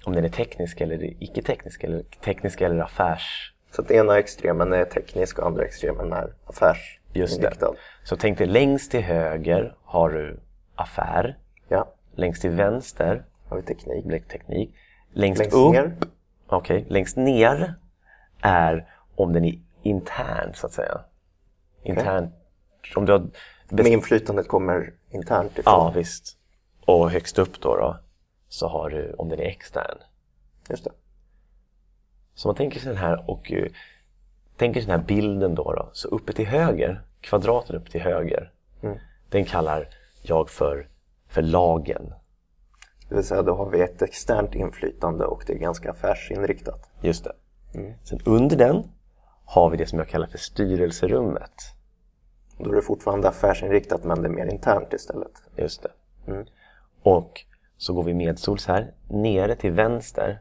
om 0.04 0.12
den 0.12 0.24
är 0.24 0.28
teknisk 0.28 0.80
eller 0.80 1.22
icke-teknisk 1.22 1.84
eller 1.84 2.02
teknisk 2.02 2.60
eller 2.60 2.78
affärs... 2.82 3.54
Så 3.70 3.82
att 3.82 3.90
ena 3.90 4.18
extremen 4.18 4.72
är 4.72 4.84
teknisk 4.84 5.38
och 5.38 5.46
andra 5.46 5.64
extremen 5.64 6.12
är 6.12 6.22
Just 6.22 6.34
det. 7.40 7.48
affärsinriktad. 7.48 7.74
Så 8.04 8.16
tänk 8.16 8.38
dig 8.38 8.46
längst 8.46 8.90
till 8.90 9.00
höger 9.00 9.76
har 9.84 10.10
du 10.10 10.40
affär. 10.74 11.38
Ja, 11.68 11.92
Längst 12.14 12.40
till 12.42 12.50
vänster 12.50 13.24
har 13.48 13.56
vi 13.56 13.62
teknik. 13.62 14.04
blir 14.04 14.20
teknik. 14.20 14.74
Längst, 15.12 15.38
Längst 15.38 15.56
upp 15.56 15.72
ner 15.72 15.96
Okej, 16.46 16.86
längst 16.88 17.16
ner 17.16 17.74
är 18.40 18.88
om 19.16 19.32
den 19.32 19.44
är 19.44 19.58
intern 19.82 20.54
så 20.54 20.66
att 20.66 20.72
säga. 20.72 21.00
Intern. 21.82 22.32
Om 22.96 23.06
du 23.06 23.12
har 23.12 23.26
Men 23.70 23.86
inflytandet 23.86 24.48
kommer 24.48 24.92
internt 25.10 25.58
ifrån. 25.58 25.72
Ja, 25.72 25.92
visst. 25.96 26.36
Och 26.86 27.10
högst 27.10 27.38
upp 27.38 27.60
då, 27.60 27.76
då 27.76 27.96
så 28.48 28.68
har 28.68 28.90
du 28.90 29.12
om 29.18 29.28
den 29.28 29.40
är 29.40 29.44
extern. 29.44 29.98
Just 30.70 30.84
det. 30.84 30.90
Så 32.34 32.48
man 32.48 32.54
tänker 32.54 32.80
sig 32.80 32.88
den 32.88 32.98
här 33.02 33.30
och 33.30 33.50
uh, 33.50 33.66
tänker 34.56 34.80
sig 34.80 34.90
den 34.90 35.00
här 35.00 35.06
bilden 35.06 35.54
då, 35.54 35.72
då. 35.72 35.90
Så 35.92 36.08
uppe 36.08 36.32
till 36.32 36.46
höger, 36.46 37.02
kvadraten 37.20 37.76
uppe 37.76 37.90
till 37.90 38.00
höger, 38.00 38.52
Mm. 38.82 38.98
den 39.28 39.44
kallar 39.44 39.88
jag 40.22 40.50
för, 40.50 40.88
för 41.28 41.42
lagen. 41.42 42.14
Det 43.08 43.14
vill 43.14 43.24
säga 43.24 43.42
då 43.42 43.54
har 43.54 43.70
vi 43.70 43.80
ett 43.80 44.02
externt 44.02 44.54
inflytande 44.54 45.24
och 45.24 45.44
det 45.46 45.52
är 45.52 45.58
ganska 45.58 45.90
affärsinriktat. 45.90 46.90
Just 47.00 47.24
det. 47.24 47.32
Mm. 47.74 47.92
Sen 48.04 48.20
under 48.24 48.56
den 48.56 48.84
har 49.44 49.70
vi 49.70 49.76
det 49.76 49.86
som 49.86 49.98
jag 49.98 50.08
kallar 50.08 50.26
för 50.26 50.38
styrelserummet. 50.38 51.52
Då 52.64 52.70
är 52.70 52.74
det 52.74 52.82
fortfarande 52.82 53.28
affärsinriktat 53.28 54.04
men 54.04 54.22
det 54.22 54.28
är 54.28 54.32
mer 54.32 54.46
internt 54.46 54.92
istället. 54.92 55.32
Just 55.56 55.82
det. 55.82 55.90
Mm. 56.32 56.46
Och 57.02 57.44
så 57.76 57.94
går 57.94 58.02
vi 58.02 58.14
medsols 58.14 58.66
här. 58.66 58.94
Nere 59.08 59.56
till 59.56 59.72
vänster 59.72 60.40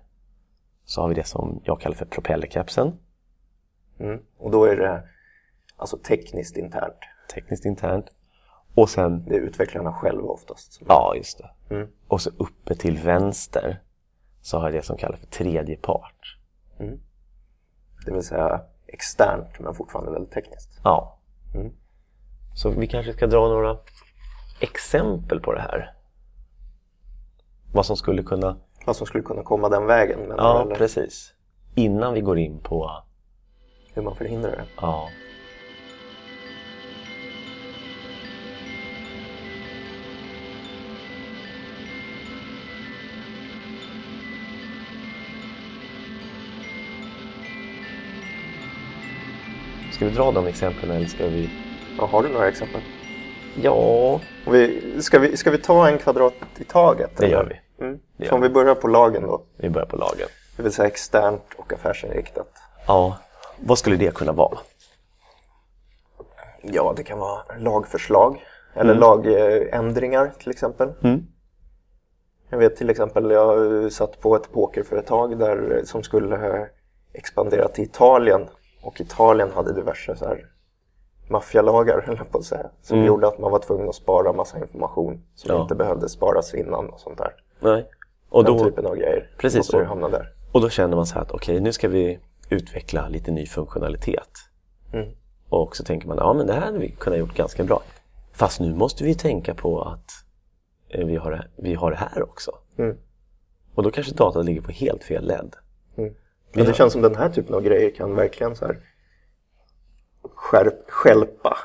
så 0.86 1.02
har 1.02 1.10
vi 1.10 1.16
det 1.16 1.24
som 1.24 1.62
jag 1.64 1.82
kallar 1.82 1.96
för 1.96 2.06
propellerkapseln. 2.06 3.00
Mm. 4.00 4.20
Och 4.38 4.52
då 4.52 4.66
är 4.66 4.76
det 4.76 5.04
alltså 5.76 5.98
tekniskt 5.98 6.58
internt. 6.58 6.98
Tekniskt 7.34 7.66
internt. 7.66 8.06
Och 8.76 8.90
sen, 8.90 9.26
Det 9.26 9.36
är 9.36 9.40
utvecklarna 9.40 9.94
själva 9.94 10.28
oftast. 10.28 10.82
ja 10.88 11.14
just 11.16 11.38
det. 11.38 11.76
Mm. 11.76 11.88
Och 12.08 12.22
så 12.22 12.30
uppe 12.38 12.76
till 12.76 12.98
vänster 12.98 13.82
så 14.42 14.58
har 14.58 14.66
jag 14.66 14.74
det 14.74 14.86
som 14.86 14.98
kallas 14.98 15.20
för 15.20 15.28
tredje 15.28 15.76
part. 15.78 16.38
Det 18.06 18.12
vill 18.12 18.24
säga 18.24 18.62
externt 18.88 19.60
men 19.60 19.74
fortfarande 19.74 20.12
väldigt 20.12 20.34
tekniskt. 20.34 20.80
Ja. 20.84 21.20
Mm. 21.56 21.74
Så 22.62 22.70
vi 22.70 22.88
kanske 22.88 23.14
ska 23.14 23.28
dra 23.28 23.48
några 23.48 23.78
exempel 24.60 25.40
på 25.40 25.54
det 25.54 25.62
här. 25.62 25.94
Vad 27.74 27.86
som 27.86 27.98
skulle 27.98 28.24
kunna... 28.24 28.58
Vad 28.86 28.96
som 28.96 29.08
skulle 29.08 29.24
kunna 29.24 29.44
komma 29.44 29.70
den 29.70 29.86
vägen. 29.86 30.20
Men 30.20 30.38
Ja, 30.38 30.62
eller 30.62 30.76
precis. 30.76 31.34
Innan 31.76 32.14
vi 32.14 32.22
går 32.22 32.40
in 32.40 32.60
på... 32.60 32.92
hur 33.94 34.02
man 34.02 34.16
förhindrar 34.16 34.52
det. 34.52 34.66
Ja. 34.82 35.10
Ska 49.92 50.06
vi 50.06 50.12
dra 50.12 50.32
de 50.32 50.48
exemplen 50.48 50.92
eller 50.92 51.08
ska 51.08 51.28
vi... 51.28 51.69
Ja, 52.00 52.06
har 52.06 52.24
du 52.24 52.30
några 52.30 52.48
exempel? 52.48 52.82
Ja, 53.62 54.20
Och 54.46 54.54
vi, 54.56 54.82
ska, 55.02 55.20
vi, 55.20 55.38
ska 55.38 55.52
vi 55.52 55.58
ta 55.58 55.88
en 55.88 55.98
kvadrat 55.98 56.34
i 56.58 56.64
taget? 56.64 57.18
det 57.18 57.26
eller? 57.26 57.36
gör 57.36 57.44
vi. 57.44 57.86
Mm. 57.86 58.00
Det 58.18 58.24
Så 58.24 58.24
gör 58.24 58.34
om 58.34 58.42
vi 58.42 58.50
börjar 58.50 58.76
på 58.76 58.88
lagen 58.88 59.24
då. 59.24 59.44
Vi 59.58 59.70
börjar 59.70 59.88
på 59.88 59.98
lagen. 59.98 60.28
Det 60.58 60.64
vill 60.64 60.72
säga 60.72 60.88
externt 60.88 61.44
och 61.58 61.74
affärsinriktat. 61.74 62.48
Ja, 62.88 63.18
vad 63.60 63.78
skulle 63.78 63.96
det 63.96 64.14
kunna 64.14 64.32
vara? 64.32 64.58
Ja, 66.62 66.94
det 66.98 67.04
kan 67.04 67.20
vara 67.20 67.42
lagförslag. 67.60 68.46
Eller 68.74 68.96
lagändringar 68.96 70.32
till 70.40 70.52
exempel. 70.52 70.94
Mm. 71.04 71.26
Jag 72.50 72.58
vet 72.58 72.76
till 72.76 72.90
exempel, 72.90 73.32
jag 73.32 73.92
satt 73.92 74.20
på 74.20 74.36
ett 74.36 74.52
pokerföretag 74.52 75.40
där, 75.40 75.82
som 75.86 76.04
skulle 76.04 76.68
expandera 77.14 77.68
till 77.68 77.84
Italien. 77.84 78.48
Och 78.82 79.02
Italien 79.02 79.52
hade 79.52 79.74
diverse 79.74 80.16
så 80.16 80.26
här 80.26 80.46
maffialagar, 81.30 82.02
höll 82.08 82.18
jag 82.18 82.32
på 82.32 82.38
att 82.38 82.44
säga. 82.46 82.70
Som 82.82 83.04
gjorde 83.06 83.28
att 83.28 83.40
man 83.40 83.52
var 83.52 83.60
tvungen 83.60 83.90
att 83.90 83.96
spara 83.96 84.34
massa 84.34 84.60
information 84.60 85.24
som 85.36 85.56
Ja. 85.56 85.62
inte 85.62 85.76
behövde 85.76 86.10
sparas 86.10 86.54
innan 86.54 86.90
och 86.90 87.00
sånt 87.00 87.18
där. 87.18 87.32
Nej. 87.60 87.90
Och 88.30 88.44
Den 88.44 88.58
då, 88.58 88.64
typen 88.66 88.86
av 88.86 88.96
grejer. 88.96 89.32
Precis 89.38 89.74
ju 89.74 89.84
hamna 89.84 90.10
där. 90.10 90.34
och 90.52 90.62
då 90.62 90.70
känner 90.70 90.96
man 90.96 91.06
så 91.06 91.16
här 91.16 91.22
att 91.22 91.32
okej, 91.32 91.60
nu 91.60 91.72
ska 91.74 91.88
vi 91.88 92.20
utveckla 92.50 93.08
lite 93.08 93.32
ny 93.32 93.46
funktionalitet. 93.46 94.30
Mm. 94.94 95.10
Och 95.50 95.76
så 95.76 95.84
tänker 95.84 96.08
man, 96.08 96.18
ja 96.18 96.34
men 96.34 96.48
det 96.48 96.54
här 96.54 96.62
hade 96.62 96.78
vi 96.80 96.92
kunnat 96.92 97.20
gjort 97.20 97.34
ganska 97.36 97.64
bra. 97.64 97.82
Fast 98.34 98.60
nu 98.60 98.76
måste 98.76 99.04
vi 99.04 99.16
tänka 99.16 99.54
på 99.56 99.82
att 99.82 100.12
eh, 100.90 101.06
vi 101.06 101.16
har 101.16 101.32
det, 101.32 101.48
vi 101.58 101.74
har 101.76 101.92
det 101.92 101.98
här 101.98 102.24
också. 102.24 102.52
Mm. 102.78 102.98
Och 103.76 103.84
då 103.84 103.92
kanske 103.92 104.14
datat 104.14 104.46
ligger 104.46 104.62
på 104.62 104.72
helt 104.72 105.04
fel 105.04 105.28
led. 105.28 105.56
Mm. 105.98 106.14
Men 106.54 106.66
det 106.66 106.74
känns 106.74 106.94
som 106.94 107.02
den 107.02 107.16
här 107.16 107.30
typen 107.30 107.56
av 107.56 107.62
grejer 107.62 107.92
kan 107.96 108.16
verkligen 108.16 108.56
så 108.56 108.66
här 108.66 108.78
skärp, 110.24 110.90
skälpa. 110.90 111.58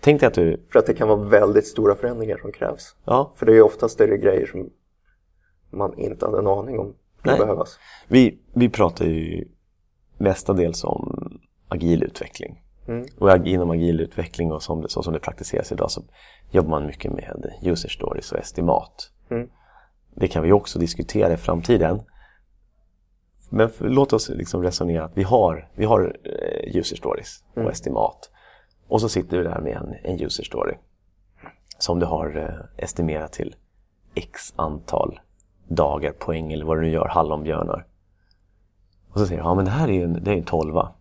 Tänk 0.00 0.20
dig 0.20 0.26
att 0.26 0.34
du, 0.34 0.66
För 0.72 0.78
att 0.78 0.86
det 0.86 0.94
kan 0.94 1.08
vara 1.08 1.18
väldigt 1.28 1.66
stora 1.66 1.94
förändringar 1.94 2.36
som 2.36 2.52
krävs. 2.52 2.96
ja, 3.04 3.32
För 3.36 3.46
det 3.46 3.56
är 3.56 3.62
oftast 3.62 4.00
är 4.00 4.08
det 4.08 4.18
grejer 4.18 4.46
som 4.46 4.70
man 5.70 5.98
inte 5.98 6.26
hade 6.26 6.38
en 6.38 6.46
aning 6.46 6.78
om 6.78 6.94
Nej. 7.22 7.38
behövas. 7.38 7.78
vi, 8.08 8.38
vi 8.54 8.68
pratar 8.68 9.04
ju 9.04 9.48
mestadels 10.18 10.84
om 10.84 11.30
agil 11.68 12.02
utveckling. 12.02 12.62
Mm. 12.88 13.06
Och 13.18 13.46
inom 13.46 13.70
agil 13.70 14.00
utveckling 14.00 14.52
och 14.52 14.62
som 14.62 14.80
det, 14.82 14.88
så 14.88 15.02
som 15.02 15.12
det 15.12 15.20
praktiseras 15.20 15.72
idag 15.72 15.90
så 15.90 16.02
jobbar 16.50 16.70
man 16.70 16.86
mycket 16.86 17.12
med 17.12 17.52
user 17.62 17.88
stories 17.88 18.32
och 18.32 18.38
estimat. 18.38 19.10
Mm. 19.30 19.48
Det 20.14 20.28
kan 20.28 20.42
vi 20.42 20.52
också 20.52 20.78
diskutera 20.78 21.32
i 21.32 21.36
framtiden. 21.36 22.00
Men 23.48 23.70
för, 23.70 23.88
låt 23.88 24.12
oss 24.12 24.28
liksom 24.28 24.62
resonera 24.62 25.04
att 25.04 25.16
vi 25.16 25.22
har, 25.22 25.68
vi 25.74 25.84
har 25.84 26.16
eh, 26.24 26.76
user 26.76 26.96
stories 26.96 27.44
och 27.50 27.58
Mm. 27.58 27.70
estimat. 27.70 28.30
Och 28.88 29.00
så 29.00 29.08
sitter 29.08 29.36
du 29.36 29.44
där 29.44 29.60
med 29.60 29.76
en, 29.76 29.94
en 30.02 30.20
user 30.24 30.44
story 30.44 30.74
som 31.78 31.98
du 31.98 32.06
har 32.06 32.36
eh, 32.36 32.84
estimerat 32.84 33.32
till 33.32 33.56
x 34.14 34.52
antal 34.56 35.20
dagar, 35.68 36.12
poäng 36.12 36.52
eller 36.52 36.64
vad 36.64 36.76
du 36.76 36.80
nu 36.80 36.90
gör, 36.90 37.08
hallonbjörnar. 37.08 37.86
Och 39.12 39.18
så 39.18 39.26
säger 39.26 39.42
du, 39.42 39.48
ja 39.48 39.54
men 39.54 39.64
det 39.64 39.70
här 39.70 39.88
är 39.88 39.92
ju 39.92 40.02
en, 40.04 40.24
det 40.24 40.30
är 40.30 40.36
en 40.36 40.44
tolva. 40.44 40.92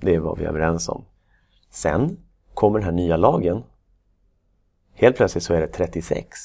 Det 0.00 0.14
är 0.14 0.18
vad 0.18 0.38
vi 0.38 0.44
är 0.44 0.48
överens 0.48 0.88
om. 0.88 1.04
Sen 1.70 2.16
kommer 2.54 2.78
den 2.78 2.84
här 2.84 2.92
nya 2.92 3.16
lagen. 3.16 3.62
Helt 4.94 5.16
plötsligt 5.16 5.44
så 5.44 5.54
är 5.54 5.60
det 5.60 5.66
36. 5.66 6.38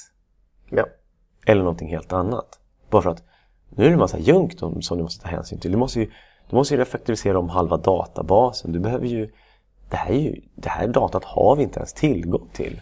Ja. 0.69 0.86
Eller 1.45 1.62
någonting 1.62 1.89
helt 1.89 2.13
annat. 2.13 2.60
Bara 2.89 3.02
för 3.02 3.10
att 3.10 3.24
nu 3.75 3.84
är 3.84 3.88
det 3.88 3.93
en 3.93 3.99
massa 3.99 4.19
junk 4.19 4.60
som 4.81 4.97
du 4.97 5.03
måste 5.03 5.23
ta 5.23 5.29
hänsyn 5.29 5.60
till. 5.60 5.71
Du 5.71 5.77
måste 5.77 5.99
ju, 5.99 6.12
du 6.49 6.55
måste 6.55 6.73
ju 6.73 6.79
refaktorisera 6.79 7.39
om 7.39 7.49
halva 7.49 7.77
databasen. 7.77 8.71
Du 8.71 8.79
behöver 8.79 9.07
ju 9.07 9.29
det, 9.89 9.97
här 9.97 10.12
är 10.12 10.19
ju... 10.19 10.41
det 10.55 10.69
här 10.69 10.88
datat 10.88 11.23
har 11.23 11.55
vi 11.55 11.63
inte 11.63 11.79
ens 11.79 11.93
tillgång 11.93 12.49
till. 12.53 12.81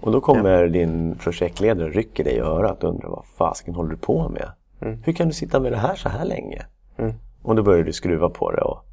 Och 0.00 0.12
då 0.12 0.20
kommer 0.20 0.68
din 0.68 1.14
projektledare 1.14 1.86
och 1.86 1.94
rycker 1.94 2.24
dig 2.24 2.34
i 2.34 2.40
örat 2.40 2.84
och 2.84 2.90
undrar 2.90 3.08
vad 3.08 3.24
fasken 3.26 3.74
håller 3.74 3.90
du 3.90 3.96
på 3.96 4.28
med? 4.28 4.52
Mm. 4.80 5.02
Hur 5.02 5.12
kan 5.12 5.28
du 5.28 5.34
sitta 5.34 5.60
med 5.60 5.72
det 5.72 5.78
här 5.78 5.94
så 5.94 6.08
här 6.08 6.24
länge? 6.24 6.66
Mm. 6.96 7.14
Och 7.42 7.56
då 7.56 7.62
börjar 7.62 7.84
du 7.84 7.92
skruva 7.92 8.28
på 8.30 8.50
det 8.50 8.62
och 8.62 8.84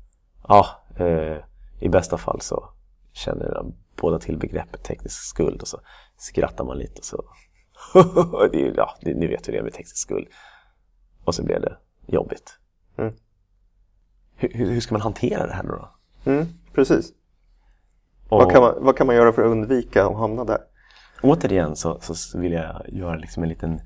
ja, 0.47 0.65
eh, 0.97 1.37
i 1.79 1.89
bästa 1.89 2.17
fall 2.17 2.41
så 2.41 2.69
känner 3.13 3.53
de 3.53 3.73
båda 4.01 4.19
till 4.19 4.37
begreppet 4.37 4.83
teknisk 4.83 5.21
skuld 5.21 5.61
och 5.61 5.67
så 5.67 5.79
skrattar 6.17 6.63
man 6.63 6.77
lite 6.77 6.99
och 6.99 7.05
så 7.05 7.23
ja, 8.75 8.95
ni 9.01 9.27
vet 9.27 9.47
hur 9.47 9.53
det 9.53 9.59
är 9.59 9.63
med 9.63 9.73
teknisk 9.73 9.97
skuld. 9.97 10.27
Och 11.25 11.35
så 11.35 11.43
blev 11.43 11.61
det 11.61 11.77
jobbigt. 12.05 12.59
Mm. 12.97 13.13
Hur, 14.35 14.49
hur, 14.53 14.79
ska 14.81 14.93
man 14.93 15.01
hantera 15.01 15.47
det 15.47 15.53
här 15.53 15.63
då? 15.63 15.89
Mm, 16.31 16.45
precis. 16.73 17.13
Och 18.29 18.39
Vad, 18.39 18.51
kan 18.51 18.61
man, 18.61 18.73
vad 18.79 18.97
kan 18.97 19.07
man 19.07 19.15
göra 19.15 19.33
för 19.33 19.41
att 19.41 19.51
undvika 19.51 20.05
att 20.05 20.17
hamna 20.17 20.43
där? 20.43 20.59
Återigen 21.23 21.75
så, 21.75 21.97
så 22.01 22.39
vill 22.39 22.51
jag 22.51 22.81
göra 22.87 23.15
liksom 23.15 23.43
en 23.43 23.49
liten 23.49 23.81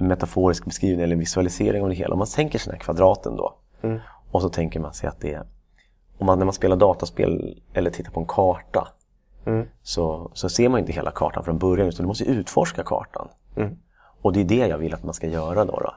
metaforisk 0.00 0.64
beskrivning 0.64 1.04
eller 1.04 1.16
visualisering 1.16 1.82
av 1.82 1.88
det 1.88 1.94
hela. 1.94 2.12
Om 2.12 2.18
man 2.18 2.28
tänker 2.28 2.58
sig 2.58 2.70
den 2.70 2.78
här 2.78 2.84
kvadraten 2.84 3.36
då 3.36 3.58
Mm. 3.82 4.00
och 4.30 4.42
så 4.42 4.48
tänker 4.48 4.80
man 4.80 4.94
sig 4.94 5.08
att 5.08 5.20
det 5.20 5.32
är 5.32 5.46
om 6.18 6.26
man, 6.26 6.38
när 6.38 6.44
man 6.44 6.54
spelar 6.54 6.76
dataspel 6.76 7.62
eller 7.72 7.90
tittar 7.90 8.12
på 8.12 8.20
en 8.20 8.26
karta 8.26 8.88
Mm. 9.46 9.66
så, 9.82 10.30
så 10.34 10.48
ser 10.48 10.68
man 10.68 10.80
inte 10.80 10.92
hela 10.92 11.10
kartan 11.10 11.44
från 11.44 11.58
början 11.58 11.88
utan 11.88 12.02
du 12.04 12.06
måste 12.06 12.24
utforska 12.24 12.82
kartan. 12.82 13.28
Mm. 13.56 13.76
Och 14.22 14.32
det 14.32 14.40
är 14.40 14.44
det 14.44 14.66
jag 14.66 14.78
vill 14.78 14.94
att 14.94 15.04
man 15.04 15.14
ska 15.14 15.26
göra 15.26 15.64
då. 15.64 15.80
då. 15.80 15.94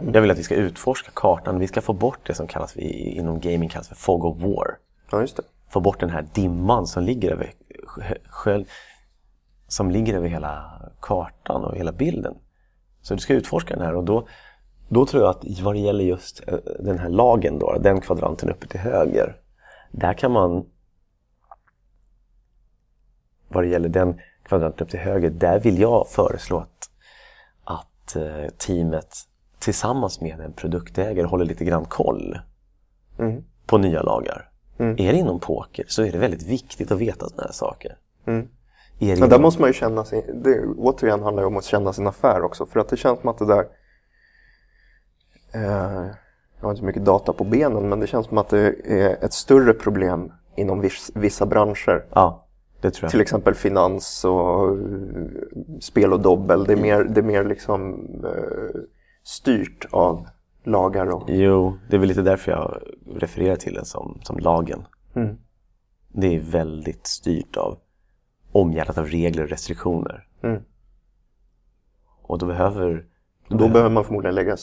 Jag 0.00 0.20
vill 0.20 0.30
att 0.30 0.38
vi 0.38 0.42
ska 0.42 0.54
utforska 0.54 1.10
kartan. 1.14 1.58
Vi 1.58 1.66
ska 1.66 1.80
få 1.80 1.92
bort 1.92 2.18
det 2.26 2.34
som 2.34 2.46
kallas 2.46 2.76
vi, 2.76 2.90
inom 2.92 3.40
gaming 3.40 3.68
kallas 3.68 3.88
för 3.88 3.94
fog 3.94 4.24
of 4.24 4.38
war. 4.38 4.78
Ja, 5.10 5.20
just 5.20 5.36
det. 5.36 5.42
Få 5.68 5.80
bort 5.80 6.00
den 6.00 6.10
här 6.10 6.26
dimman 6.34 6.86
som 6.86 7.02
ligger 7.02 7.30
över, 7.30 7.52
sjö, 8.28 8.64
som 9.68 9.90
ligger 9.90 10.14
över 10.14 10.28
hela 10.28 10.82
kartan 11.00 11.64
och 11.64 11.76
hela 11.76 11.92
bilden. 11.92 12.34
Så 13.02 13.14
du 13.14 13.20
ska 13.20 13.34
utforska 13.34 13.74
den 13.74 13.84
här 13.84 13.94
och 13.94 14.04
då, 14.04 14.28
då 14.88 15.06
tror 15.06 15.22
jag 15.22 15.30
att 15.30 15.60
vad 15.60 15.74
det 15.74 15.78
gäller 15.78 16.04
just 16.04 16.48
eh, 16.48 16.58
den 16.80 16.98
här 16.98 17.08
lagen 17.08 17.58
då, 17.58 17.78
den 17.78 18.00
kvadranten 18.00 18.50
uppe 18.50 18.66
till 18.66 18.80
höger. 18.80 19.36
Där 19.90 20.12
kan 20.12 20.32
man 20.32 20.66
vad 23.48 23.64
det 23.64 23.68
gäller 23.68 23.88
den 23.88 24.20
kvadranten 24.42 24.84
upp 24.84 24.90
till 24.90 25.00
höger, 25.00 25.30
där 25.30 25.60
vill 25.60 25.80
jag 25.80 26.08
föreslå 26.08 26.58
att, 26.58 26.90
att 27.64 28.16
eh, 28.16 28.48
teamet 28.58 29.16
tillsammans 29.58 30.20
med 30.20 30.40
en 30.40 30.52
produktägare 30.52 31.26
håller 31.26 31.44
lite 31.44 31.64
grann 31.64 31.84
koll 31.84 32.38
Mm. 33.18 33.42
på 33.66 33.78
nya 33.78 34.02
lagar. 34.02 34.50
Mm. 34.78 34.92
Är 34.98 35.12
det 35.12 35.18
inom 35.18 35.40
poker 35.40 35.84
så 35.88 36.02
är 36.02 36.12
det 36.12 36.18
väldigt 36.18 36.42
viktigt 36.42 36.90
att 36.92 36.98
veta 37.00 37.28
sådana 37.28 37.42
här 37.42 37.52
saker. 37.52 37.96
Mm. 38.26 38.48
Det 38.98 39.06
Men 39.06 39.20
där 39.20 39.26
inom- 39.26 39.42
måste 39.42 39.60
man 39.60 39.68
ju 39.70 39.74
känna 39.74 40.04
sin, 40.04 40.42
det 40.44 40.60
återigen 40.76 41.22
handlar 41.22 41.42
det 41.42 41.46
om 41.46 41.56
att 41.56 41.64
känna 41.64 41.92
sin 41.92 42.06
affär 42.06 42.42
också. 42.42 42.66
För 42.66 42.80
att 42.80 42.88
det 42.88 42.96
känns 42.96 43.20
som 43.20 43.28
att 43.28 43.38
det 43.38 43.46
där, 43.46 43.66
eh, 45.54 46.06
jag 46.58 46.62
har 46.62 46.70
inte 46.70 46.80
så 46.80 46.84
mycket 46.86 47.04
data 47.04 47.32
på 47.32 47.44
benen, 47.44 47.88
men 47.88 48.00
det 48.00 48.06
känns 48.06 48.26
som 48.26 48.38
att 48.38 48.48
det 48.48 48.74
är 48.84 49.24
ett 49.24 49.32
större 49.32 49.72
problem 49.72 50.32
inom 50.56 50.80
viss, 50.80 51.10
vissa 51.14 51.46
branscher. 51.46 52.04
Ja, 52.14 52.46
det 52.80 52.90
tror 52.90 53.04
jag. 53.04 53.10
Till 53.10 53.20
exempel 53.20 53.54
finans 53.54 54.24
och 54.24 54.68
eh, 54.68 54.78
spel 55.80 56.12
och 56.12 56.20
dobbel. 56.20 56.64
Det 56.64 56.72
är 56.72 56.76
mer, 56.82 57.04
det 57.04 57.20
är 57.20 57.24
mer 57.24 57.44
liksom 57.44 57.94
eh, 58.24 58.80
styrt 59.26 59.86
av 59.90 60.28
lagar 60.64 61.06
och... 61.06 61.30
Jo, 61.30 61.78
det 61.90 61.96
är 61.96 62.00
väl 62.00 62.08
lite 62.08 62.22
därför 62.22 62.52
jag 62.52 62.82
refererar 63.14 63.56
till 63.56 63.74
den 63.74 63.84
som, 63.84 64.20
som 64.22 64.38
lagen. 64.38 64.86
Mm. 65.14 65.36
Det 66.08 66.26
är 66.26 66.40
väldigt 66.40 67.06
styrt 67.06 67.56
av 67.56 67.78
omgärdat 68.52 68.98
av 68.98 69.06
regler 69.06 69.42
och 69.42 69.48
restriktioner. 69.48 70.28
Mm. 70.42 70.62
Och 72.22 72.38
då 72.38 72.46
behöver... 72.46 73.06
Då 73.48 73.68
behöver 73.68 73.90
man 73.90 74.04
förmodligen 74.04 74.34
lägga, 74.34 74.56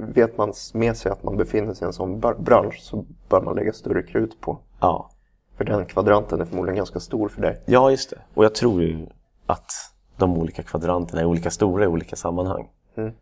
vet 0.00 0.38
man 0.38 0.52
med 0.74 0.96
sig 0.96 1.12
att 1.12 1.22
man 1.22 1.36
befinner 1.36 1.74
sig 1.74 1.84
i 1.84 1.86
en 1.86 1.92
sån 1.92 2.20
bransch 2.20 2.78
så 2.80 3.04
bör 3.28 3.42
man 3.42 3.56
lägga 3.56 3.72
större 3.72 4.02
krut 4.02 4.40
på. 4.40 4.58
Ja. 4.80 5.10
För 5.56 5.64
den 5.64 5.86
kvadranten 5.86 6.40
är 6.40 6.44
förmodligen 6.44 6.76
ganska 6.76 7.00
stor 7.00 7.28
för 7.28 7.42
dig. 7.42 7.62
ja, 7.66 7.90
just 7.90 8.10
det. 8.10 8.18
Och 8.34 8.44
jag 8.44 8.54
tror 8.54 8.82
ju 8.82 9.06
att 9.46 9.72
de 10.16 10.38
olika 10.38 10.62
kvadranterna 10.62 11.20
är 11.20 11.24
olika 11.24 11.50
stora 11.50 11.84
i 11.84 11.86
olika 11.86 12.16
sammanhang. 12.16 12.68
Mm. 12.96 13.12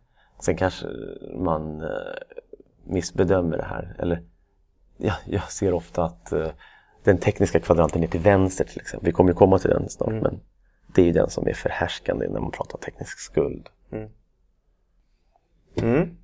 Sen 0.41 0.55
kanske 0.55 0.87
man 1.35 1.81
eh, 1.81 1.89
missbedömer 2.83 3.57
det 3.57 3.63
här. 3.63 3.95
Eller, 3.99 4.23
ja, 4.97 5.13
jag 5.25 5.51
ser 5.51 5.73
ofta 5.73 6.03
att 6.03 6.31
eh, 6.31 6.47
den 7.03 7.17
tekniska 7.17 7.59
kvadranten 7.59 8.03
är 8.03 8.07
till 8.07 8.19
vänster 8.19 8.65
till 8.65 8.81
exempel. 8.81 9.05
Vi 9.05 9.11
kommer 9.11 9.29
ju 9.29 9.35
komma 9.35 9.59
till 9.59 9.69
den 9.69 9.89
snart. 9.89 10.09
Mm. 10.09 10.23
Men 10.23 10.39
det 10.95 11.01
är 11.01 11.05
ju 11.05 11.11
den 11.11 11.29
som 11.29 11.47
är 11.47 11.53
förhärskande 11.53 12.27
när 12.29 12.39
man 12.39 12.51
pratar 12.51 12.77
teknisk 12.77 13.19
skuld. 13.19 13.69
Mm. 15.75 16.15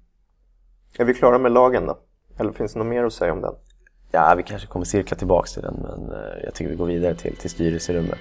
Är 0.97 1.05
vi 1.05 1.13
klara 1.13 1.37
med 1.37 1.51
lagen 1.51 1.85
då? 1.85 1.99
Eller 2.37 2.51
finns 2.51 2.73
det 2.73 2.79
något 2.79 2.87
mer 2.87 3.03
att 3.03 3.13
säga 3.13 3.33
om 3.33 3.41
den? 3.41 3.53
Ja, 4.11 4.33
vi 4.37 4.43
kanske 4.43 4.67
kommer 4.67 4.85
cirkla 4.85 5.17
tillbaks 5.17 5.53
till 5.53 5.61
den 5.61 5.75
men 5.75 6.11
eh, 6.11 6.43
jag 6.43 6.53
tycker 6.53 6.71
vi 6.71 6.77
går 6.77 6.85
vidare 6.85 7.15
till, 7.15 7.35
till 7.35 7.49
styrelserummet. 7.49 8.19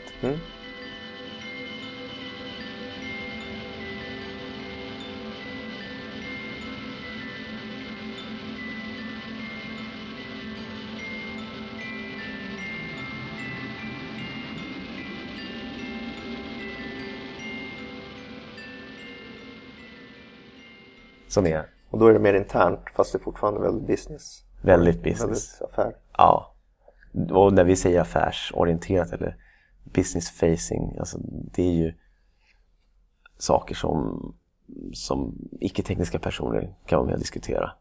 Som 21.37 21.47
är 21.47 21.67
Och 21.91 21.99
då 21.99 22.07
är 22.07 22.13
det 22.13 22.19
mer 22.19 22.35
internt 22.35 22.81
fast 22.95 23.13
det 23.13 23.19
är 23.19 23.21
fortfarande 23.21 23.61
väldigt 23.61 23.87
business. 23.87 24.43
väldigt 24.63 25.03
business. 25.03 25.61
Väldigt 25.61 25.63
affär. 25.63 25.97
Ja. 26.17 26.55
Och 27.31 27.53
när 27.53 27.65
vi 27.65 27.77
säger 27.77 28.01
affärsorienterat 28.01 29.13
eller 29.13 29.37
business 29.85 30.31
facing, 30.31 30.97
alltså 30.99 31.19
det 31.53 31.63
är 31.63 31.73
ju 31.73 31.95
saker 33.39 33.75
som, 33.75 34.35
som 34.93 35.35
icke-tekniska 35.61 36.19
personer 36.19 36.75
kan 36.87 36.99
vara 36.99 37.07
med 37.07 37.15
och 37.15 37.21
diskutera. 37.21 37.73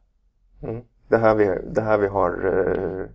Mm. 0.64 0.84
Det, 1.08 1.18
här 1.18 1.36
vi, 1.36 1.46
det 1.74 1.82
här 1.82 1.98
vi 1.98 2.08
har 2.08 2.46
uh, 2.46 3.06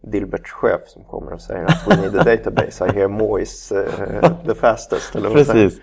Dilberts 0.00 0.52
chef 0.52 0.80
som 0.86 1.04
kommer 1.04 1.32
och 1.32 1.40
säger 1.40 1.64
att 1.64 1.86
we 1.86 1.96
need 1.96 2.16
a 2.16 2.24
database. 2.24 2.86
I 2.86 2.92
hear 2.92 3.08
more 3.08 3.42
is 3.42 3.72
eh, 3.72 4.42
the 4.46 4.54
fastest. 4.54 5.16
Eller 5.16 5.30
Precis. 5.30 5.80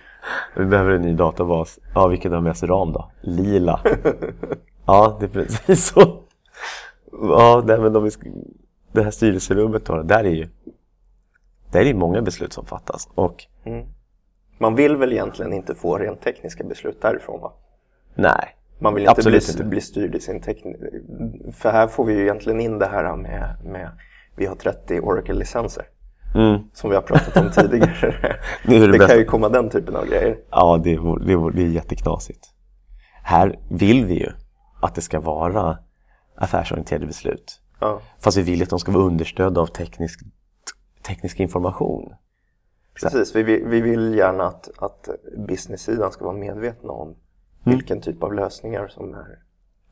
Vi 0.55 0.65
behöver 0.65 0.91
en 0.91 1.01
ny 1.01 1.13
databas. 1.13 1.79
Ja, 1.93 2.07
vilken 2.07 2.31
har 2.31 2.41
mest 2.41 2.63
ram 2.63 2.93
då? 2.93 3.11
Lila. 3.21 3.79
ja, 4.85 5.17
det 5.19 5.25
är 5.25 5.29
precis 5.29 5.85
så. 5.85 6.19
Ja, 7.11 7.63
nej, 7.65 7.79
men 7.79 8.11
ska, 8.11 8.29
det 8.91 9.03
här 9.03 9.11
styrelserummet 9.11 9.85
då, 9.85 10.01
där 10.01 10.23
är 10.23 10.29
ju 10.29 10.47
där 11.71 11.81
är 11.81 11.85
det 11.85 11.93
många 11.93 12.21
beslut 12.21 12.53
som 12.53 12.65
fattas. 12.65 13.09
Och 13.15 13.45
Mm. 13.65 13.85
Man 14.57 14.75
vill 14.75 14.97
väl 14.97 15.13
egentligen 15.13 15.53
inte 15.53 15.75
få 15.75 15.97
rent 15.97 16.21
tekniska 16.21 16.63
beslut 16.63 17.01
därifrån 17.01 17.41
va? 17.41 17.53
nej, 18.15 18.55
Man 18.79 18.93
vill 18.93 19.07
inte 19.09 19.29
bli, 19.29 19.39
inte. 19.51 19.63
bli 19.63 19.81
styrd 19.81 20.15
i 20.15 20.19
sin 20.19 20.41
teknik. 20.41 20.75
För 21.53 21.71
här 21.71 21.87
får 21.87 22.05
vi 22.05 22.13
ju 22.13 22.21
egentligen 22.21 22.59
in 22.59 22.79
det 22.79 22.85
här 22.85 23.15
med, 23.15 23.55
med 23.63 23.89
vi 24.35 24.45
har 24.45 24.55
30 24.55 24.99
Oracle-licenser. 24.99 25.83
Mm, 26.35 26.59
Som 26.73 26.89
vi 26.89 26.95
har 26.95 27.01
pratat 27.03 27.37
om 27.37 27.51
tidigare. 27.51 28.37
Det 28.65 28.79
det 28.79 28.87
bästa. 28.91 29.07
kan 29.07 29.17
ju 29.17 29.25
komma 29.25 29.49
den 29.49 29.69
typen 29.69 29.95
av 29.95 30.05
grejer. 30.05 30.37
ja 30.51 30.81
det 30.83 30.93
är, 30.93 31.19
det, 31.25 31.51
det 31.57 31.61
är 31.63 31.67
jätteknasigt. 31.69 32.45
Här 33.23 33.59
vill 33.69 34.05
vi 34.05 34.13
ju 34.19 34.31
att 34.81 34.95
det 34.95 35.01
ska 35.01 35.19
vara 35.19 35.77
affärsorienterade 36.35 37.05
beslut. 37.05 37.61
Ja, 37.79 38.01
Fast 38.19 38.37
vi 38.37 38.41
vill 38.41 38.63
att 38.63 38.69
de 38.69 38.79
ska 38.79 38.91
vara 38.91 39.03
understödda 39.03 39.61
av 39.61 39.67
teknisk, 39.67 40.19
teknisk 41.03 41.39
information. 41.39 42.13
precis. 43.01 43.35
Vi, 43.35 43.43
vill- 43.43 43.65
vi 43.67 43.81
vill 43.81 44.15
gärna 44.15 44.43
att, 44.43 44.69
att 44.77 45.09
business-sidan 45.47 46.11
ska 46.11 46.25
vara 46.25 46.37
medvetna 46.37 46.91
om 46.91 47.15
Mm. 47.65 47.77
vilken 47.77 48.01
typ 48.01 48.23
av 48.23 48.33
lösningar 48.33 48.87
som 48.87 49.13
är 49.13 49.39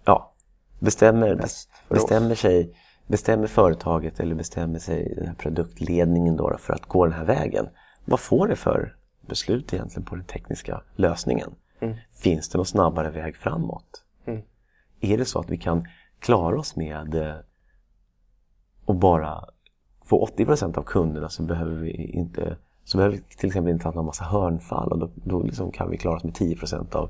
Ja, 0.05 0.33
bestämmer, 0.79 1.35
bäst 1.35 1.69
för 1.87 1.95
bestämmer 1.95 2.31
oss. 2.31 2.39
sig 2.39 2.75
bestämmer 3.07 3.47
företaget 3.47 4.19
eller 4.19 4.35
bestämmer 4.35 4.79
sig 4.79 5.13
den 5.15 5.27
här 5.27 5.35
produktledningen 5.35 6.35
då 6.35 6.57
för 6.57 6.73
att 6.73 6.85
gå 6.85 7.05
den 7.05 7.13
här 7.13 7.25
vägen. 7.25 7.69
Vad 8.05 8.19
får 8.19 8.47
det 8.47 8.55
för 8.55 8.95
beslut 9.21 9.73
egentligen 9.73 10.05
på 10.05 10.15
den 10.15 10.25
tekniska 10.25 10.81
lösningen? 10.95 11.55
Mm. 11.79 11.95
Finns 12.11 12.49
det 12.49 12.57
någon 12.57 12.65
snabbare 12.65 13.09
väg 13.09 13.35
framåt? 13.35 14.03
Mm. 14.25 14.41
Är 14.99 15.17
det 15.17 15.25
så 15.25 15.39
att 15.39 15.49
vi 15.49 15.57
kan 15.57 15.87
klara 16.19 16.59
oss 16.59 16.75
med 16.75 17.15
eh, 17.15 17.35
och 18.85 18.95
bara 18.95 19.45
få 20.05 20.27
80% 20.37 20.77
av 20.77 20.83
kunderna 20.83 21.29
så 21.29 21.43
behöver 21.43 21.75
vi 21.75 21.91
inte 21.91 22.57
så 22.83 22.97
behöver 22.97 23.15
vi 23.15 23.21
till 23.37 23.47
exempel 23.47 23.73
inte 23.73 23.87
ha 23.87 23.99
en 23.99 24.05
massa 24.05 24.23
hörnfall 24.23 24.91
och 24.91 24.99
då, 24.99 25.11
då 25.15 25.43
liksom 25.43 25.71
kan 25.71 25.89
vi 25.89 25.97
klara 25.97 26.15
oss 26.15 26.23
med 26.23 26.33
10% 26.33 26.95
av 26.95 27.09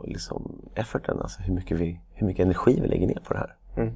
av 0.00 0.08
liksom 0.08 0.70
efforten, 0.74 1.18
alltså 1.20 1.42
hur 1.42 1.54
mycket, 1.54 1.78
vi, 1.78 2.00
hur 2.12 2.26
mycket 2.26 2.44
energi 2.44 2.80
vi 2.80 2.88
lägger 2.88 3.06
ner 3.06 3.20
på 3.24 3.32
det 3.32 3.38
här. 3.38 3.56
Mm. 3.76 3.94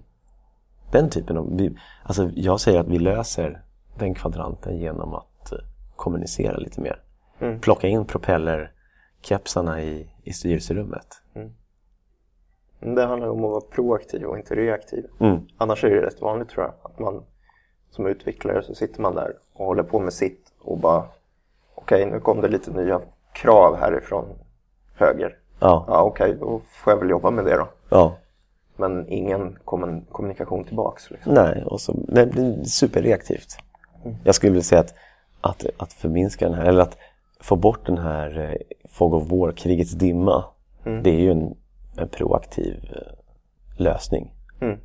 Den 0.94 1.11
typen 1.11 1.37
av... 1.37 1.57
Vi, 1.57 1.76
alltså 2.02 2.30
jag 2.35 2.61
säger 2.61 2.80
att 2.80 2.88
vi 2.88 2.98
löser 2.98 3.62
den 3.98 4.14
kvadranten 4.14 4.78
genom 4.78 5.14
att 5.14 5.52
eh, 5.52 5.59
kommunicera 5.96 6.57
lite 6.57 6.80
mer. 6.80 7.02
Mm. 7.38 7.61
Plocka 7.61 7.88
in 7.88 8.04
propellerkepsarna 8.04 9.83
i, 9.83 10.11
i 10.22 10.33
styrelserummet. 10.33 11.07
Men 12.80 12.94
Det 12.94 13.07
handlar 13.07 13.28
om 13.28 13.44
att 13.44 13.50
vara 13.50 13.61
proaktiv 13.61 14.24
och 14.24 14.38
inte 14.38 14.54
reaktiv. 14.54 15.07
Mm. 15.20 15.40
Annars 15.57 15.85
är 15.85 15.90
det 15.90 16.02
rätt 16.02 16.20
vanligt 16.20 16.48
tror 16.48 16.64
jag. 16.64 16.74
Att 16.83 16.98
man 16.98 17.22
som 17.90 18.07
utvecklare 18.07 18.62
så 18.62 18.74
sitter 18.74 19.02
man 19.02 19.14
där 19.14 19.33
och 19.52 19.66
håller 19.66 19.83
på 19.83 20.00
med 20.00 20.12
sitt 20.12 20.52
och 20.61 20.78
bara 20.78 21.04
okej 21.74 22.07
nu 22.07 22.20
kom 22.20 22.40
det 22.40 22.48
lite 22.48 22.70
nya 22.70 23.00
krav 23.33 23.76
härifrån 23.76 24.24
höger. 24.94 25.38
Ja, 25.61 25.85
Ja 25.88 26.02
okej 26.02 26.37
då 26.40 26.61
får 26.70 26.92
jag 26.92 27.00
väl 27.00 27.11
jobba 27.11 27.30
med 27.30 27.44
det 27.44 27.57
då. 27.57 27.68
ja. 27.88 28.16
Men 28.77 29.09
ingen 29.09 29.59
kommun- 29.65 30.05
kommunikation 30.13 30.65
tillbaks. 30.65 31.11
Liksom. 31.11 31.35
Nej, 31.35 31.65
och 31.65 31.81
så, 31.81 31.93
nej, 32.09 32.27
det 32.27 32.33
blir 32.33 32.65
superreaktivt. 32.65 33.57
Jag 34.25 34.35
skulle 34.35 34.53
vilja 34.53 34.63
säga 34.65 34.81
att, 34.81 34.95
att, 35.41 35.67
att 35.77 35.93
förminska 35.93 36.49
den 36.49 36.55
här, 36.55 36.65
eller 36.65 36.83
att 36.83 36.97
få 37.41 37.57
bort 37.57 37.87
den 37.87 37.99
här 37.99 38.39
eh, 38.39 38.77
Fog 38.89 39.15
of 39.15 39.31
War, 39.31 39.53
krigets 39.53 39.93
dimma. 39.93 40.45
Det 41.03 41.11
är 41.11 41.21
ju 41.21 41.31
en, 41.31 41.55
en 41.97 42.09
proaktiv 42.09 42.91
eh, 42.93 43.13
lösning. 43.77 44.31
Mm. 44.61 44.79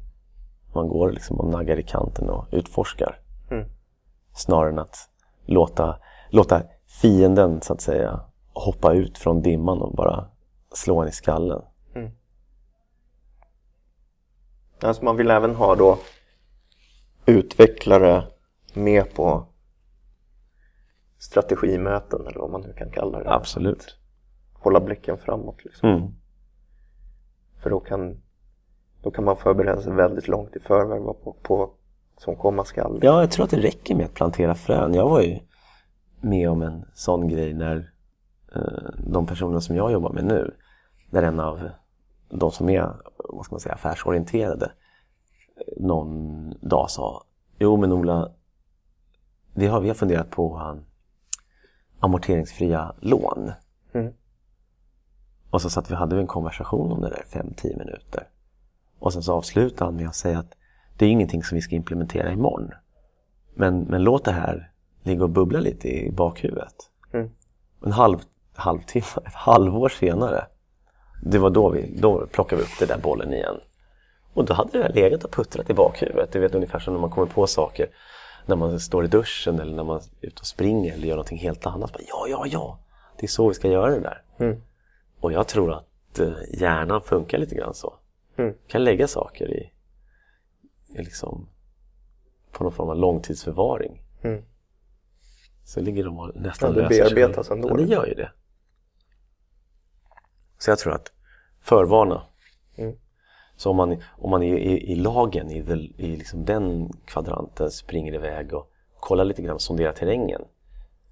Man 0.73 0.87
går 0.87 1.11
liksom 1.11 1.39
och 1.39 1.47
naggar 1.47 1.79
i 1.79 1.83
kanten 1.83 2.29
och 2.29 2.45
utforskar. 2.51 3.19
Mm. 3.51 3.65
Snarare 4.33 4.69
än 4.69 4.79
att 4.79 4.97
låta, 5.45 5.99
låta 6.29 6.61
fienden 7.01 7.61
så 7.61 7.73
att 7.73 7.81
säga 7.81 8.19
hoppa 8.53 8.93
ut 8.93 9.17
från 9.17 9.41
dimman 9.41 9.81
och 9.81 9.95
bara 9.95 10.25
slå 10.73 11.01
en 11.01 11.07
i 11.07 11.11
skallen. 11.11 11.61
Alltså 14.81 15.05
man 15.05 15.17
vill 15.17 15.31
även 15.31 15.55
ha 15.55 15.75
då 15.75 15.97
utvecklare 17.25 18.23
med 18.73 19.13
på 19.13 19.45
strategimöten 21.17 22.27
eller 22.27 22.39
vad 22.39 22.49
man 22.49 22.61
nu 22.61 22.73
kan 22.73 22.91
kalla 22.91 23.19
det. 23.19 23.33
Absolut. 23.33 23.97
Hålla 24.53 24.79
blicken 24.79 25.17
framåt. 25.17 25.65
Liksom. 25.65 25.89
Mm. 25.89 26.07
För 27.61 27.69
då 27.69 27.79
kan, 27.79 28.21
då 29.01 29.11
kan 29.11 29.23
man 29.23 29.37
förbereda 29.37 29.81
sig 29.81 29.93
väldigt 29.93 30.27
långt 30.27 30.55
i 30.55 30.59
förväg 30.59 31.01
vad 31.01 31.23
på, 31.23 31.33
på 31.33 31.73
som 32.17 32.35
komma 32.35 32.65
skall. 32.65 32.99
Ja, 33.01 33.19
jag 33.19 33.31
tror 33.31 33.43
att 33.43 33.51
det 33.51 33.61
räcker 33.61 33.95
med 33.95 34.05
att 34.05 34.13
plantera 34.13 34.55
frön. 34.55 34.93
Jag 34.93 35.09
var 35.09 35.21
ju 35.21 35.39
med 36.21 36.49
om 36.49 36.61
en 36.61 36.85
sån 36.93 37.27
grej 37.27 37.53
när 37.53 37.91
eh, 38.55 39.01
de 39.07 39.25
personer 39.25 39.59
som 39.59 39.75
jag 39.75 39.91
jobbar 39.91 40.13
med 40.13 40.25
nu, 40.25 40.55
när 41.09 41.23
en 41.23 41.39
av 41.39 41.69
de 42.29 42.51
som 42.51 42.69
är 42.69 42.95
vad 43.17 43.45
ska 43.45 43.53
man 43.53 43.59
säga, 43.59 43.75
affärsorienterade 43.75 44.71
någon 45.77 46.49
dag 46.61 46.89
sa 46.89 47.23
Jo 47.59 47.77
men 47.77 47.91
Ola, 47.91 48.31
vi 49.53 49.67
har, 49.67 49.81
vi 49.81 49.87
har 49.87 49.95
funderat 49.95 50.29
på 50.29 50.59
um, 50.59 50.85
amorteringsfria 51.99 52.95
lån. 52.99 53.51
Mm. 53.93 54.13
Och 55.49 55.61
så 55.61 55.69
satt 55.69 55.91
vi 55.91 55.95
hade 55.95 56.19
en 56.19 56.27
konversation 56.27 56.91
om 56.91 57.01
det 57.01 57.09
där 57.09 57.41
5-10 57.41 57.77
minuter. 57.77 58.27
Och 58.99 59.13
sen 59.13 59.23
så 59.23 59.33
avslutade 59.33 59.85
han 59.85 59.95
med 59.95 60.07
att 60.07 60.15
säga 60.15 60.39
att 60.39 60.53
det 60.97 61.05
är 61.05 61.09
ingenting 61.09 61.43
som 61.43 61.55
vi 61.55 61.61
ska 61.61 61.75
implementera 61.75 62.31
imorgon. 62.31 62.71
Men, 63.53 63.79
men 63.79 64.03
låt 64.03 64.25
det 64.25 64.31
här 64.31 64.71
ligga 65.03 65.23
och 65.23 65.29
bubbla 65.29 65.59
lite 65.59 65.87
i 65.87 66.11
bakhuvudet. 66.11 66.75
Mm. 67.13 67.29
En 67.85 67.91
halv, 67.91 68.17
halvtimme, 68.55 69.05
ett 69.25 69.33
halvår 69.33 69.89
senare, 69.89 70.47
det 71.21 71.37
var 71.37 71.49
då 71.49 71.69
vi 71.69 71.95
då 72.01 72.27
plockade 72.27 72.61
vi 72.61 72.67
upp 72.67 72.79
den 72.79 72.87
där 72.87 72.97
bollen 72.97 73.33
igen. 73.33 73.55
Och 74.33 74.45
då 74.45 74.53
hade 74.53 74.71
det 74.71 74.79
där 74.79 74.93
legat 74.93 75.23
och 75.23 75.31
puttrat 75.31 75.69
i 75.69 75.73
bakhuvudet. 75.73 76.31
Du 76.31 76.39
vet 76.39 76.55
ungefär 76.55 76.79
som 76.79 76.93
när 76.93 77.01
man 77.01 77.09
kommer 77.09 77.27
på 77.27 77.47
saker 77.47 77.89
när 78.45 78.55
man 78.55 78.79
står 78.79 79.05
i 79.05 79.07
duschen 79.07 79.59
eller 79.59 79.75
när 79.75 79.83
man 79.83 79.97
är 79.97 80.27
ute 80.27 80.39
och 80.39 80.45
springer 80.45 80.93
eller 80.93 81.07
gör 81.07 81.15
någonting 81.15 81.37
helt 81.37 81.65
annat. 81.65 81.93
Bara, 81.93 82.03
ja, 82.07 82.25
ja, 82.29 82.45
ja, 82.47 82.79
det 83.19 83.25
är 83.25 83.27
så 83.27 83.47
vi 83.47 83.53
ska 83.53 83.67
göra 83.67 83.91
det 83.91 83.99
där. 83.99 84.23
Mm. 84.39 84.61
Och 85.19 85.31
jag 85.33 85.47
tror 85.47 85.73
att 85.73 86.19
eh, 86.19 86.31
hjärnan 86.53 87.01
funkar 87.01 87.37
lite 87.37 87.55
grann 87.55 87.73
så. 87.73 87.93
Mm. 88.37 88.53
Kan 88.67 88.83
lägga 88.83 89.07
saker 89.07 89.51
i, 89.51 89.71
i 90.95 91.03
liksom, 91.03 91.49
på 92.51 92.63
någon 92.63 92.73
form 92.73 92.89
av 92.89 92.97
långtidsförvaring. 92.97 94.01
Mm. 94.21 94.43
Så 95.65 95.81
ligger 95.81 96.03
de 96.03 96.19
och 96.19 96.35
nästan 96.35 96.69
Ja, 96.69 96.75
det 96.75 96.81
löser 96.81 97.05
sig 97.05 97.15
bearbetas 97.15 97.47
själv. 97.47 97.63
ändå, 97.63 97.69
Ja, 97.69 97.85
det 97.85 97.93
gör 97.93 98.05
ju 98.05 98.13
det. 98.13 98.31
Så 100.59 100.71
jag 100.71 100.79
tror 100.79 100.93
att 100.93 101.11
förvarna. 101.61 102.23
Mm. 102.75 102.95
Så 103.55 103.69
om 103.69 103.77
man, 103.77 104.01
om 104.09 104.29
man 104.29 104.43
i, 104.43 104.49
i, 104.49 104.91
i 104.91 104.95
lagen, 104.95 105.51
i, 105.51 105.63
the, 105.63 105.73
i 106.03 106.15
liksom 106.15 106.45
den 106.45 106.93
kvadranten 107.05 107.71
springer 107.71 108.13
iväg 108.13 108.53
och 108.53 108.71
kollar 108.99 109.23
lite 109.23 109.41
grann 109.41 109.59
sonderar 109.59 109.93
terrängen. 109.93 110.41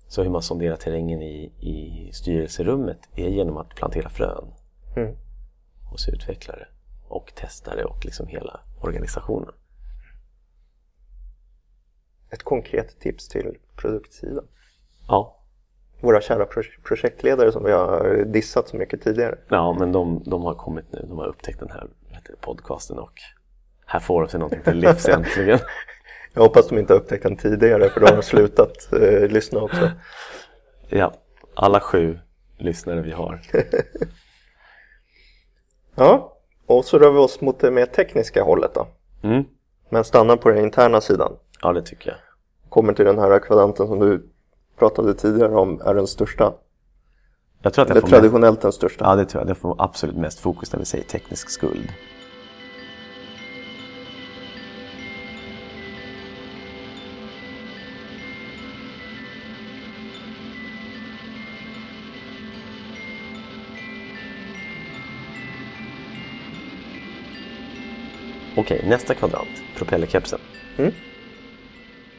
Så 0.08 0.24
hur 0.24 0.30
man 0.30 0.42
sonderar 0.42 0.76
terrängen 0.76 1.22
i, 1.22 1.52
i 1.60 2.10
styrelserummet 2.14 3.10
är 3.16 3.28
genom 3.28 3.58
att 3.58 3.76
plantera 3.76 4.10
frön 4.10 4.54
Mm. 4.98 5.16
hos 5.92 6.08
utvecklare 6.10 6.68
och 7.08 7.34
testare 7.36 7.84
och 7.84 8.06
liksom 8.06 8.28
hela 8.28 8.60
organisationen. 8.82 9.54
Ett 12.30 12.44
konkret 12.44 13.00
tips 13.00 13.28
till 13.28 13.58
produktsidan. 13.76 14.48
Ja, 15.08 15.37
Våra 16.00 16.22
kära 16.22 16.46
pro- 16.46 16.64
projektledare 16.84 17.52
som 17.52 17.64
vi 17.64 17.72
har 17.72 18.24
dissat 18.26 18.68
så 18.68 18.78
mycket 18.78 19.02
tidigare. 19.04 19.38
ja 19.50 19.76
men 19.80 19.92
de, 19.92 20.24
de 20.26 20.44
har 20.44 20.54
kommit 20.54 20.86
nu, 20.92 21.06
de 21.10 21.18
har 21.18 21.28
upptäckt 21.28 21.60
den 21.60 21.70
här 21.70 21.88
podcasten 22.42 23.00
och 23.00 23.14
här 23.86 24.00
får 24.00 24.22
de 24.22 24.28
sig 24.30 24.40
någonting 24.40 24.62
till 24.64 24.78
livs 24.78 25.08
äntligen. 25.10 25.60
Jag 26.34 26.42
hoppas 26.42 26.68
de 26.68 26.78
inte 26.80 26.94
har 26.94 27.00
upptäckt 27.00 27.24
den 27.24 27.38
tidigare 27.38 27.90
för 27.90 28.00
då 28.00 28.08
har 28.08 28.16
de 28.16 28.22
slutat 28.24 28.94
eh, 28.94 29.28
lyssna 29.28 29.60
också. 29.62 29.92
Ja, 30.90 31.14
alla 31.54 31.80
sju 31.80 32.20
lyssnare 32.58 33.02
vi 33.02 33.12
har. 33.12 33.42
Ja, 35.96 36.38
och 36.66 36.86
så 36.86 37.00
rör 37.00 37.12
vi 37.12 37.18
oss 37.18 37.42
mot 37.42 37.60
det 37.60 37.72
mer 37.72 37.86
tekniska 37.86 38.44
hållet 38.44 38.72
då. 38.74 38.88
Mm. 39.24 39.44
Men 39.90 40.04
stannar 40.04 40.38
på 40.38 40.50
den 40.50 40.58
interna 40.64 41.02
sidan. 41.02 41.34
Ja, 41.62 41.74
det 41.74 41.82
tycker 41.82 42.10
jag. 42.10 42.18
Kommer 42.70 42.94
till 42.94 43.06
den 43.06 43.20
här 43.20 43.40
kvadranten 43.40 43.88
som 43.88 44.00
du 44.00 44.30
pratade 44.78 45.14
tidigare 45.14 45.56
om 45.56 45.82
är 45.82 45.94
den 45.94 46.08
största. 46.08 46.54
Jag 47.62 47.74
tror 47.74 47.84
att 47.84 47.90
Eller 47.90 48.02
jag 48.02 48.04
mest, 48.04 48.14
traditionellt 48.14 48.62
den 48.62 48.72
största. 48.72 49.06
ja, 49.06 49.16
det 49.16 49.26
tror 49.26 49.42
jag. 49.42 49.48
Det 49.48 49.56
får 49.56 49.76
absolut 49.80 50.16
mest 50.16 50.40
fokus 50.40 50.72
när 50.74 50.80
vi 50.80 50.86
säger 50.86 51.04
teknisk 51.04 51.50
skuld. 51.50 51.94
Okej, 68.58 68.86
nästa 68.88 69.14
kvadrant. 69.14 69.64
Propellerkepsen. 69.76 70.40
Mm. 70.78 70.94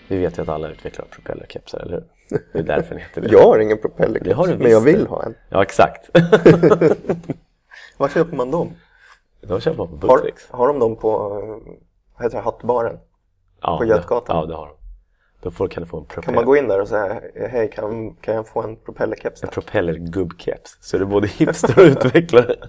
Vi 0.09 0.19
vet 0.19 0.39
ju 0.39 0.43
att 0.43 0.49
alla 0.49 0.69
utvecklar 0.71 1.07
propellerkepsar, 1.11 1.79
eller 1.79 1.93
hur? 1.93 2.05
Det 2.53 2.59
är 2.59 2.63
därför 2.63 2.89
den 2.95 2.99
heter 2.99 3.21
det. 3.21 3.29
Jag 3.33 3.43
har 3.43 3.59
ingen 3.59 3.79
propellerkeps, 3.79 4.29
Det 4.29 4.35
har 4.35 4.47
du 4.47 4.57
men 4.59 4.71
jag 4.71 4.81
vill 4.81 5.03
det. 5.05 5.09
ha 5.11 5.23
en. 5.25 5.35
Ja, 5.49 5.63
exakt. 5.63 6.11
Var 7.97 8.09
köper 8.09 8.37
man 8.37 8.51
dem? 8.51 8.73
De 9.41 9.61
köper 9.61 9.79
man 9.79 10.01
på 10.01 10.07
Har, 10.07 10.17
Buttricks. 10.19 10.49
har 10.51 10.69
de 10.69 10.79
dem 10.79 10.97
på 10.97 11.19
vad 12.17 12.25
heter 12.25 12.37
det, 12.37 12.43
Hattbaren? 12.45 12.99
Ja, 13.61 13.79
på 13.79 13.85
det- 13.85 13.91
Götgatan? 13.91 14.37
Ja, 14.37 14.47
det 14.47 14.55
har 14.55 14.67
de. 14.67 14.75
Då 15.41 15.51
får, 15.51 15.69
kan 15.69 15.83
du 15.83 15.89
få 15.89 15.99
en 15.99 16.05
propeller, 16.05 16.25
Kan 16.25 16.35
man 16.35 16.45
gå 16.45 16.57
in 16.57 16.69
där 16.69 16.81
och 16.81 16.89
säga 16.89 17.21
hej, 17.49 17.71
kan, 17.75 18.15
kan 18.15 18.35
jag 18.35 18.49
få 18.49 18.63
en 18.63 18.77
propellerkeps? 18.77 19.43
en 19.43 19.47
där?" 19.47 19.53
propellergubbkeps. 19.55 20.77
Så 20.81 20.97
är 20.97 21.01
det 21.01 21.07
både 21.07 21.27
hipster 21.29 21.79
och 21.79 21.85
utvecklare. 21.85 22.57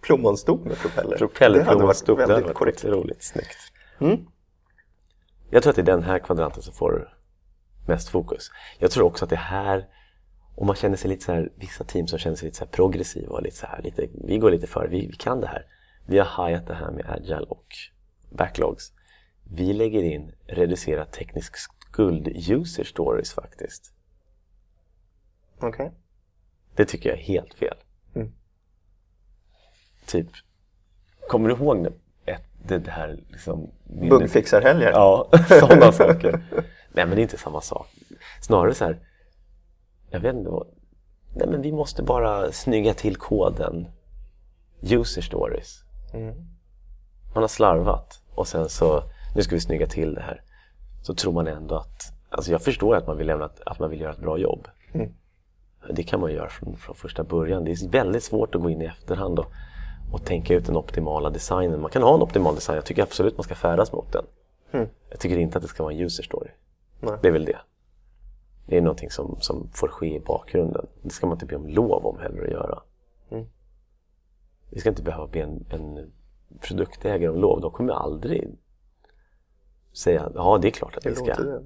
Plommonstop 0.00 0.64
med 0.64 0.78
propeller? 0.78 1.16
Propellerplommonstop, 1.18 2.18
det 2.18 2.26
det 2.26 2.32
hade 2.32 2.34
hade 2.34 2.46
varit 2.54 2.58
varit 2.58 2.68
väldigt 2.68 2.74
riktigt 2.74 2.90
korrekt. 2.90 3.04
roligt. 3.04 3.22
Snyggt. 3.22 3.56
Mm. 4.00 4.26
Jag 5.50 5.62
tror 5.62 5.70
att 5.70 5.76
det 5.76 5.82
är 5.82 5.86
den 5.96 6.02
här 6.02 6.18
kvadranten 6.18 6.62
som 6.62 6.74
får 6.74 7.18
mest 7.86 8.08
fokus. 8.08 8.50
Jag 8.78 8.90
tror 8.90 9.06
också 9.06 9.24
att 9.24 9.30
det 9.30 9.36
här, 9.36 9.88
om 10.56 10.66
man 10.66 10.76
känner 10.76 10.96
sig 10.96 11.10
lite 11.10 11.24
så 11.24 11.32
här, 11.32 11.52
vissa 11.56 11.84
team 11.84 12.06
som 12.06 12.18
känner 12.18 12.36
sig 12.36 12.46
lite 12.46 12.58
så 12.58 12.64
här 12.64 12.72
progressiva 12.72 13.32
och 13.32 13.42
lite 13.42 13.56
så 13.56 13.66
här, 13.66 13.82
lite, 13.82 14.08
vi 14.24 14.38
går 14.38 14.50
lite 14.50 14.66
före, 14.66 14.88
vi, 14.88 15.06
vi 15.06 15.16
kan 15.16 15.40
det 15.40 15.46
här. 15.46 15.66
Vi 16.06 16.18
har 16.18 16.26
hajat 16.26 16.66
det 16.66 16.74
här 16.74 16.90
med 16.90 17.06
agile 17.08 17.46
och 17.48 17.66
backlogs. 18.30 18.92
Vi 19.44 19.72
lägger 19.72 20.02
in 20.02 20.32
reducerat 20.46 21.12
teknisk 21.12 21.56
skuld 21.56 22.28
user 22.28 22.84
stories 22.84 23.32
faktiskt. 23.32 23.94
Okej. 25.58 25.92
Det 26.74 26.84
tycker 26.84 27.08
jag 27.08 27.18
är 27.18 27.22
helt 27.22 27.54
fel. 27.54 27.76
Mm. 28.14 28.32
Typ, 30.06 30.28
kommer 31.28 31.48
du 31.48 31.54
ihåg 31.54 31.76
det, 32.68 32.88
här 32.88 33.18
liksom... 33.28 33.70
Buggfixarhelger? 34.10 34.90
Ja, 34.90 35.28
sådana 35.60 35.92
saker. 35.92 36.40
Nej 36.92 37.06
men 37.06 37.10
det 37.10 37.20
är 37.20 37.22
inte 37.22 37.38
samma 37.38 37.60
sak. 37.60 37.86
Snarare 38.40 38.74
så 38.74 38.84
här, 38.84 38.98
jag 40.10 40.20
vet 40.20 40.34
inte 40.34 40.50
vad, 40.50 40.66
nej 41.34 41.48
men 41.48 41.62
vi 41.62 41.72
måste 41.72 42.02
bara 42.02 42.52
snygga 42.52 42.94
till 42.94 43.16
koden. 43.16 43.88
User 44.82 45.22
stories. 45.22 45.84
Mm. 46.14 46.34
Man 47.34 47.42
har 47.42 47.48
slarvat 47.48 48.22
och 48.34 48.48
sen 48.48 48.68
så, 48.68 49.02
nu 49.34 49.42
ska 49.42 49.54
vi 49.54 49.60
snygga 49.60 49.86
till 49.86 50.14
det 50.14 50.20
här. 50.20 50.42
Så 51.02 51.14
tror 51.14 51.32
man 51.32 51.46
ändå 51.46 51.76
att, 51.76 52.12
alltså 52.30 52.52
jag 52.52 52.62
förstår 52.62 52.96
att 52.96 53.06
man 53.06 53.16
vill, 53.16 53.26
lämna, 53.26 53.50
att 53.66 53.78
man 53.78 53.90
vill 53.90 54.00
göra 54.00 54.12
ett 54.12 54.20
bra 54.20 54.38
jobb. 54.38 54.68
Mm. 54.92 55.12
Det 55.90 56.02
kan 56.02 56.20
man 56.20 56.32
göra 56.32 56.48
från, 56.48 56.76
från 56.76 56.94
första 56.94 57.24
början. 57.24 57.64
Det 57.64 57.70
är 57.70 57.88
väldigt 57.88 58.24
svårt 58.24 58.54
att 58.54 58.62
gå 58.62 58.70
in 58.70 58.82
i 58.82 58.84
efterhand 58.84 59.38
och, 59.38 59.52
och 60.12 60.24
tänka 60.24 60.54
ut 60.54 60.66
den 60.66 60.76
optimala 60.76 61.30
designen. 61.30 61.80
Man 61.80 61.90
kan 61.90 62.02
ha 62.02 62.14
en 62.14 62.22
optimal 62.22 62.54
design, 62.54 62.76
jag 62.76 62.84
tycker 62.84 63.02
absolut 63.02 63.36
man 63.36 63.44
ska 63.44 63.54
färdas 63.54 63.92
mot 63.92 64.12
den. 64.12 64.24
Mm. 64.72 64.88
Jag 65.10 65.20
tycker 65.20 65.36
inte 65.36 65.58
att 65.58 65.62
det 65.62 65.68
ska 65.68 65.82
vara 65.82 65.92
en 65.92 66.00
user 66.00 66.22
story. 66.22 66.50
Nej. 67.00 67.18
Det 67.22 67.28
är 67.28 67.32
väl 67.32 67.44
det. 67.44 67.58
Det 68.66 68.76
är 68.76 68.80
någonting 68.80 69.10
som, 69.10 69.36
som 69.40 69.68
får 69.72 69.88
ske 69.88 70.16
i 70.16 70.20
bakgrunden. 70.20 70.86
Det 71.02 71.10
ska 71.10 71.26
man 71.26 71.36
inte 71.36 71.46
be 71.46 71.56
om 71.56 71.68
lov 71.68 72.06
om 72.06 72.18
heller 72.18 72.42
att 72.44 72.50
göra. 72.50 72.82
Mm. 73.30 73.46
Vi 74.70 74.80
ska 74.80 74.88
inte 74.88 75.02
behöva 75.02 75.26
be 75.26 75.40
en, 75.40 75.64
en 75.70 76.12
produktägare 76.60 77.28
om 77.28 77.40
lov. 77.40 77.60
De 77.60 77.70
kommer 77.70 77.92
aldrig 77.92 78.48
säga 79.92 80.30
ja 80.34 80.58
det 80.62 80.68
är 80.68 80.72
klart 80.72 80.96
att 80.96 81.02
Det 81.02 81.10
ni 81.10 81.16
ska. 81.16 81.34
det. 81.34 81.62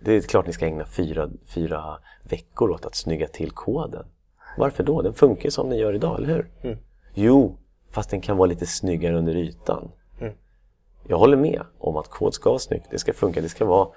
Det 0.00 0.12
är 0.12 0.20
klart 0.20 0.46
ni 0.46 0.52
ska 0.52 0.66
ägna 0.66 0.86
fyra, 0.86 1.30
fyra 1.44 1.98
veckor 2.22 2.70
åt 2.70 2.86
att 2.86 2.94
snygga 2.94 3.28
till 3.28 3.50
koden. 3.50 4.06
Varför 4.56 4.82
då? 4.84 5.02
Den 5.02 5.14
funkar 5.14 5.50
som 5.50 5.68
den 5.68 5.78
gör 5.78 5.94
idag, 5.94 6.18
eller 6.18 6.28
hur? 6.34 6.50
Mm. 6.62 6.78
Jo, 7.14 7.56
fast 7.90 8.10
den 8.10 8.20
kan 8.20 8.36
vara 8.36 8.46
lite 8.46 8.66
snyggare 8.66 9.16
under 9.18 9.36
ytan. 9.36 9.92
Mm. 10.20 10.34
Jag 11.06 11.18
håller 11.18 11.36
med 11.36 11.62
om 11.78 11.96
att 11.96 12.08
kod 12.08 12.34
ska 12.34 12.50
vara 12.50 12.58
snyggt. 12.58 12.86
Det 12.90 12.98
ska 12.98 13.12
funka. 13.12 13.40
Det 13.40 13.48
ska 13.48 13.64
vara, 13.64 13.88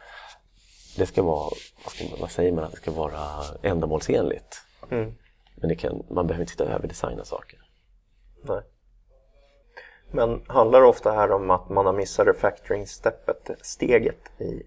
det 0.98 1.06
ska 1.06 1.24
vara 1.24 1.50
vad, 1.84 1.94
ska 1.94 2.04
man, 2.10 2.20
vad 2.20 2.32
säger 2.32 2.52
man, 2.52 2.64
att 2.64 2.72
det 2.72 2.78
ska 2.78 2.92
vara 2.92 3.20
ändamålsenligt. 3.62 4.62
Mm. 4.92 5.14
Men 5.56 5.76
kan, 5.76 6.04
man 6.10 6.28
behöver 6.28 6.52
inte 6.52 6.64
över 6.64 6.88
designa 6.88 7.26
saker. 7.26 7.60
Nej. 8.42 8.62
Men 10.12 10.42
handlar 10.48 10.82
det 10.82 10.88
ofta 10.88 11.12
här 11.12 11.32
om 11.32 11.52
att 11.52 11.70
man 11.70 11.86
har 11.86 11.94
missat 11.94 12.28
refactoring-steppet, 12.28 13.52
steget 13.62 14.42
i 14.42 14.64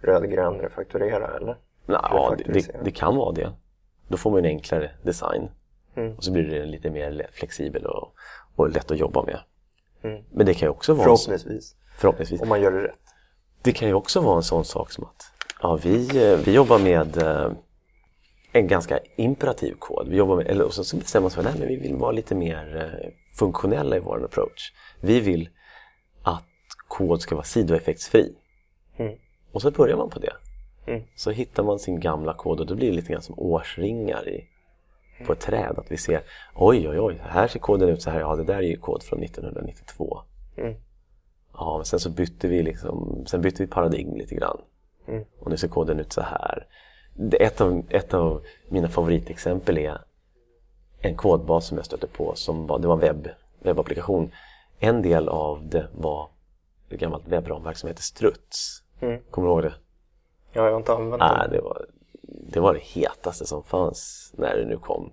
rödgrön 0.00 0.58
refaktorera 0.58 1.36
eller? 1.36 1.56
Ja, 1.86 2.34
det, 2.38 2.52
det, 2.52 2.84
det 2.84 2.90
kan 2.90 3.16
vara 3.16 3.32
det. 3.32 3.52
Då 4.08 4.16
får 4.16 4.30
man 4.30 4.38
en 4.38 4.46
enklare 4.46 4.90
design. 5.02 5.50
Mm. 5.96 6.16
Och 6.16 6.24
så 6.24 6.32
blir 6.32 6.42
det 6.42 6.66
lite 6.66 6.90
mer 6.90 7.30
flexibel 7.32 7.86
och, 7.86 8.14
och 8.56 8.70
lätt 8.70 8.90
att 8.90 8.98
jobba 8.98 9.22
med. 9.22 9.40
Mm. 10.02 10.24
Men 10.30 10.46
det 10.46 10.54
kan 10.54 10.66
ju 10.66 10.70
också 10.70 10.94
vara 10.94 11.04
Förhoppningsvis, 11.04 11.76
förhoppningsvis. 11.96 12.40
om 12.40 12.48
man 12.48 12.60
gör 12.60 12.72
det 12.72 12.82
rätt. 12.82 12.98
Det 13.62 13.72
kan 13.72 13.88
ju 13.88 13.94
också 13.94 14.20
vara 14.20 14.36
en 14.36 14.42
sån 14.42 14.64
sak 14.64 14.92
som 14.92 15.04
att 15.04 15.32
ja, 15.62 15.78
vi, 15.82 16.30
eh, 16.30 16.38
vi 16.38 16.52
jobbar 16.52 16.78
med 16.78 17.16
eh, 17.16 17.52
en 18.52 18.66
ganska 18.66 18.98
imperativ 19.16 19.74
kod. 19.78 20.08
Vi 20.08 20.16
jobbar 20.16 20.36
med, 20.36 20.46
eller, 20.46 20.64
och 20.64 20.74
så 20.74 20.96
bestämmer 20.96 21.24
vi 21.24 21.28
oss 21.28 21.34
för 21.34 21.44
att 21.44 21.60
vi 21.60 21.76
vill 21.76 21.96
vara 21.96 22.12
lite 22.12 22.34
mer 22.34 22.76
eh, 22.76 23.10
funktionella 23.38 23.96
i 23.96 24.00
vår 24.00 24.24
approach. 24.24 24.72
Vi 25.00 25.20
vill 25.20 25.48
att 26.22 26.44
kod 26.88 27.20
ska 27.20 27.34
vara 27.34 27.44
sidoeffektsfri. 27.44 28.34
Mm. 28.96 29.18
Och 29.52 29.62
så 29.62 29.70
börjar 29.70 29.96
man 29.96 30.10
på 30.10 30.18
det. 30.18 30.32
Mm. 30.86 31.02
Så 31.14 31.30
hittar 31.30 31.62
man 31.62 31.78
sin 31.78 32.00
gamla 32.00 32.34
kod 32.34 32.60
och 32.60 32.66
då 32.66 32.74
blir 32.74 32.90
det 32.90 32.96
lite 32.96 33.12
grann 33.12 33.22
som 33.22 33.38
årsringar 33.38 34.28
i, 34.28 34.48
på 35.26 35.32
ett 35.32 35.40
träd. 35.40 35.78
Att 35.78 35.92
vi 35.92 35.96
ser, 35.96 36.22
oj 36.54 36.88
oj 36.88 37.00
oj, 37.00 37.22
här 37.24 37.48
ser 37.48 37.58
koden 37.58 37.88
ut 37.88 38.02
så 38.02 38.10
här. 38.10 38.20
Ja, 38.20 38.36
det 38.36 38.44
där 38.44 38.56
är 38.56 38.62
ju 38.62 38.76
kod 38.76 39.02
från 39.02 39.22
1992. 39.22 40.22
Mm. 40.56 40.74
Ja, 41.52 41.76
men 41.76 41.84
sen 41.84 42.00
så 42.00 42.10
bytte 42.10 42.48
vi 42.48 42.62
liksom, 42.62 43.24
sen 43.26 43.40
bytte 43.42 43.62
vi 43.62 43.66
paradigm 43.66 44.16
lite 44.16 44.34
grann. 44.34 44.60
Mm. 45.08 45.24
Och 45.40 45.50
nu 45.50 45.56
ser 45.56 45.68
koden 45.68 46.00
ut 46.00 46.12
så 46.12 46.20
här. 46.20 46.66
Det, 47.14 47.44
ett, 47.44 47.60
av, 47.60 47.82
ett 47.88 48.14
av 48.14 48.42
mina 48.68 48.88
favoritexempel 48.88 49.78
är 49.78 49.98
en 50.98 51.16
kodbas 51.16 51.66
som 51.66 51.76
jag 51.76 51.86
stötte 51.86 52.06
på. 52.06 52.32
Som 52.34 52.66
var, 52.66 52.78
det 52.78 52.88
var 52.88 52.94
en 52.94 53.00
webb, 53.00 53.28
webbapplikation. 53.58 54.30
En 54.78 55.02
del 55.02 55.28
av 55.28 55.68
det 55.68 55.88
var 55.92 56.28
ett 56.90 57.00
gammalt 57.00 57.28
webbramverk 57.28 57.76
som 57.76 57.88
heter 57.88 58.02
Struts. 58.02 58.82
Mm. 59.00 59.20
Kommer 59.30 59.48
du 59.48 59.54
ihåg 59.54 59.62
det? 59.62 59.74
Ja, 60.52 60.64
jag 60.64 60.70
har 60.70 60.78
inte 60.78 60.92
använt 60.92 61.20
Nej, 61.20 61.38
den. 61.42 61.50
det 61.50 61.60
var, 61.60 61.86
det 62.34 62.60
var 62.60 62.74
det 62.74 62.80
hetaste 62.80 63.46
som 63.46 63.62
fanns 63.62 64.32
när 64.38 64.56
det 64.56 64.66
nu 64.66 64.78
kom. 64.78 65.12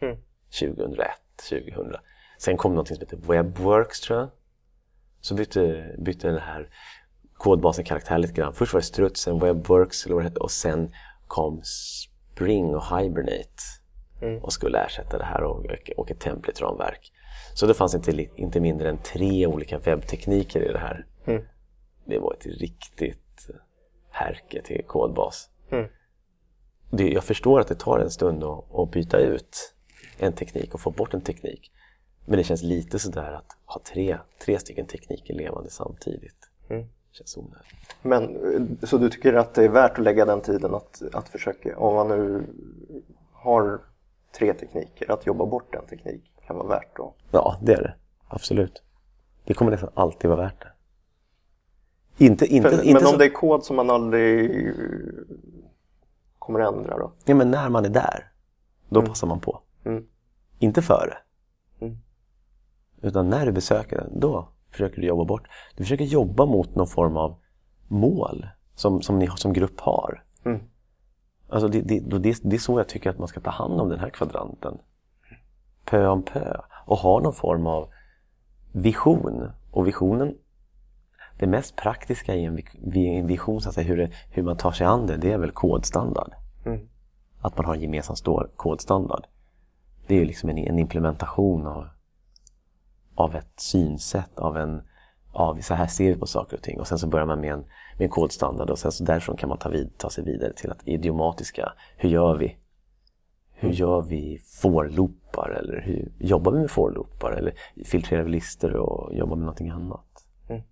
Mm. 0.00 0.16
2001, 0.60 1.10
2000. 1.48 1.94
Sen 2.38 2.56
kom 2.56 2.72
någonting 2.72 2.96
som 2.96 3.06
heter 3.06 3.32
Webworks 3.32 4.00
tror 4.00 4.18
jag. 4.18 4.30
Så 5.20 5.34
bytte, 5.34 5.94
bytte 5.98 6.28
den 6.28 6.40
här 6.40 6.68
kodbasen 7.34 7.84
karaktär 7.84 8.18
lite 8.18 8.32
grann. 8.32 8.54
Först 8.54 8.72
var 8.72 8.80
det 8.80 8.86
Struts, 8.86 9.20
sen 9.20 9.38
Webworks 9.38 10.06
eller 10.06 10.14
vad 10.14 10.24
det 10.24 10.28
hette, 10.28 10.40
och 10.40 10.50
sen 10.50 10.92
kom 11.26 11.60
Spring 11.64 12.74
och 12.74 12.98
Hibernate 12.98 13.62
Mm. 14.22 14.44
och 14.44 14.52
skulle 14.52 14.78
ersätta 14.84 15.18
det 15.18 15.24
här 15.24 15.42
och, 15.42 15.66
och 15.96 16.10
ett 16.10 16.20
template-ramverk. 16.20 17.12
Så 17.54 17.66
det 17.66 17.74
fanns 17.74 17.94
inte, 17.94 18.26
inte 18.36 18.60
mindre 18.60 18.88
än 18.88 18.98
tre 18.98 19.46
olika 19.46 19.78
webbtekniker 19.78 20.68
i 20.70 20.72
det 20.72 20.78
här. 20.78 21.06
Mm. 21.26 21.42
Det 22.04 22.18
var 22.18 22.34
ett 22.34 22.46
riktigt 22.46 23.50
härke 24.10 24.62
till 24.62 24.84
kodbas. 24.86 25.50
Mm. 25.70 25.88
Det, 26.90 27.08
jag 27.08 27.24
förstår 27.24 27.60
att 27.60 27.68
det 27.68 27.74
tar 27.74 27.98
en 27.98 28.10
stund 28.10 28.44
att, 28.44 28.74
att 28.74 28.90
byta 28.90 29.18
ut 29.18 29.74
en 30.18 30.32
teknik 30.32 30.74
och 30.74 30.80
få 30.80 30.90
bort 30.90 31.14
en 31.14 31.20
teknik. 31.20 31.72
Men 32.26 32.36
det 32.36 32.44
känns 32.44 32.62
lite 32.62 32.98
sådär 32.98 33.32
att 33.32 33.56
ha 33.64 33.80
tre, 33.84 34.18
tre 34.44 34.58
stycken 34.58 34.86
tekniker 34.86 35.34
levande 35.34 35.70
samtidigt. 35.70 36.50
Mm. 36.68 36.86
känns 37.12 37.36
onödigt. 37.36 37.64
Men, 38.02 38.54
eh, 38.54 38.86
så 38.88 38.98
du 38.98 39.10
tycker 39.10 39.34
att 39.34 39.54
det 39.54 39.64
är 39.64 39.68
värt 39.68 39.98
att 39.98 40.04
lägga 40.04 40.24
den 40.24 40.40
tiden 40.40 40.74
att, 40.74 41.02
att 41.12 41.28
försöka, 41.28 41.78
om 41.78 41.94
man 41.94 42.08
nu 42.08 42.46
har 43.32 43.80
tre 44.38 44.54
tekniker, 44.54 45.10
att 45.10 45.26
jobba 45.26 45.46
bort 45.46 45.74
en 45.74 45.86
teknik 45.86 46.32
kan 46.46 46.56
vara 46.56 46.68
värt 46.68 46.96
då? 46.96 47.14
Ja, 47.30 47.58
det 47.62 47.72
är 47.72 47.82
det. 47.82 47.94
Absolut. 48.28 48.82
Det 49.44 49.54
kommer 49.54 49.70
nästan 49.70 49.90
alltid 49.94 50.30
vara 50.30 50.42
värt 50.42 50.60
det. 50.60 50.72
Inte, 52.24 52.46
inte, 52.46 52.70
För, 52.70 52.76
inte 52.76 52.92
men 52.92 53.02
så... 53.02 53.12
om 53.12 53.18
det 53.18 53.24
är 53.24 53.32
kod 53.32 53.64
som 53.64 53.76
man 53.76 53.90
aldrig 53.90 54.50
kommer 56.40 56.60
ändra 56.60 56.98
då? 56.98 57.12
ja, 57.24 57.34
men 57.34 57.50
när 57.50 57.68
man 57.68 57.84
är 57.84 57.88
där, 57.88 58.32
då 58.88 59.02
passar 59.02 59.26
man 59.26 59.40
på. 59.40 59.60
Mm. 59.84 60.06
Inte 60.58 60.82
före. 60.82 61.18
Mm. 61.80 61.98
Utan 63.02 63.30
när 63.30 63.46
du 63.46 63.52
besöker 63.52 63.96
den, 63.96 64.20
då 64.20 64.48
försöker 64.70 65.00
du 65.00 65.06
jobba 65.06 65.24
bort. 65.24 65.48
Du 65.76 65.84
försöker 65.84 66.04
jobba 66.04 66.46
mot 66.46 66.74
någon 66.74 66.86
form 66.86 67.16
av 67.16 67.36
mål 67.88 68.46
som, 68.74 69.02
som 69.02 69.18
ni 69.18 69.28
som 69.36 69.52
grupp 69.52 69.80
har. 69.80 70.24
Mm. 70.44 70.60
Alltså 71.48 71.68
det, 71.68 71.80
det, 71.80 72.00
det, 72.00 72.40
det 72.42 72.56
är 72.56 72.58
så 72.58 72.78
jag 72.78 72.88
tycker 72.88 73.10
att 73.10 73.18
man 73.18 73.28
ska 73.28 73.40
ta 73.40 73.50
hand 73.50 73.80
om 73.80 73.88
den 73.88 73.98
här 73.98 74.10
kvadranten. 74.10 74.78
Pö 75.84 76.06
om 76.06 76.22
pö. 76.22 76.56
Och 76.86 76.96
ha 76.96 77.20
någon 77.20 77.32
form 77.32 77.66
av 77.66 77.88
vision. 78.72 79.50
Och 79.70 79.86
visionen, 79.86 80.34
det 81.40 81.46
mest 81.46 81.76
praktiska 81.76 82.34
i 82.34 82.44
en, 82.44 82.58
i 82.94 83.06
en 83.06 83.26
vision, 83.26 83.60
så 83.60 83.68
att 83.68 83.74
säga, 83.74 83.88
hur, 83.88 83.96
det, 83.96 84.10
hur 84.30 84.42
man 84.42 84.56
tar 84.56 84.72
sig 84.72 84.86
an 84.86 85.06
det, 85.06 85.16
det 85.16 85.32
är 85.32 85.38
väl 85.38 85.50
kodstandard. 85.50 86.32
Mm. 86.66 86.88
Att 87.40 87.56
man 87.56 87.66
har 87.66 87.74
en 87.74 87.80
gemensam 87.80 88.16
kodstandard. 88.56 89.26
Det 90.06 90.14
är 90.14 90.18
ju 90.18 90.24
liksom 90.24 90.50
en, 90.50 90.58
en 90.58 90.78
implementation 90.78 91.66
av, 91.66 91.88
av 93.14 93.36
ett 93.36 93.52
synsätt, 93.56 94.38
av 94.38 94.56
en 94.56 94.82
av 95.32 95.60
så 95.60 95.74
här 95.74 95.86
ser 95.86 96.08
vi 96.08 96.16
på 96.16 96.26
saker 96.26 96.56
och 96.56 96.62
ting 96.62 96.80
och 96.80 96.86
sen 96.86 96.98
så 96.98 97.06
börjar 97.06 97.26
man 97.26 97.40
med 97.40 97.52
en, 97.52 97.58
med 97.58 98.04
en 98.04 98.08
kodstandard 98.08 98.70
och 98.70 98.78
sen 98.78 98.92
så 98.92 99.04
därifrån 99.04 99.36
kan 99.36 99.48
man 99.48 99.58
ta, 99.58 99.68
vid, 99.68 99.98
ta 99.98 100.10
sig 100.10 100.24
vidare 100.24 100.52
till 100.52 100.70
att 100.70 100.88
idiomatiska, 100.88 101.72
hur 101.96 102.08
gör 102.08 102.36
vi? 102.36 102.56
Hur 103.52 103.70
gör 103.70 104.02
vi 104.02 104.38
for-loopar 104.62 105.50
eller 105.50 105.80
hur 105.80 106.12
jobbar 106.18 106.52
vi 106.52 106.58
med 106.58 106.70
for-loopar 106.70 107.32
eller 107.32 107.54
filtrerar 107.84 108.22
vi 108.22 108.30
listor 108.30 108.76
och 108.76 109.14
jobbar 109.14 109.36
med 109.36 109.44
någonting 109.44 109.70
annat? 109.70 110.26
Mm. 110.48 110.62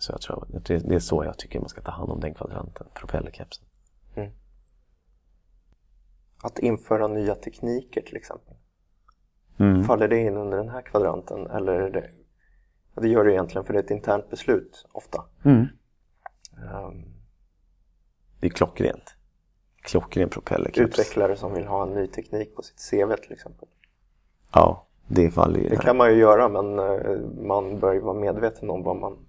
Så 0.00 0.12
jag 0.12 0.20
tror 0.20 0.44
att 0.56 0.64
det, 0.64 0.94
är 0.94 0.98
så 0.98 1.24
jag 1.24 1.38
tycker 1.38 1.60
man 1.60 1.68
ska 1.68 1.80
ta 1.80 1.90
hand 1.90 2.10
om 2.10 2.20
den 2.20 2.34
kvadranten, 2.34 2.86
propellerkepsen. 2.94 3.64
Att 6.42 6.58
införa 6.58 7.08
nya 7.08 7.34
tekniker 7.34 8.00
till 8.00 8.16
exempel. 8.16 8.54
Mm. 9.58 9.84
Faller 9.84 10.08
det 10.08 10.18
in 10.18 10.36
under 10.36 10.58
den 10.58 10.68
här 10.68 10.82
kvadranten 10.82 11.46
eller 11.46 11.72
är 11.72 11.90
det, 11.90 12.10
det 12.94 13.08
gör 13.08 13.24
det 13.24 13.32
egentligen 13.32 13.64
för 13.64 13.72
det 13.72 13.78
är 13.78 13.82
ett 13.82 13.90
internt 13.90 14.30
beslut 14.30 14.86
ofta. 14.92 15.24
Mm. 15.44 15.66
Ehm, 16.56 17.04
Det 18.40 18.46
är 18.46 18.50
klockrent. 18.50 19.14
Klockren 19.82 20.28
propellerkeps. 20.28 20.88
utvecklare 20.88 21.36
som 21.36 21.54
vill 21.54 21.66
ha 21.66 21.82
en 21.82 21.94
ny 21.94 22.06
teknik 22.06 22.56
på 22.56 22.62
sitt 22.62 22.90
CV 22.90 23.16
till 23.16 23.32
exempel. 23.32 23.68
Ja, 24.52 24.86
det 25.08 25.30
faller 25.30 25.60
ju 25.60 25.68
Det 25.68 25.76
kan 25.76 25.96
man 25.96 26.10
ju 26.10 26.16
göra 26.18 26.48
men 26.48 26.78
eh, 26.78 27.20
man 27.46 27.78
bör 27.78 27.92
ju 27.92 28.00
vara 28.00 28.20
medveten 28.20 28.70
om 28.70 28.82
vad 28.82 28.96
man 28.96 29.26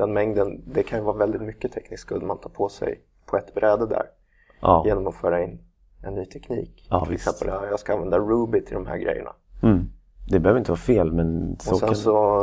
den 0.00 0.12
mängden, 0.12 0.62
det 0.72 0.82
kan 0.82 0.98
ju 0.98 1.04
vara 1.04 1.16
väldigt 1.16 1.42
mycket 1.42 1.72
teknisk 1.72 2.02
skuld 2.02 2.22
man 2.22 2.38
tar 2.40 2.50
på 2.50 2.68
sig 2.68 3.00
på 3.26 3.36
ett 3.36 3.54
bräde 3.54 3.86
där 3.86 4.06
Ja. 4.60 4.82
genom 4.86 5.06
att 5.06 5.14
föra 5.14 5.42
in 5.44 5.58
en 6.02 6.14
ny 6.14 6.26
teknik. 6.26 6.86
Ja, 6.90 7.00
till 7.04 7.12
visst. 7.12 7.28
exempel, 7.28 7.54
ja, 7.54 7.66
jag 7.70 7.80
ska 7.80 7.92
använda 7.94 8.18
Ruby 8.18 8.64
till 8.64 8.74
de 8.74 8.86
här 8.86 8.96
grejerna. 8.98 9.32
Mm. 9.62 9.88
Det 10.28 10.40
behöver 10.40 10.58
inte 10.58 10.70
vara 10.70 10.78
fel 10.78 11.12
men 11.12 11.56
så 11.60 11.70
och 11.72 11.78
sen 11.78 11.88
kan... 11.88 11.96
så 11.96 12.38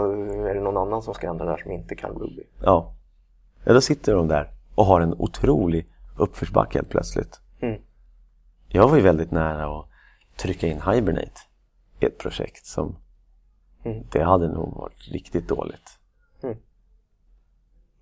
är 0.48 0.54
det 0.56 0.62
någon 0.62 0.78
annan 0.78 1.02
som 1.02 1.14
ska 1.14 1.30
ändra 1.30 1.46
det 1.46 1.52
här 1.52 1.58
som 1.58 1.72
inte 1.72 1.96
kan 1.96 2.12
Ruby. 2.12 2.44
Ja. 2.64 2.94
ja, 3.64 3.74
då 3.74 3.82
sitter 3.82 4.16
de 4.16 4.28
där 4.28 4.52
och 4.76 4.86
har 4.86 5.02
en 5.02 5.14
otrolig 5.14 5.88
uppförsbacke 6.18 6.78
helt 6.78 6.90
plötsligt. 6.90 7.42
Mm. 7.60 7.82
Jag 8.68 8.88
var 8.90 8.96
ju 8.98 9.02
väldigt 9.04 9.32
nära 9.32 9.80
att 9.80 9.86
trycka 10.38 10.68
in 10.68 10.82
Hibernate 10.82 11.32
i 12.00 12.06
ett 12.06 12.18
projekt 12.18 12.66
som 12.66 12.96
Mm. 13.84 14.04
det 14.12 14.24
hade 14.24 14.48
nog 14.48 14.76
varit 14.78 15.08
riktigt 15.12 15.48
dåligt. 15.48 15.97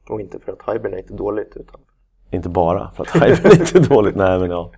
Och 0.09 0.21
inte 0.21 0.39
för 0.39 0.51
att 0.51 0.73
Hibernate 0.73 1.13
är 1.13 1.17
dåligt 1.17 1.55
utan 1.57 1.81
Inte 2.31 2.49
bara 2.49 2.91
för 2.91 3.03
att 3.03 3.09
Hibernate 3.15 3.77
är 3.77 3.89
dåligt, 3.89 4.15
nej 4.15 4.39
men 4.39 4.49
ja. 4.49 4.71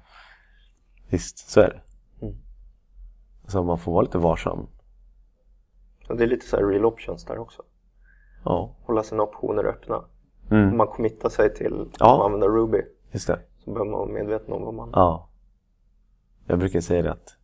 Visst, 1.10 1.50
så 1.50 1.62
är 1.62 1.69
det. 1.69 1.82
Mm. 2.25 2.36
Så 3.48 3.63
man 3.63 3.78
får 3.80 3.92
vara 3.94 4.02
lite 4.02 4.17
varsam. 4.17 4.67
och 6.10 6.17
det 6.17 6.23
är 6.23 6.28
lite 6.28 6.46
så 6.48 6.58
här 6.58 6.63
real 6.65 6.86
options 6.86 7.25
där 7.25 7.38
också. 7.38 7.63
Ja, 8.46 8.75
Hålla 8.86 9.04
sina 9.04 9.23
optioner 9.23 9.63
öppna. 9.65 10.04
mm. 10.52 10.71
Om 10.71 10.78
man 10.78 10.88
committar 10.88 11.30
sig 11.30 11.54
till 11.54 11.86
Ja. 12.00 12.15
att 12.19 12.25
använda 12.25 12.48
Ruby 12.48 12.82
just 13.12 13.28
det. 13.28 13.40
så 13.63 13.71
behöver 13.71 13.92
man 13.92 14.00
vara 14.00 14.10
medveten 14.10 14.54
om 14.54 14.62
vad 14.63 14.73
man... 14.73 14.90
Ja. 14.94 15.30
Jag 16.46 16.60
brukar 16.60 16.82
säga 16.82 17.02
det 17.02 17.12
att 17.12 17.38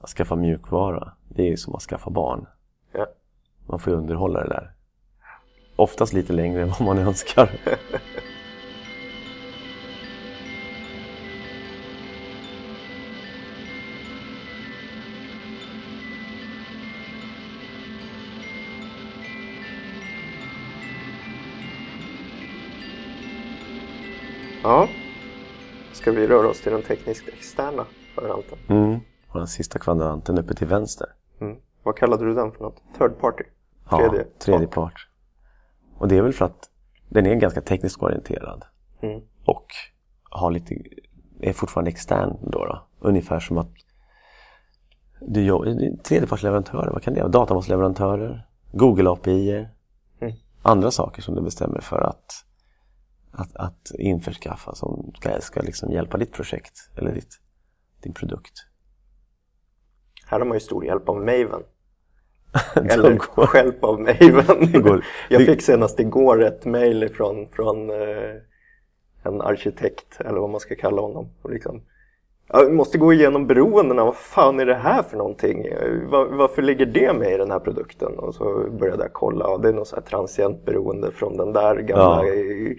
att 0.00 0.08
skaffa 0.10 0.36
mjukvara, 0.36 1.12
det 1.28 1.42
är 1.42 1.46
ju 1.50 1.56
som 1.56 1.74
att 1.74 1.82
skaffa 1.82 2.10
barn. 2.10 2.46
Ja. 2.92 3.06
Man 3.66 3.78
får 3.78 3.92
ju 3.92 3.98
underhålla 3.98 4.40
det 4.42 4.48
där. 4.48 4.74
Oftast 5.76 6.12
lite 6.12 6.32
längre 6.32 6.62
än 6.62 6.68
vad 6.68 6.80
man 6.80 6.98
önskar. 6.98 7.50
ja. 24.62 24.88
Ska 25.92 26.12
vi 26.12 26.26
röra 26.26 26.48
oss 26.48 26.60
till 26.60 26.72
den 26.72 26.82
tekniskt 26.82 27.28
externa 27.28 27.86
varianten? 28.16 28.58
Mm. 28.68 29.00
Och 29.28 29.38
den 29.38 29.48
sista 29.48 29.78
kvadranten 29.78 30.38
uppe 30.38 30.54
till 30.54 30.66
vänster. 30.66 31.06
Mm. 31.40 31.56
Vad 31.82 31.96
kallade 31.96 32.24
du 32.24 32.34
den 32.34 32.52
för 32.52 32.62
något? 32.62 32.82
Third 32.98 33.18
party? 33.20 33.44
Ja, 33.90 33.98
Tredje 33.98 34.24
tredje 34.38 34.66
part. 34.66 34.74
part. 34.74 35.08
Och 36.02 36.08
det 36.08 36.16
är 36.16 36.22
väl 36.22 36.32
för 36.32 36.44
att 36.44 36.70
den 37.08 37.26
är 37.26 37.34
ganska 37.34 37.60
tekniskt 37.60 38.02
orienterad. 38.02 38.64
Mm. 39.00 39.20
Och 39.44 39.66
har 40.22 40.50
lite, 40.50 40.74
är 41.40 41.52
fortfarande 41.52 41.90
extern 41.90 42.36
då, 42.42 42.64
då. 42.64 42.86
Ungefär 43.00 43.40
som 43.40 43.58
att 43.58 43.70
du 45.20 45.44
jobbar, 45.44 45.96
tredjepartsleverantörer, 46.02 46.92
vad 46.92 47.02
kan 47.02 47.14
det 47.14 47.20
vara? 47.20 47.30
Databasleverantörer, 47.30 48.46
Google 48.72 49.10
API, 49.10 49.66
Mm. 50.20 50.34
andra 50.62 50.90
saker 50.90 51.22
som 51.22 51.34
du 51.34 51.42
bestämmer 51.42 51.80
för 51.80 52.00
att 52.00 52.44
att, 53.30 53.56
att 53.56 53.90
införskaffa 53.98 54.74
som 54.74 55.12
ska, 55.18 55.40
ska 55.40 55.60
liksom 55.60 55.92
hjälpa 55.92 56.18
ditt 56.18 56.32
projekt 56.32 56.90
eller 56.96 57.12
ditt, 57.14 57.40
din 58.02 58.12
produkt. 58.12 58.66
Här 60.26 60.38
har 60.38 60.46
man 60.46 60.56
ju 60.56 60.60
stor 60.60 60.84
hjälp 60.84 61.08
av 61.08 61.16
Maven. 61.16 61.62
Eller 62.74 63.18
hjälp 63.54 63.84
av 63.84 64.00
Maven. 64.00 64.72
Går, 64.82 65.04
Jag 65.28 65.46
fick 65.46 65.62
senast 65.62 66.00
igår 66.00 66.42
ett 66.42 66.64
mail 66.64 67.08
från, 67.14 67.48
från 67.48 67.90
eh, 67.90 68.34
en 69.22 69.40
arkitekt, 69.40 70.20
eller 70.20 70.40
vad 70.40 70.50
man 70.50 70.60
ska 70.60 70.74
kalla 70.74 71.02
honom. 71.02 71.30
Och 71.42 71.50
liksom, 71.50 71.82
jag 72.48 72.72
måste 72.72 72.98
gå 72.98 73.12
igenom 73.12 73.46
beroendena, 73.46 74.04
vad 74.04 74.16
fan 74.16 74.60
är 74.60 74.66
det 74.66 74.74
här 74.74 75.02
för 75.02 75.16
någonting? 75.16 75.66
Var, 76.10 76.24
varför 76.24 76.62
ligger 76.62 76.86
det 76.86 77.12
med 77.12 77.32
i 77.32 77.36
den 77.36 77.50
här 77.50 77.58
produkten? 77.58 78.18
Och 78.18 78.34
så 78.34 78.66
började 78.80 79.02
jag 79.02 79.12
kolla, 79.12 79.44
ja, 79.44 79.58
det 79.58 79.68
är 79.68 79.72
något 79.72 79.88
så 79.88 79.96
här 79.96 80.02
transient 80.02 80.64
beroende 80.64 81.10
från 81.10 81.36
den 81.36 81.52
där 81.52 81.76
gamla 81.76 82.26
ja. 82.26 82.74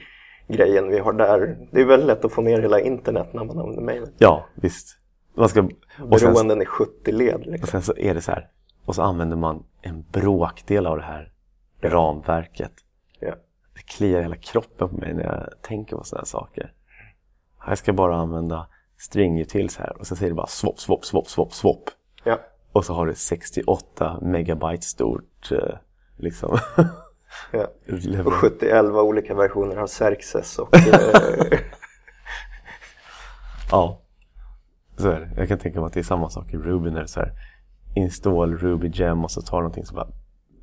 grejen 0.48 0.90
vi 0.90 1.00
har 1.00 1.14
där. 1.14 1.58
Det 1.72 1.82
är 1.82 1.86
väldigt 1.86 2.08
lätt 2.08 2.26
att 2.26 2.32
få 2.32 2.42
ner 2.42 2.60
hela 2.60 2.80
internet 2.80 3.28
när 3.34 3.44
man 3.44 3.60
använder 3.60 3.82
mejl. 3.82 4.08
Ja, 4.18 4.46
visst. 4.56 4.98
Man 5.36 5.50
ska, 5.50 5.68
Beroenden 6.08 6.62
i 6.62 6.66
70 6.66 7.12
led. 7.12 7.46
Liksom. 7.46 7.64
Och 7.64 7.70
sen 7.70 7.82
så 7.82 7.94
är 7.98 8.14
det 8.14 8.22
så 8.22 8.32
här, 8.32 8.50
och 8.86 8.96
så 8.96 9.02
använder 9.02 9.38
man 9.38 9.64
en 9.82 10.06
bråkdel 10.12 10.88
av 10.88 10.98
det 10.98 11.04
här 11.04 11.32
ramverket. 11.82 12.74
Ja. 13.20 13.36
Det 13.74 13.82
kliar 13.82 14.22
hela 14.22 14.36
kroppen 14.36 14.90
på 14.90 14.98
mig 14.98 15.14
när 15.14 15.24
jag 15.24 15.62
tänker 15.62 15.96
på 15.96 16.04
sådana 16.04 16.22
här 16.22 16.26
saker. 16.26 16.74
Jag 17.68 17.78
ska 17.78 17.94
bara 17.94 18.16
använda 18.16 18.68
string 18.98 19.40
utils 19.40 19.78
här 19.78 19.98
och 20.00 20.08
så 20.08 20.16
säger 20.16 20.30
det 20.30 20.36
bara 20.36 20.48
swap, 20.48 20.80
swap, 20.80 21.06
swap, 21.06 21.28
swap, 21.28 21.54
swap. 21.54 21.90
Ja. 22.24 22.40
Och 22.72 22.86
så 22.86 22.94
har 22.94 23.06
du 23.06 23.14
68 23.14 24.20
megabyte 24.22 24.86
stort 24.86 25.52
eh, 25.52 25.78
liksom. 26.18 26.58
ja. 27.52 27.68
Och 28.26 28.34
71 28.34 28.86
olika 28.86 29.36
versioner 29.36 29.76
av 29.78 29.88
Xerxes 29.88 30.60
och 30.60 30.76
eh, 30.78 31.60
Ja, 33.72 34.02
så 34.98 35.10
är 35.10 35.20
det. 35.20 35.30
Jag 35.38 35.48
kan 35.48 35.58
tänka 35.58 35.80
mig 35.80 35.88
att 35.88 35.94
det 35.94 36.00
är 36.00 36.04
samma 36.04 36.30
sak 36.30 36.54
i 36.54 36.58
Ruby 36.58 36.90
när 36.90 37.00
det 37.00 37.06
är 37.06 37.08
så 37.08 37.20
här 37.20 37.32
install 37.94 38.58
Ruby 38.58 38.90
gem 38.90 39.24
och 39.24 39.32
så 39.32 39.42
tar 39.42 39.58
någonting 39.58 39.86
som 39.86 39.96
bara 39.96 40.08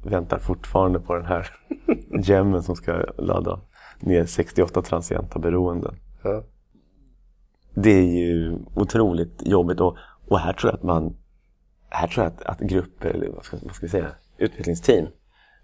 väntar 0.02 0.38
fortfarande 0.38 1.00
på 1.00 1.14
den 1.14 1.26
här 1.26 1.50
gemmen 2.22 2.62
som 2.62 2.76
ska 2.76 3.04
ladda 3.18 3.60
ner 4.00 4.24
68 4.24 4.82
transienta 4.82 5.38
beroenden. 5.38 5.94
Ja 6.22 6.42
det 7.74 7.90
är 7.90 8.26
ju 8.26 8.58
otroligt 8.74 9.46
jobbigt 9.46 9.80
och, 9.80 9.96
och 10.28 10.38
här 10.38 10.52
tror 10.52 10.72
jag 10.72 10.76
att 10.78 10.82
man 10.82 11.16
här 11.88 12.08
tror 12.08 12.24
jag 12.24 12.32
att, 12.32 12.42
att 12.42 12.60
grupper, 12.60 13.08
eller 13.08 13.28
vad 13.28 13.44
ska, 13.44 13.56
vad 13.62 13.74
ska 13.74 13.86
vi 13.86 13.90
säga, 13.90 14.12
utvecklingsteam 14.38 15.06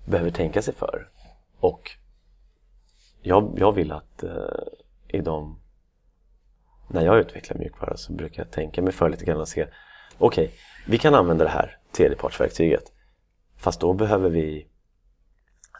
behöver 0.06 0.30
tänka 0.30 0.62
sig 0.62 0.74
för. 0.74 1.08
Och 1.60 1.90
jag, 3.22 3.54
jag 3.58 3.72
vill 3.72 3.92
att 3.92 4.22
eh, 4.22 4.30
i 5.08 5.20
de 5.20 5.58
när 6.88 7.04
jag 7.04 7.18
utvecklar 7.18 7.58
mjukvara 7.58 7.96
så 7.96 8.12
brukar 8.12 8.42
jag 8.42 8.52
tänka 8.52 8.82
mig 8.82 8.92
för 8.92 9.08
lite 9.08 9.24
grann 9.24 9.40
och 9.40 9.48
se 9.48 9.66
okej, 10.18 10.44
okay, 10.44 10.56
vi 10.86 10.98
kan 10.98 11.14
använda 11.14 11.44
det 11.44 11.50
här 11.50 11.78
tredjepartsverktyget 11.92 12.92
fast 13.56 13.80
då 13.80 13.92
behöver 13.92 14.30
vi 14.30 14.66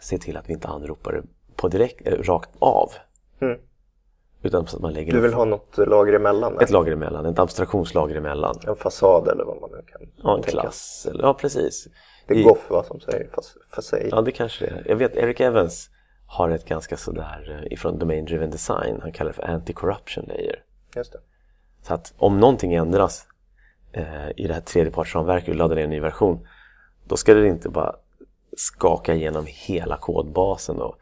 se 0.00 0.18
till 0.18 0.36
att 0.36 0.48
vi 0.48 0.52
inte 0.52 0.68
anropar 0.68 1.12
det 1.12 1.22
på 1.56 1.68
direkt, 1.68 2.06
äh, 2.06 2.12
rakt 2.12 2.50
av. 2.58 2.92
Mm. 3.40 3.58
Utan 4.42 4.66
så 4.66 4.76
att 4.76 4.82
man 4.82 4.92
lägger 4.92 5.12
du 5.12 5.20
vill 5.20 5.34
ha 5.34 5.44
något 5.44 5.78
lager 5.78 6.12
emellan? 6.12 6.60
Ett 6.60 6.70
lager 6.70 6.92
emellan, 6.92 7.26
ett 7.26 7.38
abstraktionslager 7.38 8.16
emellan. 8.16 8.56
En 8.66 8.76
fasad 8.76 9.28
eller 9.28 9.44
vad 9.44 9.60
man 9.60 9.70
nu 9.70 9.82
kan 9.86 10.00
Ja, 10.22 10.36
en 10.36 10.42
tänka. 10.42 10.60
klass. 10.60 11.06
Eller, 11.10 11.24
ja, 11.24 11.34
precis. 11.34 11.88
Det 12.26 12.34
är 12.34 12.38
I, 12.38 12.42
Goff 12.42 12.70
va, 12.70 12.84
som 12.84 13.00
säger 13.00 13.30
facade. 13.74 14.08
Ja, 14.10 14.20
det 14.20 14.32
kanske 14.32 14.64
det 14.64 14.70
är. 14.70 14.84
Jag 14.88 14.96
vet, 14.96 15.16
Eric 15.16 15.40
Evans 15.40 15.90
har 16.26 16.50
ett 16.50 16.64
ganska 16.64 16.96
sådär 16.96 17.60
eh, 17.62 17.72
ifrån 17.72 17.98
Domain 17.98 18.24
Driven 18.24 18.50
Design. 18.50 18.98
Han 19.02 19.12
kallar 19.12 19.30
det 19.30 19.36
för 19.36 19.42
Anti-Corruption 19.42 20.28
Layer. 20.28 20.62
Just 20.96 21.12
det. 21.12 21.18
Så 21.82 21.94
att 21.94 22.14
om 22.16 22.40
någonting 22.40 22.74
ändras 22.74 23.26
eh, 23.96 24.30
i 24.36 24.46
det 24.46 24.54
här 24.54 24.60
tredjepartsramverket 24.60 25.48
och 25.48 25.54
laddar 25.54 25.76
ner 25.76 25.84
en 25.84 25.90
ny 25.90 26.00
version 26.00 26.46
då 27.04 27.16
ska 27.16 27.34
det 27.34 27.48
inte 27.48 27.68
bara 27.68 27.96
skaka 28.56 29.14
igenom 29.14 29.44
hela 29.46 29.96
kodbasen 29.96 30.80
och, 30.80 30.98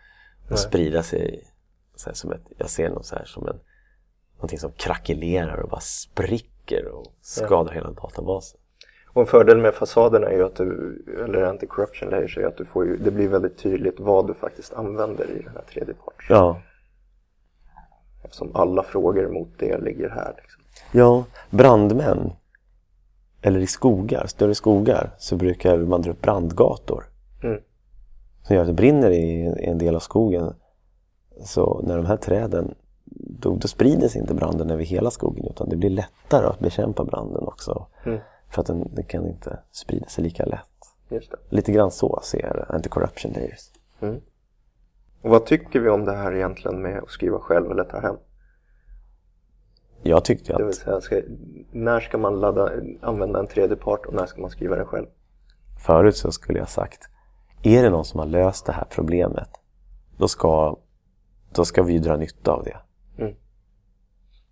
och 0.50 0.58
sprida 0.58 1.02
sig 1.02 1.44
så 1.94 2.10
här, 2.10 2.14
som 2.14 2.32
ett, 2.32 2.42
jag 2.58 2.70
ser 2.70 2.90
något 2.90 3.06
så 3.06 3.16
här 3.16 3.24
som 3.24 3.48
en, 3.48 3.60
någonting 4.36 4.58
som 4.58 4.72
krackelerar 4.72 5.56
och 5.56 5.68
bara 5.68 5.80
spricker 5.80 6.86
och 6.86 7.06
skadar 7.20 7.72
ja. 7.72 7.74
hela 7.74 7.90
databasen. 7.90 8.60
Och 9.06 9.20
en 9.20 9.26
fördel 9.26 9.58
med 9.58 9.74
fasaderna 9.74 10.26
är 10.26 10.36
ju 10.36 10.44
att 10.44 10.56
du, 10.56 11.02
eller 11.24 11.42
anti-corruption 11.42 12.10
layers 12.10 12.38
är 12.38 12.46
att 12.46 12.56
du 12.56 12.64
får 12.64 12.86
ju, 12.86 12.96
det 12.96 13.10
blir 13.10 13.28
väldigt 13.28 13.58
tydligt 13.58 14.00
vad 14.00 14.26
du 14.26 14.34
faktiskt 14.34 14.72
använder 14.72 15.30
i 15.30 15.42
den 15.42 15.52
här 15.54 15.64
tredjeparts. 15.72 16.26
Ja. 16.28 16.60
Eftersom 18.24 18.56
alla 18.56 18.82
frågor 18.82 19.28
mot 19.28 19.48
det 19.58 19.78
ligger 19.78 20.08
här. 20.08 20.34
Liksom. 20.36 20.62
Ja, 20.92 21.24
brandmän 21.50 22.32
eller 23.46 23.60
i 23.60 23.66
skogar, 23.66 24.26
större 24.26 24.54
skogar 24.54 25.10
så 25.18 25.36
brukar 25.36 25.78
man 25.78 26.02
dra 26.02 26.10
upp 26.10 26.22
brandgator. 26.22 27.04
Mm. 27.42 27.60
Som 28.42 28.56
gör 28.56 28.62
att 28.62 28.68
det 28.68 28.74
brinner 28.74 29.10
i 29.10 29.54
en 29.58 29.78
del 29.78 29.96
av 29.96 30.00
skogen 30.00 30.54
så 31.44 31.80
när 31.82 31.96
de 31.96 32.06
här 32.06 32.16
träden, 32.16 32.74
då, 33.40 33.56
då 33.56 33.68
sprider 33.68 34.08
sig 34.08 34.20
inte 34.20 34.34
branden 34.34 34.70
över 34.70 34.84
hela 34.84 35.10
skogen 35.10 35.46
utan 35.50 35.68
det 35.68 35.76
blir 35.76 35.90
lättare 35.90 36.46
att 36.46 36.58
bekämpa 36.58 37.04
branden 37.04 37.44
också. 37.44 37.86
Mm. 38.04 38.18
För 38.48 38.60
att 38.60 38.66
den, 38.66 38.94
den, 38.94 39.04
kan 39.04 39.26
inte 39.26 39.58
sprida 39.72 40.06
sig 40.06 40.24
lika 40.24 40.44
lätt. 40.44 41.20
Lite 41.48 41.72
grann 41.72 41.90
så 41.90 42.20
ser 42.22 42.66
Anti-Corruption 42.68 43.34
Layers. 43.34 43.70
Mm. 44.00 44.20
Och 45.22 45.30
vad 45.30 45.46
tycker 45.46 45.80
vi 45.80 45.88
om 45.88 46.04
det 46.04 46.16
här 46.16 46.34
egentligen 46.34 46.82
med 46.82 46.98
att 46.98 47.10
skriva 47.10 47.38
själv 47.38 47.70
eller 47.70 47.84
ta 47.84 48.00
hem? 48.00 48.16
Jag 50.06 50.24
tyckte 50.24 50.52
att... 50.52 50.58
Det 50.58 50.64
vill 50.64 50.74
säga, 50.74 51.00
ska, 51.00 51.20
när 51.72 52.00
ska 52.00 52.18
man 52.18 52.40
ladda, 52.40 52.70
använda 53.02 53.38
en 53.38 53.46
tredje 53.46 53.76
part 53.76 54.06
och 54.06 54.14
när 54.14 54.26
ska 54.26 54.40
man 54.40 54.50
skriva 54.50 54.76
den 54.76 54.86
själv? 54.86 55.06
Förut 55.86 56.16
så 56.16 56.32
skulle 56.32 56.58
jag 56.58 56.68
sagt, 56.68 57.08
är 57.62 57.82
det 57.82 57.90
någon 57.90 58.04
som 58.04 58.20
har 58.20 58.26
löst 58.26 58.66
det 58.66 58.72
här 58.72 58.86
problemet, 58.90 59.48
då 60.16 60.28
ska 60.28 60.76
då 61.54 61.64
ska 61.64 61.82
vi 61.82 61.92
ju 61.92 61.98
dra 61.98 62.16
nytta 62.16 62.52
av 62.52 62.64
det. 62.64 62.76
Mm. 63.18 63.34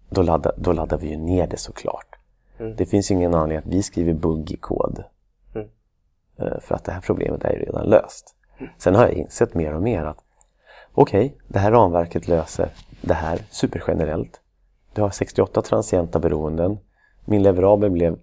Då, 0.08 0.22
laddar, 0.22 0.54
då 0.56 0.72
laddar 0.72 0.98
vi 0.98 1.08
ju 1.08 1.16
ner 1.16 1.46
det 1.46 1.56
såklart. 1.56 2.18
Mm. 2.58 2.76
Det 2.76 2.86
finns 2.86 3.10
ju 3.10 3.14
ingen 3.14 3.34
anledning 3.34 3.58
att 3.58 3.76
vi 3.76 3.82
skriver 3.82 4.12
buggig 4.12 4.60
kod. 4.60 5.04
Mm. 5.54 5.68
Eh, 6.36 6.60
för 6.60 6.74
att 6.74 6.84
det 6.84 6.92
här 6.92 7.00
problemet 7.00 7.44
är 7.44 7.52
ju 7.52 7.58
redan 7.58 7.86
löst. 7.86 8.36
Sen 8.78 8.94
har 8.94 9.02
jag 9.02 9.12
insett 9.12 9.54
mer 9.54 9.74
och 9.74 9.82
mer 9.82 10.04
att 10.04 10.24
okej, 10.92 11.26
okay, 11.26 11.38
det 11.48 11.58
här 11.58 11.70
ramverket 11.70 12.28
löser 12.28 12.68
det 13.00 13.14
här 13.14 13.38
supergenerellt. 13.50 14.40
Du 14.94 15.02
har 15.02 15.10
68 15.10 15.62
transienta 15.62 16.18
beroenden. 16.18 16.78
Min 17.24 17.42
leverabel 17.42 17.90
blev 17.90 18.18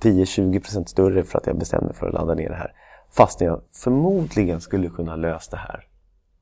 10-20% 0.00 0.84
större 0.84 1.24
för 1.24 1.38
att 1.38 1.46
jag 1.46 1.58
bestämde 1.58 1.86
mig 1.86 1.94
för 1.94 2.06
att 2.06 2.14
ladda 2.14 2.34
ner 2.34 2.48
det 2.48 2.54
här. 2.54 2.74
Fast 3.10 3.40
jag 3.40 3.62
förmodligen 3.72 4.60
skulle 4.60 4.88
kunna 4.88 5.16
lösa 5.16 5.50
det 5.50 5.62
här 5.62 5.88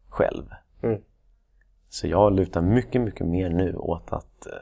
själv. 0.09 0.45
Mm. 0.83 1.01
Så 1.89 2.07
jag 2.07 2.33
lutar 2.33 2.61
mycket, 2.61 3.01
mycket 3.01 3.26
mer 3.26 3.51
nu 3.51 3.74
åt 3.74 4.12
att 4.12 4.47
eh, 4.47 4.53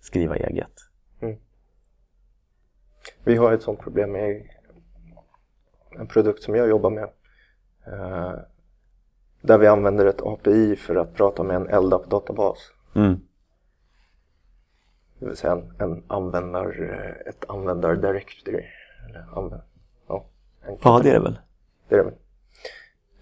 skriva 0.00 0.36
eget. 0.36 0.72
Mm. 1.20 1.36
Vi 3.24 3.36
har 3.36 3.52
ett 3.52 3.62
sånt 3.62 3.80
problem 3.80 4.12
med 4.12 4.48
en 5.90 6.06
produkt 6.06 6.42
som 6.42 6.54
jag 6.54 6.68
jobbar 6.68 6.90
med. 6.90 7.08
Eh, 7.86 8.38
där 9.40 9.58
vi 9.58 9.66
använder 9.66 10.06
ett 10.06 10.22
API 10.22 10.76
för 10.76 10.96
att 10.96 11.14
prata 11.14 11.42
med 11.42 11.56
en 11.56 11.84
LDAP-databas. 11.84 12.58
Mm. 12.94 13.20
Det 15.18 15.26
vill 15.26 15.36
säga 15.36 15.52
en, 15.52 15.72
en 15.78 16.02
användar, 16.06 16.92
ett 17.26 17.44
användar-directory. 17.48 18.64
Använd, 19.34 19.62
ja, 20.08 20.24
ja, 20.82 21.00
det 21.02 21.10
är 21.10 21.14
det 21.14 21.20
väl. 21.20 21.38
Det 21.88 21.94
är 21.94 21.98
det 21.98 22.04
väl. 22.04 22.14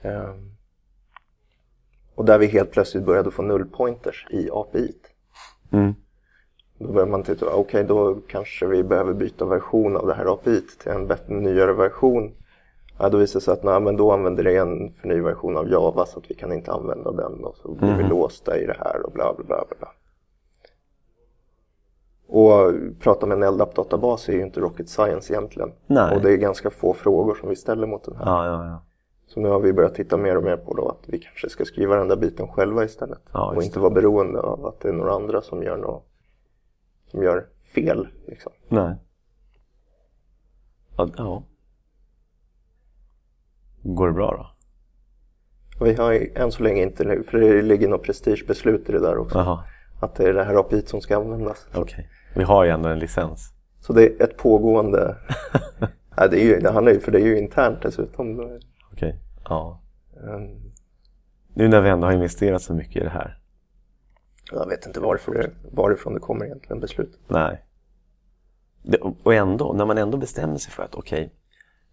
Um, 0.03 0.57
och 2.15 2.25
där 2.25 2.39
vi 2.39 2.47
helt 2.47 2.71
plötsligt 2.71 3.05
började 3.05 3.31
få 3.31 3.43
nullpointers 3.43 4.27
i 4.31 4.51
API. 4.53 4.95
Mm. 5.73 5.95
Då 6.79 6.93
börjar 6.93 7.07
man 7.07 7.23
titta, 7.23 7.47
okej 7.47 7.61
okay, 7.61 7.83
då 7.83 8.19
kanske 8.29 8.67
vi 8.67 8.83
behöver 8.83 9.15
byta 9.15 9.45
version 9.45 9.97
av 9.97 10.07
det 10.07 10.15
här 10.15 10.35
API 10.35 10.61
till 10.61 10.91
en 10.93 11.07
bättre, 11.07 11.35
nyare 11.35 11.73
version. 11.73 12.35
Ja, 12.99 13.09
då 13.09 13.19
visar 13.19 13.41
det 13.41 13.45
sig 13.45 13.53
att 13.53 13.63
nej, 13.63 13.81
men 13.81 13.97
då 13.97 14.13
använder 14.13 14.45
det 14.45 14.57
en 14.57 14.93
för 14.93 15.09
ny 15.09 15.21
version 15.21 15.57
av 15.57 15.71
Java 15.71 16.07
så 16.07 16.19
att 16.19 16.31
vi 16.31 16.35
kan 16.35 16.53
inte 16.53 16.73
använda 16.73 17.13
den 17.13 17.45
och 17.45 17.57
så 17.57 17.75
blir 17.75 17.89
mm. 17.89 17.99
vi 17.99 18.09
låsta 18.09 18.59
i 18.59 18.67
det 18.67 18.77
här 18.79 19.07
och 19.07 19.13
bla 19.13 19.35
bla 19.35 19.45
bla. 19.47 19.65
bla. 19.79 19.89
Och 22.29 22.73
prata 23.01 23.27
med 23.27 23.43
en 23.43 23.55
LDAP-databas 23.55 24.29
är 24.29 24.33
ju 24.33 24.43
inte 24.43 24.61
rocket 24.61 24.89
science 24.89 25.33
egentligen. 25.33 25.73
Nej. 25.87 26.17
Och 26.17 26.23
det 26.23 26.33
är 26.33 26.37
ganska 26.37 26.71
få 26.71 26.95
frågor 26.95 27.35
som 27.35 27.49
vi 27.49 27.57
ställer 27.57 27.87
mot 27.87 28.05
den 28.05 28.17
här. 28.17 28.25
Ja, 28.25 28.47
ja, 28.47 28.67
ja. 28.67 28.83
Så 29.27 29.41
nu 29.41 29.49
har 29.49 29.61
vi 29.61 29.73
börjat 29.73 29.95
titta 29.95 30.17
mer 30.17 30.37
och 30.37 30.43
mer 30.43 30.57
på 30.57 30.75
då 30.75 30.89
att 30.89 31.09
vi 31.09 31.19
kanske 31.19 31.49
ska 31.49 31.65
skriva 31.65 31.97
den 31.97 32.09
där 32.09 32.17
biten 32.17 32.49
själva 32.49 32.85
istället. 32.85 33.21
Och 33.33 33.63
inte 33.63 33.81
vara 33.81 33.91
beroende 33.91 34.41
av 34.41 34.67
att 34.67 34.81
det 34.81 34.89
är 34.89 34.93
några 34.93 35.13
andra 35.13 35.43
som 35.43 35.63
gör, 35.63 35.77
något, 35.77 36.07
som 37.11 37.23
gör 37.23 37.47
fel. 37.75 38.09
Liksom. 38.27 38.53
Nej. 38.69 38.95
Ja. 41.17 41.43
Går 43.83 44.07
det 44.07 44.13
bra 44.13 44.31
då? 44.31 44.47
Vi 45.85 45.95
har 45.95 46.39
än 46.39 46.53
så 46.53 46.63
länge 46.63 46.83
inte, 46.83 47.23
för 47.23 47.39
det 47.39 47.63
ligger 47.63 47.89
något 47.89 48.03
prestigebeslut 48.03 48.89
i 48.89 48.93
det 48.93 49.01
där 49.01 49.19
också. 49.19 49.39
Jaha, 49.39 49.65
Att 50.01 50.15
det 50.15 50.25
är 50.25 50.33
det 50.33 50.45
här 50.45 50.55
API 50.61 50.83
som 50.87 51.01
ska 51.01 51.17
användas. 51.17 51.67
okej. 51.75 52.09
Vi 52.35 52.43
har 52.43 52.65
ju 52.65 52.71
ändå 52.71 52.89
en 52.89 52.99
licens. 52.99 53.53
Så 53.81 53.93
det 53.93 54.07
är 54.07 54.23
ett 54.23 54.37
pågående... 54.37 55.17
Nej, 56.19 56.29
det, 56.31 56.43
är 56.43 56.45
ju, 56.45 56.61
det 56.61 56.71
handlar 56.71 56.93
ju, 56.93 57.01
för 57.01 57.13
det 57.13 57.19
är 57.19 57.25
ju 57.25 57.39
internt 57.39 57.83
dessutom. 57.83 58.59
Okej. 58.93 59.21
Ja. 59.45 59.81
Ehm, 60.17 60.73
Nu 61.55 61.69
när 61.69 61.81
vi 61.81 61.89
ändå 61.89 62.07
har 62.07 62.13
investerat 62.13 62.63
så 62.63 62.75
mycket 62.75 62.97
i 62.97 63.05
det 63.05 63.11
här. 63.11 63.39
Jag 64.53 64.69
vet 64.69 64.87
inte 64.87 65.01
varför 65.01 65.35
det, 65.35 65.51
varifrån 65.73 66.15
det 66.15 66.21
kommer 66.21 66.45
egentligen 66.45 66.81
beslut. 66.81 67.19
Nej. 67.29 67.65
Det, 68.83 68.99
och 69.23 69.35
ändå, 69.35 69.73
när 69.73 69.85
man 69.87 69.99
ändå 69.99 70.19
bestämmer 70.19 70.57
sig 70.57 70.73
för 70.73 70.83
att 70.83 70.95
okej, 70.95 71.33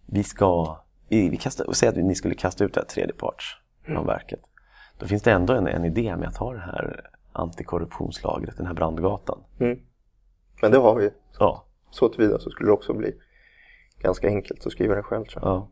vi 0.06 0.24
ska... 0.24 0.80
Vi 1.08 1.36
kastar, 1.36 1.66
och 1.66 1.76
säg 1.76 1.88
att 1.88 1.96
ni 1.96 2.14
skulle 2.14 2.34
kasta 2.34 2.64
ut 2.64 2.74
det 2.74 2.80
här 2.80 2.86
tredjepartsramverket. 2.86 4.40
Då 4.98 5.06
finns 5.06 5.22
det 5.22 5.32
ändå 5.32 5.52
en, 5.52 5.66
en 5.66 5.84
idé 5.84 6.16
med 6.16 6.28
att 6.28 6.36
ha 6.36 6.52
det 6.52 6.60
här 6.60 7.10
antikorruptionslagret, 7.34 8.56
den 8.56 8.66
här 8.66 8.74
brandgatan. 8.74 9.44
Mm. 9.58 9.80
Men 10.62 10.70
det 10.70 10.78
har 10.78 10.94
vi. 10.94 11.10
Ja. 11.38 11.64
Så 11.90 12.08
tillvida 12.08 12.38
så 12.38 12.50
skulle 12.50 12.68
det 12.68 12.72
också 12.72 12.94
bli 12.94 13.14
ganska 13.98 14.28
enkelt 14.28 14.66
att 14.66 14.72
skriva 14.72 14.94
det 14.94 15.02
själv 15.02 15.24
tror 15.24 15.44
jag. 15.44 15.52
ja. 15.52 15.68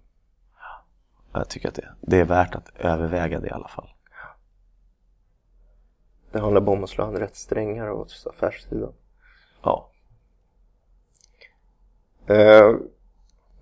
Jag 1.33 1.49
tycker 1.49 1.69
att 1.69 1.75
det, 1.75 1.89
det 2.01 2.21
är 2.21 2.25
värt 2.25 2.55
att 2.55 2.69
överväga 2.77 3.41
det 3.41 3.49
i 3.49 3.51
alla 3.51 3.69
fall. 3.69 3.89
Det 6.33 6.41
handlar 6.41 6.61
bara 6.61 6.77
om 6.77 6.85
att 6.85 6.91
slå 6.91 7.05
an 7.05 7.17
rätt 7.17 7.37
strängar 7.37 7.91
åt 7.91 8.25
affärssidan. 8.31 8.93
Ja. 9.63 9.91
Eh, 12.27 12.75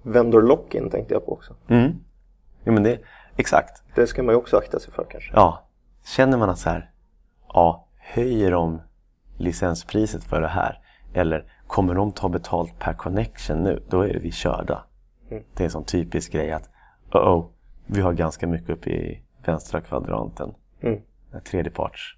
vendor 0.03 0.43
lock-in 0.43 0.91
tänkte 0.91 1.15
jag 1.15 1.27
på 1.27 1.33
också. 1.33 1.55
Mm. 1.69 1.93
ja 2.65 2.73
men 2.73 2.83
det, 2.83 3.01
exakt. 3.37 3.83
Det 3.95 4.07
ska 4.07 4.23
man 4.23 4.35
ju 4.35 4.39
också 4.39 4.57
akta 4.57 4.81
sig 4.81 4.93
för 4.93 5.07
kanske. 5.11 5.33
Ja, 5.35 5.69
känner 6.05 6.39
man 6.39 6.51
att 6.51 6.59
så 6.59 6.71
här, 6.71 6.91
ja, 7.49 7.87
höjer 8.13 8.51
de 8.51 8.81
licenspriset 9.37 10.25
för 10.25 10.41
det 10.41 10.49
här? 10.49 10.79
Eller 11.15 11.53
kommer 11.67 11.95
de 11.95 12.13
ta 12.13 12.29
betalt 12.29 12.79
per 12.79 12.93
connection 12.93 13.63
nu? 13.63 13.83
Då 13.89 14.03
är 14.03 14.19
vi 14.19 14.33
körda. 14.33 14.85
Mm. 15.31 15.45
Det 15.55 15.63
är 15.63 15.65
en 15.65 15.71
sån 15.71 15.85
typisk 15.85 16.33
grej 16.33 16.53
att, 16.53 16.71
oh, 17.13 17.21
oh 17.21 17.51
vi 17.87 18.01
har 18.01 18.13
ganska 18.13 18.47
mycket 18.47 18.71
uppe 18.71 18.91
i 18.91 19.23
vänstra 19.45 19.81
kvadranten. 19.81 20.55
Mm. 20.81 21.01
Tredjeparts. 21.45 22.17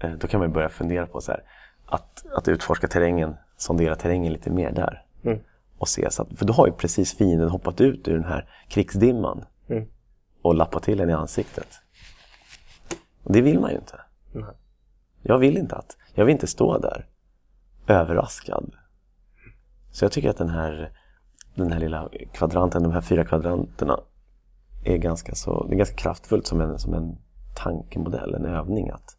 Eh, 0.00 0.10
Då 0.10 0.26
kan 0.26 0.40
man 0.40 0.52
börja 0.52 0.68
fundera 0.68 1.06
på 1.06 1.20
så 1.20 1.32
här, 1.32 1.42
att, 1.86 2.26
att 2.36 2.48
utforska 2.48 2.88
terrängen, 2.88 3.36
sondera 3.56 3.96
terrängen 3.96 4.32
lite 4.32 4.50
mer 4.50 4.72
där. 4.72 5.04
Mm. 5.24 5.38
Och 5.78 5.88
se, 5.88 6.10
så 6.10 6.22
att, 6.22 6.28
för 6.38 6.44
då 6.44 6.52
har 6.52 6.66
ju 6.66 6.72
precis 6.72 7.16
fienden 7.18 7.48
hoppat 7.48 7.80
ut 7.80 8.08
ur 8.08 8.14
den 8.14 8.24
här 8.24 8.48
krigsdimman 8.68 9.44
Mm. 9.68 9.88
och 10.42 10.54
lappat 10.54 10.82
till 10.82 11.00
en 11.00 11.10
i 11.10 11.12
ansiktet. 11.12 11.68
Och 13.22 13.32
det 13.32 13.40
vill 13.40 13.60
man 13.60 13.70
ju 13.70 13.76
inte. 13.76 14.00
Nej. 14.32 14.44
Jag 15.22 15.38
vill 15.38 15.56
inte 15.56 15.76
att, 15.76 15.96
jag 16.14 16.24
vill 16.24 16.32
inte 16.32 16.46
stå 16.46 16.78
där 16.78 17.06
överraskad. 17.86 18.74
Så 19.90 20.04
jag 20.04 20.12
tycker 20.12 20.30
att 20.30 20.36
den 20.36 20.48
här, 20.48 20.92
den 21.54 21.72
här 21.72 21.80
lilla 21.80 22.08
kvadranten, 22.32 22.82
de 22.82 22.92
här 22.92 23.00
fyra 23.00 23.24
kvadranterna 23.24 24.00
är 24.84 24.96
ganska, 24.96 25.34
så, 25.34 25.66
det 25.66 25.74
är 25.74 25.78
ganska 25.78 25.96
kraftfullt 25.96 26.46
som 26.46 26.60
en, 26.60 26.78
som 26.78 26.94
en 26.94 27.18
tankemodell, 27.54 28.34
en 28.34 28.44
övning. 28.44 28.90
att 28.90 29.16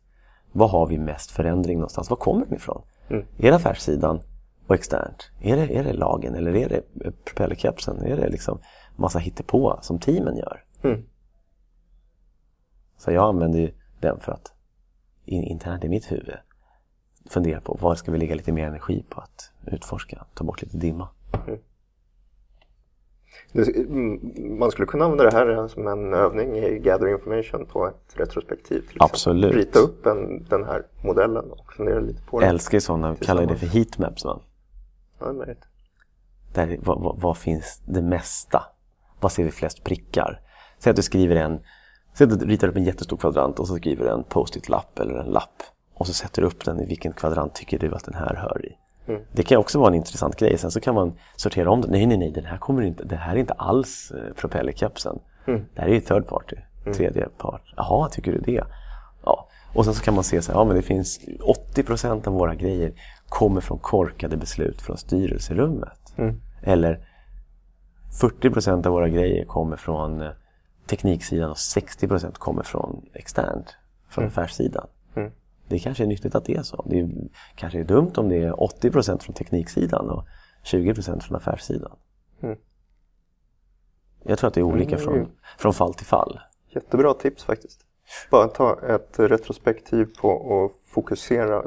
Vad 0.52 0.70
har 0.70 0.88
vi 0.88 0.98
mest 0.98 1.32
förändring 1.32 1.78
någonstans? 1.78 2.10
Var 2.10 2.18
kommer 2.18 2.46
den 2.46 2.56
ifrån? 2.56 2.82
Mm. 3.10 3.26
Är 3.38 3.50
det 3.50 3.56
affärssidan 3.56 4.20
och 4.68 4.76
externt? 4.76 5.32
Är 5.42 5.56
det, 5.56 5.78
är 5.78 5.84
det 5.84 5.94
lagen 5.94 6.36
eller 6.36 6.56
är 6.56 6.70
det 6.70 6.82
propellerkepsen? 7.26 8.02
Är 8.02 8.18
det 8.18 8.30
liksom 8.30 8.60
massa 8.96 9.20
hittepå 9.20 9.80
som 9.82 10.00
teamen 10.00 10.38
gör? 10.38 10.64
Mm. 10.84 11.04
Så 12.98 13.12
jag 13.12 13.24
använder 13.24 13.74
den 14.00 14.20
för 14.20 14.32
att 14.32 14.54
in, 15.26 15.44
internt 15.44 15.84
i 15.84 15.90
mitt 15.90 16.12
huvud 16.12 16.36
fundera 17.30 17.62
på 17.62 17.78
var 17.82 17.96
ska 17.96 18.12
vi 18.12 18.18
lägga 18.18 18.36
lite 18.36 18.52
mer 18.52 18.68
energi 18.68 19.06
på 19.10 19.22
att 19.22 19.52
utforska, 19.66 20.26
ta 20.34 20.44
bort 20.44 20.62
lite 20.62 20.78
dimma. 20.78 21.08
Det, 23.52 23.76
mm, 23.78 24.20
man 24.60 24.72
skulle 24.72 24.86
kunna 24.86 25.06
använda 25.06 25.24
det 25.24 25.32
här 25.32 25.68
som 25.68 25.88
en 25.88 26.14
övning 26.14 26.58
i 26.58 26.80
Gather 26.80 27.08
Information 27.08 27.66
på 27.66 27.88
ett 27.88 28.14
retrospektiv. 28.14 28.80
Till 28.80 28.80
exempel. 28.80 29.02
Absolut. 29.02 29.56
Rita 29.56 29.80
upp 29.80 30.06
en, 30.06 30.44
den 30.44 30.64
här 30.64 30.86
modellen 31.04 31.52
och 31.52 31.74
fundera 31.74 32.00
lite 32.00 32.22
på 32.22 32.38
Jag 32.38 32.42
den. 32.42 32.50
älskar 32.50 32.78
ju 32.78 32.82
sådana, 32.82 33.16
kallar 33.16 33.46
det 33.46 33.56
för 33.56 33.68
heatmaps. 33.68 34.26
Va? 34.26 34.42
Ja, 35.20 35.26
det 35.34 35.44
är. 35.52 35.58
Där, 36.54 36.80
vad, 36.82 37.02
vad, 37.02 37.22
vad 37.22 37.38
finns 37.38 37.82
det 37.86 38.02
mesta? 38.02 38.64
Vad 39.20 39.32
ser 39.32 39.44
vi 39.44 39.52
flest 39.52 39.84
prickar? 39.84 40.42
Säg 40.80 40.90
att 40.90 40.96
du 40.96 41.02
skriver 41.02 41.36
en, 41.36 41.60
säg 42.14 42.32
att 42.32 42.40
du 42.40 42.46
ritar 42.46 42.68
upp 42.68 42.76
en 42.76 42.84
jättestor 42.84 43.18
kvadrant 43.18 43.60
och 43.60 43.68
så 43.68 43.76
skriver 43.76 44.06
du 44.06 44.12
en 44.12 44.24
post-it-lapp 44.24 45.00
eller 45.00 45.14
en 45.14 45.26
lapp. 45.26 45.64
Och 45.94 46.08
så 46.08 46.14
sätter 46.14 46.42
du 46.42 46.48
upp 46.48 46.66
den 46.66 46.80
i 46.80 46.86
vilken 46.86 47.14
kvadrant 47.14 47.56
tycker 47.56 47.80
du 47.80 47.96
att 47.96 48.04
den 48.06 48.14
här 48.14 48.36
hör 48.36 48.66
i. 48.66 48.78
Mm. 49.08 49.22
Det 49.32 49.44
kan 49.44 49.58
också 49.58 49.80
vara 49.80 49.88
en 49.88 49.96
intressant 49.96 50.36
grej. 50.36 50.58
Sen 50.58 50.72
så 50.72 50.80
kan 50.80 50.96
man 50.96 51.14
sortera 51.36 51.72
om 51.72 51.82
det. 51.82 51.88
Nej, 51.88 52.06
nej, 52.06 52.18
nej, 52.18 52.32
den 52.32 52.46
här 52.46 52.58
kommer 52.58 52.82
inte, 52.82 53.04
det 53.04 53.16
här 53.16 53.36
är 53.36 53.40
inte 53.40 53.54
alls 53.54 54.12
eh, 54.12 54.34
propellerkepsen. 54.34 55.20
Mm. 55.48 55.66
Det 55.74 55.82
här 55.82 55.88
är 55.88 55.94
ju 55.94 56.02
third 56.02 56.28
party, 56.28 56.56
tredje 56.96 57.30
part. 57.38 57.74
Jaha, 57.78 58.10
tycker 58.10 58.32
du 58.32 58.38
det? 58.38 58.64
Ja. 59.26 59.48
Och 59.74 59.86
sen 59.86 59.94
så 59.94 60.04
kan 60.04 60.14
man 60.14 60.24
se 60.24 60.42
så 60.42 60.52
här, 60.52 60.60
ja 60.60 60.66
men 60.66 60.76
det 60.76 60.82
finns 60.82 61.20
80% 61.76 62.28
av 62.28 62.34
våra 62.34 62.56
grejer 62.56 62.94
kommer 63.30 63.62
från 63.62 63.80
korkade 63.80 64.38
beslut 64.38 64.82
från 64.82 64.98
styrelserummet. 64.98 66.14
Mm. 66.18 66.42
Eller 66.62 67.08
40% 68.22 68.88
av 68.88 68.94
våra 68.94 69.10
grejer 69.10 69.46
kommer 69.46 69.78
från 69.78 70.22
eh, 70.22 70.30
tekniksidan 70.86 71.50
och 71.50 71.58
60% 71.58 72.34
kommer 72.34 72.64
från 72.64 73.06
externt, 73.14 73.76
från 74.10 74.26
affärssidan. 74.26 74.88
Mm. 75.16 75.32
Det 75.68 75.80
kanske 75.80 76.04
är 76.04 76.08
nyttigt 76.08 76.36
att 76.36 76.46
det 76.46 76.56
är 76.56 76.64
så. 76.64 76.86
Det 76.90 77.00
är, 77.00 77.10
kanske 77.56 77.80
är 77.80 77.84
dumt 77.84 78.12
om 78.16 78.30
det 78.30 78.44
är 78.44 78.52
80% 78.52 79.20
från 79.20 79.36
tekniksidan 79.36 80.10
och 80.10 80.26
20% 80.64 81.20
från 81.20 81.38
affärssidan. 81.38 81.92
Mm. 82.42 82.58
Jag 84.24 84.38
tror 84.38 84.48
att 84.48 84.54
det 84.54 84.62
är 84.62 84.64
olika 84.64 84.96
Mm. 84.96 85.00
från, 85.00 85.32
från 85.58 85.74
fall 85.74 85.94
till 85.94 86.06
fall. 86.06 86.40
Jättebra 86.70 87.14
tips 87.14 87.44
faktiskt. 87.44 87.86
Bara 88.32 88.48
ta 88.48 88.80
ett 88.88 89.20
retrospektiv 89.20 90.06
på 90.22 90.64
att 90.66 90.90
fokusera 90.94 91.64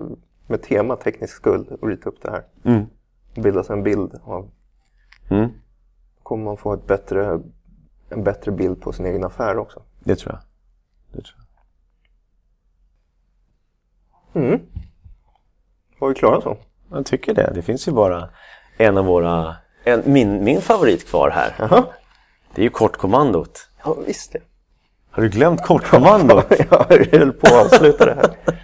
med 0.46 0.62
tema 0.62 0.96
teknisk 0.96 1.34
skuld 1.34 1.68
och 1.68 1.88
rita 1.88 2.08
upp 2.08 2.22
det 2.22 2.30
här. 2.30 2.44
Mm. 2.64 2.86
Bilda 3.34 3.64
sig 3.64 3.76
en 3.76 3.82
bild 3.82 4.20
av. 4.24 4.50
Mm. 5.28 5.48
kommer 6.22 6.44
man 6.44 6.56
få 6.56 6.72
ett 6.72 6.86
bättre, 6.86 7.40
en 8.08 8.24
bättre 8.24 8.52
bild 8.52 8.80
på 8.80 8.92
sin 8.92 9.06
egen 9.06 9.24
affär 9.24 9.58
också. 9.58 9.82
Det 9.98 10.16
tror 10.16 10.32
jag. 10.32 10.40
Det 11.12 11.22
tror 11.22 11.36
jag. 14.32 14.42
Mm. 14.42 14.60
Var 15.98 16.08
vi 16.08 16.14
klara 16.14 16.40
så? 16.40 16.56
Jag 16.90 17.06
tycker 17.06 17.34
det. 17.34 17.52
Det 17.54 17.62
finns 17.62 17.88
ju 17.88 17.92
bara 17.92 18.28
en 18.76 18.98
av 18.98 19.04
våra... 19.04 19.56
En, 19.84 20.02
min, 20.04 20.44
min 20.44 20.60
favorit 20.60 21.08
kvar 21.08 21.30
här. 21.30 21.54
Jaha. 21.58 21.84
Det 22.54 22.60
är 22.60 22.64
ju 22.64 22.70
kortkommandot. 22.70 23.68
Ja, 23.84 23.96
visst 24.06 24.32
det. 24.32 24.40
Har 25.10 25.22
du 25.22 25.28
glömt 25.28 25.62
kortkommandot? 25.62 26.46
Jag 26.70 27.18
höll 27.18 27.32
på 27.32 27.46
att 27.46 27.72
avsluta 27.72 28.04
det 28.06 28.14
här. 28.14 28.36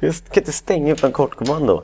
Just, 0.00 0.30
kan 0.30 0.40
inte 0.40 0.52
stänga 0.52 0.92
utan 0.92 1.12
kortkommando. 1.12 1.82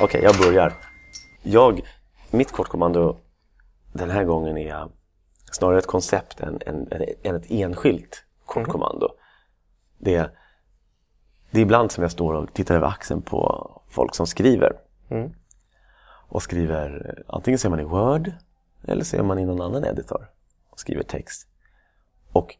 Okej, 0.00 0.22
jag 0.22 0.38
börjar. 0.38 0.72
Jag, 1.42 1.80
mitt 2.30 2.52
kortkommando 2.52 3.16
den 3.92 4.10
här 4.10 4.24
gången 4.24 4.58
är 4.58 4.88
snarare 5.52 5.78
ett 5.78 5.86
koncept 5.86 6.40
än, 6.40 6.58
än, 6.66 6.88
än 7.22 7.36
ett 7.36 7.50
enskilt 7.50 8.24
kortkommando. 8.46 9.08
Det, 9.98 10.14
är- 10.14 10.30
det 11.50 11.58
är 11.58 11.62
ibland 11.62 11.92
som 11.92 12.02
jag 12.02 12.10
står 12.10 12.34
och 12.34 12.52
tittar 12.54 12.74
över 12.74 12.86
axeln 12.86 13.22
på 13.22 13.70
folk 13.88 14.14
som 14.14 14.26
skriver. 14.26 14.72
Mm. 15.08 15.32
Och 16.28 16.42
skriver, 16.42 17.22
antingen 17.28 17.58
ser 17.58 17.70
man 17.70 17.80
i 17.80 17.84
Word 17.84 18.32
eller 18.84 19.04
ser 19.04 19.22
man 19.22 19.38
i 19.38 19.44
någon 19.44 19.60
annan 19.60 19.84
editor 19.84 20.30
och 20.70 20.80
skriver 20.80 21.02
text. 21.02 21.48
Och 22.32 22.56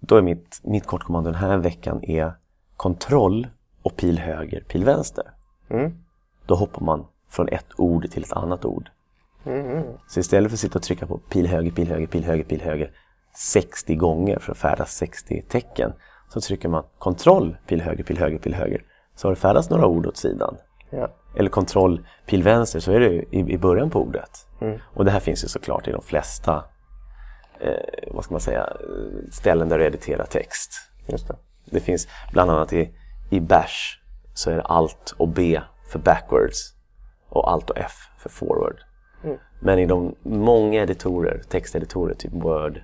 då 0.00 0.16
är 0.16 0.22
mitt, 0.22 0.60
mitt 0.62 0.86
kortkommando 0.86 1.30
den 1.30 1.40
här 1.40 1.56
veckan 1.58 2.04
är 2.04 2.32
kontroll 2.76 3.48
och 3.82 3.96
pil 3.96 4.18
höger, 4.18 4.60
pil 4.68 4.84
vänster. 4.84 5.30
Mm. 5.68 6.04
Då 6.46 6.54
hoppar 6.54 6.80
man 6.80 7.06
från 7.28 7.48
ett 7.48 7.66
ord 7.76 8.10
till 8.10 8.22
ett 8.22 8.32
annat 8.32 8.64
ord. 8.64 8.90
Mm. 9.44 9.84
Så 10.08 10.20
istället 10.20 10.50
för 10.50 10.56
att 10.56 10.60
sitta 10.60 10.78
och 10.78 10.82
trycka 10.82 11.06
på 11.06 11.18
pil 11.18 11.46
höger, 11.46 11.70
pil 11.70 11.88
höger, 11.88 12.06
pil 12.06 12.24
höger, 12.24 12.44
pil 12.44 12.60
höger 12.60 12.90
60 13.36 13.94
gånger 13.94 14.38
för 14.38 14.52
att 14.52 14.58
färdas 14.58 14.96
60 14.96 15.42
tecken 15.48 15.92
så 16.28 16.40
trycker 16.40 16.68
man 16.68 16.84
kontroll, 16.98 17.56
pil 17.66 17.80
höger, 17.80 18.04
pil 18.04 18.18
höger, 18.18 18.38
pil 18.38 18.54
höger. 18.54 18.84
Så 19.14 19.28
har 19.28 19.34
det 19.34 19.40
färdats 19.40 19.70
några 19.70 19.86
ord 19.86 20.06
åt 20.06 20.16
sidan. 20.16 20.56
Ja. 20.90 21.08
Eller 21.36 21.50
kontroll, 21.50 22.06
pil 22.26 22.42
vänster 22.42 22.80
så 22.80 22.92
är 22.92 23.00
det 23.00 23.12
i, 23.14 23.52
i 23.52 23.58
början 23.58 23.90
på 23.90 24.00
ordet. 24.00 24.46
Mm. 24.60 24.78
Och 24.84 25.04
det 25.04 25.10
här 25.10 25.20
finns 25.20 25.44
ju 25.44 25.48
såklart 25.48 25.88
i 25.88 25.92
de 25.92 26.02
flesta 26.02 26.64
eh, 27.60 28.12
vad 28.12 28.24
ska 28.24 28.34
man 28.34 28.40
säga, 28.40 28.76
ställen 29.30 29.68
där 29.68 29.78
du 29.78 29.84
editerar 29.84 30.24
text. 30.24 30.72
Just 31.06 31.28
det. 31.28 31.36
Det 31.64 31.80
finns 31.80 32.08
bland 32.32 32.50
annat 32.50 32.72
i, 32.72 32.90
i 33.30 33.40
Bash 33.40 33.98
så 34.34 34.50
är 34.50 34.56
det 34.56 34.62
Alt 34.62 35.14
och 35.16 35.28
B 35.28 35.60
för 35.92 35.98
backwards 35.98 36.74
och 37.28 37.50
Alt 37.50 37.70
och 37.70 37.78
F 37.78 37.92
för 38.18 38.28
forward. 38.28 38.76
Men 39.64 39.78
i 39.78 39.86
de 39.86 40.14
många 40.22 40.82
editorer, 40.82 41.42
texteditorer, 41.48 42.14
typ 42.14 42.32
Word, 42.32 42.82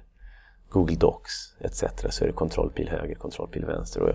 Google 0.69 0.97
Docs 0.97 1.55
etc. 1.61 1.85
så 2.11 2.25
är 2.25 2.29
det 2.29 2.33
kontrollpil 2.35 2.89
höger, 2.89 3.15
kontrollpil 3.15 3.65
vänster. 3.65 4.01
Och 4.01 4.15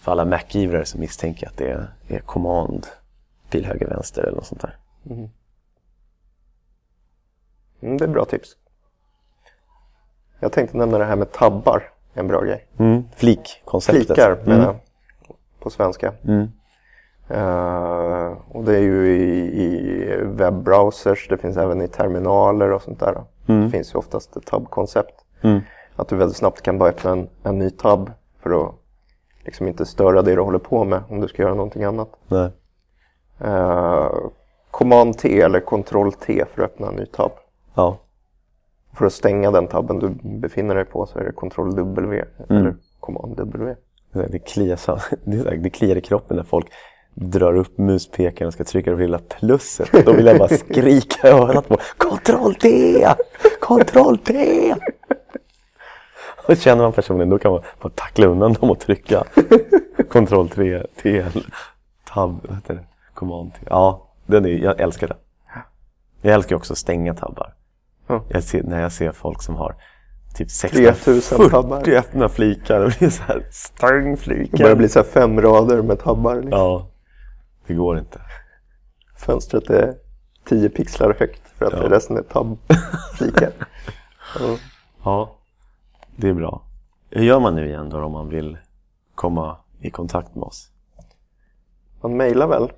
för 0.00 0.12
alla 0.12 0.24
Mac-ivrare 0.24 0.84
så 0.84 0.98
misstänker 0.98 1.42
jag 1.46 1.50
att 1.50 1.56
det 1.58 1.70
är, 1.70 1.94
är 2.08 2.18
command, 2.20 2.86
pil 3.50 3.64
höger, 3.66 3.86
vänster 3.88 4.22
eller 4.22 4.36
något 4.36 4.46
sånt 4.46 4.60
där. 4.60 4.76
Mm, 7.82 7.96
det 7.98 8.04
är 8.04 8.08
bra 8.08 8.24
tips. 8.24 8.56
Jag 10.40 10.52
tänkte 10.52 10.76
nämna 10.76 10.98
det 10.98 11.04
här 11.04 11.16
med 11.16 11.32
tabbar, 11.32 11.90
en 12.14 12.28
bra 12.28 12.40
grej. 12.44 12.66
Mm. 12.78 13.04
Flik-konceptet. 13.16 14.06
Flikar 14.06 14.36
menar 14.36 14.54
Mm. 14.54 14.64
jag, 14.66 14.78
på 15.58 15.70
svenska. 15.70 16.14
Mm. 16.24 16.52
Eh, 17.30 18.32
och 18.48 18.64
det 18.64 18.76
är 18.76 18.80
ju 18.80 19.16
i, 19.16 19.62
i 19.62 20.16
webbrowsers, 20.22 21.28
det 21.28 21.38
finns 21.38 21.56
även 21.56 21.82
i 21.82 21.88
terminaler 21.88 22.72
och 22.72 22.82
sånt 22.82 23.00
där. 23.00 23.24
Det 23.46 23.70
finns 23.70 23.94
ju 23.94 23.98
oftast 23.98 24.36
ett 24.36 24.46
tab-koncept. 24.46 25.24
Mm. 25.42 25.60
Att 25.96 26.08
du 26.08 26.16
väldigt 26.16 26.36
snabbt 26.36 26.62
kan 26.62 26.78
bara 26.78 26.88
öppna 26.88 27.10
en, 27.10 27.28
en 27.42 27.58
ny 27.58 27.70
tab 27.70 28.10
för 28.42 28.64
att 28.64 28.74
liksom 29.44 29.68
inte 29.68 29.86
störa 29.86 30.22
det 30.22 30.34
du 30.34 30.40
håller 30.40 30.58
på 30.58 30.84
med 30.84 31.02
om 31.08 31.20
du 31.20 31.28
ska 31.28 31.42
göra 31.42 31.54
någonting 31.54 31.84
annat. 31.84 32.08
Nej. 32.28 32.50
Eh, 33.38 34.10
Command 34.70 35.18
T 35.18 35.40
eller 35.40 35.60
Ctrl 35.60 36.10
T 36.12 36.44
för 36.54 36.62
att 36.62 36.70
öppna 36.70 36.88
en 36.88 36.94
ny 36.94 37.06
tab. 37.06 37.32
Ja. 37.74 37.98
För 38.94 39.06
att 39.06 39.12
stänga 39.12 39.50
den 39.50 39.66
tabben 39.66 39.98
du 39.98 40.08
befinner 40.38 40.74
dig 40.74 40.84
på 40.84 41.06
så 41.06 41.18
är 41.18 41.24
det 41.24 41.32
Ctrl 41.32 41.76
W 41.76 42.24
eller 42.48 42.76
Command 43.00 43.36
W. 43.36 43.74
Det, 44.12 44.38
kliar, 44.38 44.80
det 45.62 45.70
kliar 45.70 45.96
i 45.96 46.00
kroppen 46.00 46.36
när 46.36 46.44
folk 46.44 46.72
drar 47.20 47.54
upp 47.56 47.78
muspekaren 47.78 48.46
och 48.46 48.52
ska 48.54 48.64
trycka 48.64 48.90
på 48.90 48.96
det 48.96 49.02
lilla 49.02 49.18
plusset. 49.18 50.06
Då 50.06 50.12
vill 50.12 50.26
jag 50.26 50.38
bara 50.38 50.48
skrika 50.48 51.28
i 51.28 51.30
örat 51.30 51.68
på 51.68 51.76
Kontroll 51.96 52.54
T! 52.54 53.06
Kontroll 53.60 54.18
T! 54.18 54.74
Och 56.48 56.56
känner 56.56 56.82
man 56.82 56.92
personen 56.92 57.30
då 57.30 57.38
kan 57.38 57.52
man 57.52 57.62
bara 57.82 57.92
tackla 57.94 58.26
undan 58.26 58.52
dem 58.52 58.70
och 58.70 58.80
trycka 58.80 59.24
Kontroll 60.10 60.48
3, 60.48 60.86
T, 61.02 61.24
tab, 62.04 62.40
vad 62.48 62.56
heter 62.56 62.74
det? 62.74 62.84
Command 63.14 63.54
T. 63.54 63.60
Ja, 63.70 64.08
den 64.26 64.44
är, 64.44 64.48
jag 64.48 64.80
älskar 64.80 65.08
det. 65.08 65.16
Jag 66.22 66.34
älskar 66.34 66.56
också 66.56 66.72
att 66.72 66.78
stänga 66.78 67.14
tabbar. 67.14 67.54
Ja. 68.06 68.24
Jag 68.28 68.42
ser, 68.42 68.62
när 68.62 68.82
jag 68.82 68.92
ser 68.92 69.12
folk 69.12 69.42
som 69.42 69.54
har 69.54 69.74
typ 70.34 70.48
3000 70.60 71.50
tabbar. 71.50 71.80
640 71.84 71.94
öppna 71.94 72.28
flikar 72.28 72.96
det 73.00 73.06
är 73.06 73.10
så 73.10 73.22
här 73.22 73.46
stäng 73.50 73.90
Det 73.90 74.02
börjar 74.02 74.16
fliken. 74.16 74.78
bli 74.78 74.88
så 74.88 75.02
fem 75.02 75.40
rader 75.40 75.82
med 75.82 75.98
tabbar. 75.98 76.34
Liksom. 76.34 76.58
Ja, 76.58 76.89
det 77.66 77.74
går 77.74 77.98
inte. 77.98 78.20
Fönstret 79.16 79.70
är 79.70 79.94
10 80.44 80.68
pixlar 80.70 81.16
högt 81.18 81.48
för 81.48 81.64
att 81.66 81.72
Ja. 81.72 81.90
resten 81.90 82.16
är 82.16 82.22
tabbflikar. 82.22 83.52
ja. 84.38 84.56
Ja, 85.04 85.36
det 86.16 86.28
är 86.28 86.34
bra. 86.34 86.62
Hur 87.10 87.22
gör 87.24 87.40
man 87.40 87.54
nu 87.54 87.66
igen 87.68 87.88
då 87.90 87.98
om 88.04 88.12
man 88.12 88.28
vill 88.28 88.58
komma 89.14 89.56
i 89.80 89.90
kontakt 89.90 90.34
med 90.34 90.42
oss? 90.44 90.70
Man 92.00 92.16
mejlar 92.16 92.46
väl? 92.46 92.72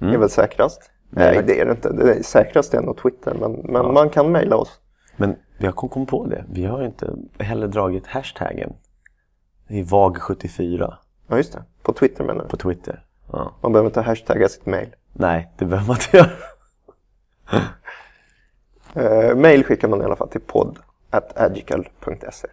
Mm. 0.00 0.14
är 0.14 0.18
väl 0.18 0.30
säkrast? 0.30 0.90
Nej, 1.10 1.42
det 1.46 1.60
är 1.60 1.64
det 1.64 1.70
inte. 1.70 1.92
Det 1.92 2.14
är 2.14 2.22
säkrast 2.22 2.74
är 2.74 2.82
nog 2.82 2.96
Twitter, 2.98 3.34
men, 3.40 3.52
men 3.52 3.94
man 3.94 4.10
kan 4.10 4.32
mejla 4.32 4.56
oss. 4.56 4.80
Men 5.16 5.36
vi 5.58 5.66
har 5.66 5.72
kom 5.72 5.88
kom 5.88 6.06
på 6.06 6.26
det. 6.26 6.44
Vi 6.50 6.64
har 6.64 6.82
inte 6.82 7.14
heller 7.38 7.68
dragit 7.68 8.06
hashtaggen. 8.06 8.72
Det 9.68 9.80
är 9.80 9.84
VAG74 9.84 10.94
Ja, 11.28 11.36
just 11.36 11.52
det. 11.52 11.62
På 11.82 11.92
Twitter 11.92 12.24
menar 12.24 12.42
du? 12.42 12.48
på 12.48 12.56
Twitter. 12.56 13.04
Ja. 13.32 13.52
Man 13.60 13.72
behöver 13.72 13.88
inte 13.88 14.00
hashtagga 14.00 14.48
sitt 14.48 14.66
mejl. 14.66 14.94
Nej, 15.12 15.52
det 15.58 15.64
behöver 15.64 15.86
man 15.88 15.96
inte 15.96 16.16
göra. 16.16 16.30
Uh, 18.96 19.36
mejl 19.36 19.64
skickar 19.64 19.88
man 19.88 20.02
i 20.02 20.04
alla 20.04 20.16
fall 20.16 20.28
till 20.28 20.40
podd 20.40 20.78
agical.se. 21.34 22.48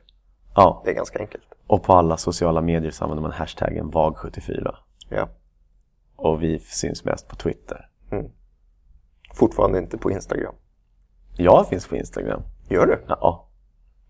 Ja, 0.56 0.82
Det 0.86 0.92
är 0.92 0.96
ganska 0.96 1.20
enkelt. 1.20 1.44
och 1.68 1.84
på 1.84 1.94
alla 1.94 2.18
sociala 2.18 2.62
medier 2.62 2.92
så 2.92 3.04
använder 3.04 3.22
man 3.22 3.32
hashtaggen 3.32 3.92
VAG74. 3.92 4.76
Ja. 5.10 5.30
Och 6.16 6.44
vi 6.44 6.60
syns 6.60 7.06
mest 7.06 7.28
på 7.28 7.36
Twitter. 7.36 7.90
Fortfarande 9.34 9.78
inte 9.78 9.98
på 9.98 10.12
Instagram. 10.12 10.56
Jag 11.38 11.68
finns 11.68 11.88
på 11.88 11.96
Instagram. 11.96 12.42
Gör 12.70 12.86
du? 12.86 13.04
Ja. 13.08 13.48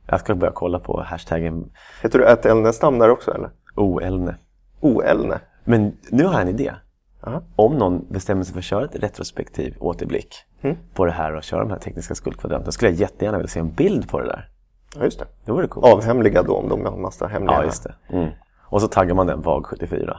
Jag 0.08 0.20
ska 0.20 0.36
börja 0.36 0.54
kolla 0.54 0.80
på 0.80 1.02
hashtaggen 1.02 1.72
Heter 2.02 2.20
du 2.20 2.28
att 2.28 2.46
Elnestam 2.46 3.00
där 3.00 3.10
också 3.10 3.32
eller? 3.34 3.52
OELNE. 3.76 4.36
Oelne? 4.80 5.40
Men 5.64 5.98
nu 6.12 6.24
har 6.24 6.34
jag 6.34 6.42
en 6.42 6.48
idé. 6.48 6.74
Ja. 7.22 7.42
Om 7.56 7.78
någon 7.78 8.06
bestämmer 8.10 8.44
sig 8.44 8.54
för 8.54 8.60
att 8.60 8.66
köra 8.66 8.86
ett 8.86 8.96
retrospektiv 8.96 9.76
återblick 9.80 10.36
Mm. 10.62 10.78
på 10.94 11.06
det 11.06 11.12
här 11.12 11.36
och 11.36 11.44
köra 11.44 11.60
de 11.60 11.70
här 11.72 11.80
tekniska 11.80 12.16
skuldkvadranterna 12.16 12.72
skulle 12.72 12.92
jag 12.92 13.00
jättegärna 13.00 13.38
vilja 13.38 13.48
se 13.48 13.60
en 13.60 13.72
bild 13.72 14.10
på 14.10 14.20
det 14.20 14.26
där. 14.26 14.50
Ja, 14.96 15.04
just 15.04 15.20
det. 15.20 15.26
Det 15.46 15.52
vore 15.52 15.68
coolt. 15.68 15.86
Avhemliga 15.86 16.44
då 16.44 16.56
om 16.56 16.70
de 16.70 16.86
har 16.86 16.98
massa 16.98 17.28
hemliga. 17.28 17.56
Ja, 17.56 17.64
just 17.64 17.84
det. 17.84 17.96
Mm. 18.10 18.30
Och 18.60 18.82
så 18.82 18.88
taggar 18.88 19.16
man 19.16 19.28
den 19.28 19.44
VAG74. 19.44 20.18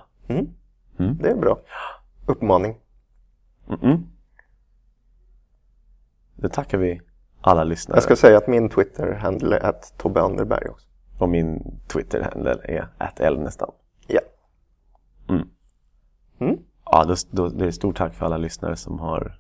Det 0.97 1.31
är 1.31 1.37
bra. 1.37 1.59
Uppmaning. 2.27 2.77
Mm-mm. 3.69 4.03
Det 6.35 6.49
tackar 6.49 6.79
vi 6.79 7.01
alla 7.41 7.65
lyssnare. 7.65 7.97
Jag 7.97 8.03
ska 8.03 8.17
säga 8.17 8.39
att 8.39 8.47
min 8.49 8.69
Twitter-handle 8.69 9.57
är 9.57 9.65
att 9.67 9.95
Tobbe 9.99 10.21
Anderberg 10.21 10.69
också. 10.69 10.87
Och 11.19 11.29
min 11.29 11.81
Twitter-handle 11.89 12.57
är 12.65 12.89
@elnestam. 13.17 13.71
Ja. 14.07 14.21
Ja, 16.85 17.05
då, 17.05 17.15
då, 17.31 17.49
det 17.49 17.67
är 17.67 17.71
stort 17.71 17.97
tack 17.97 18.15
för 18.15 18.27
alla 18.27 18.37
lyssnare 18.37 18.77
som 18.77 18.99
har 18.99 19.39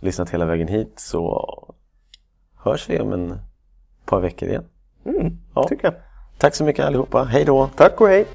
lyssnat 0.00 0.30
hela 0.30 0.44
vägen 0.44 0.68
hit. 0.68 0.92
Så 0.96 1.46
hörs 2.56 2.90
vi 2.90 3.00
om 3.00 3.12
en 3.12 3.38
par 4.04 4.20
veckor 4.20 4.48
igen. 4.48 4.64
Mm, 5.04 5.38
Ja. 5.54 5.68
tycker 5.68 5.84
jag. 5.84 5.94
Tack 6.38 6.54
så 6.54 6.64
mycket 6.64 6.84
allihopa. 6.84 7.24
Hej 7.24 7.44
då! 7.44 7.70
Tack 7.76 8.00
och 8.00 8.08
hej. 8.08 8.26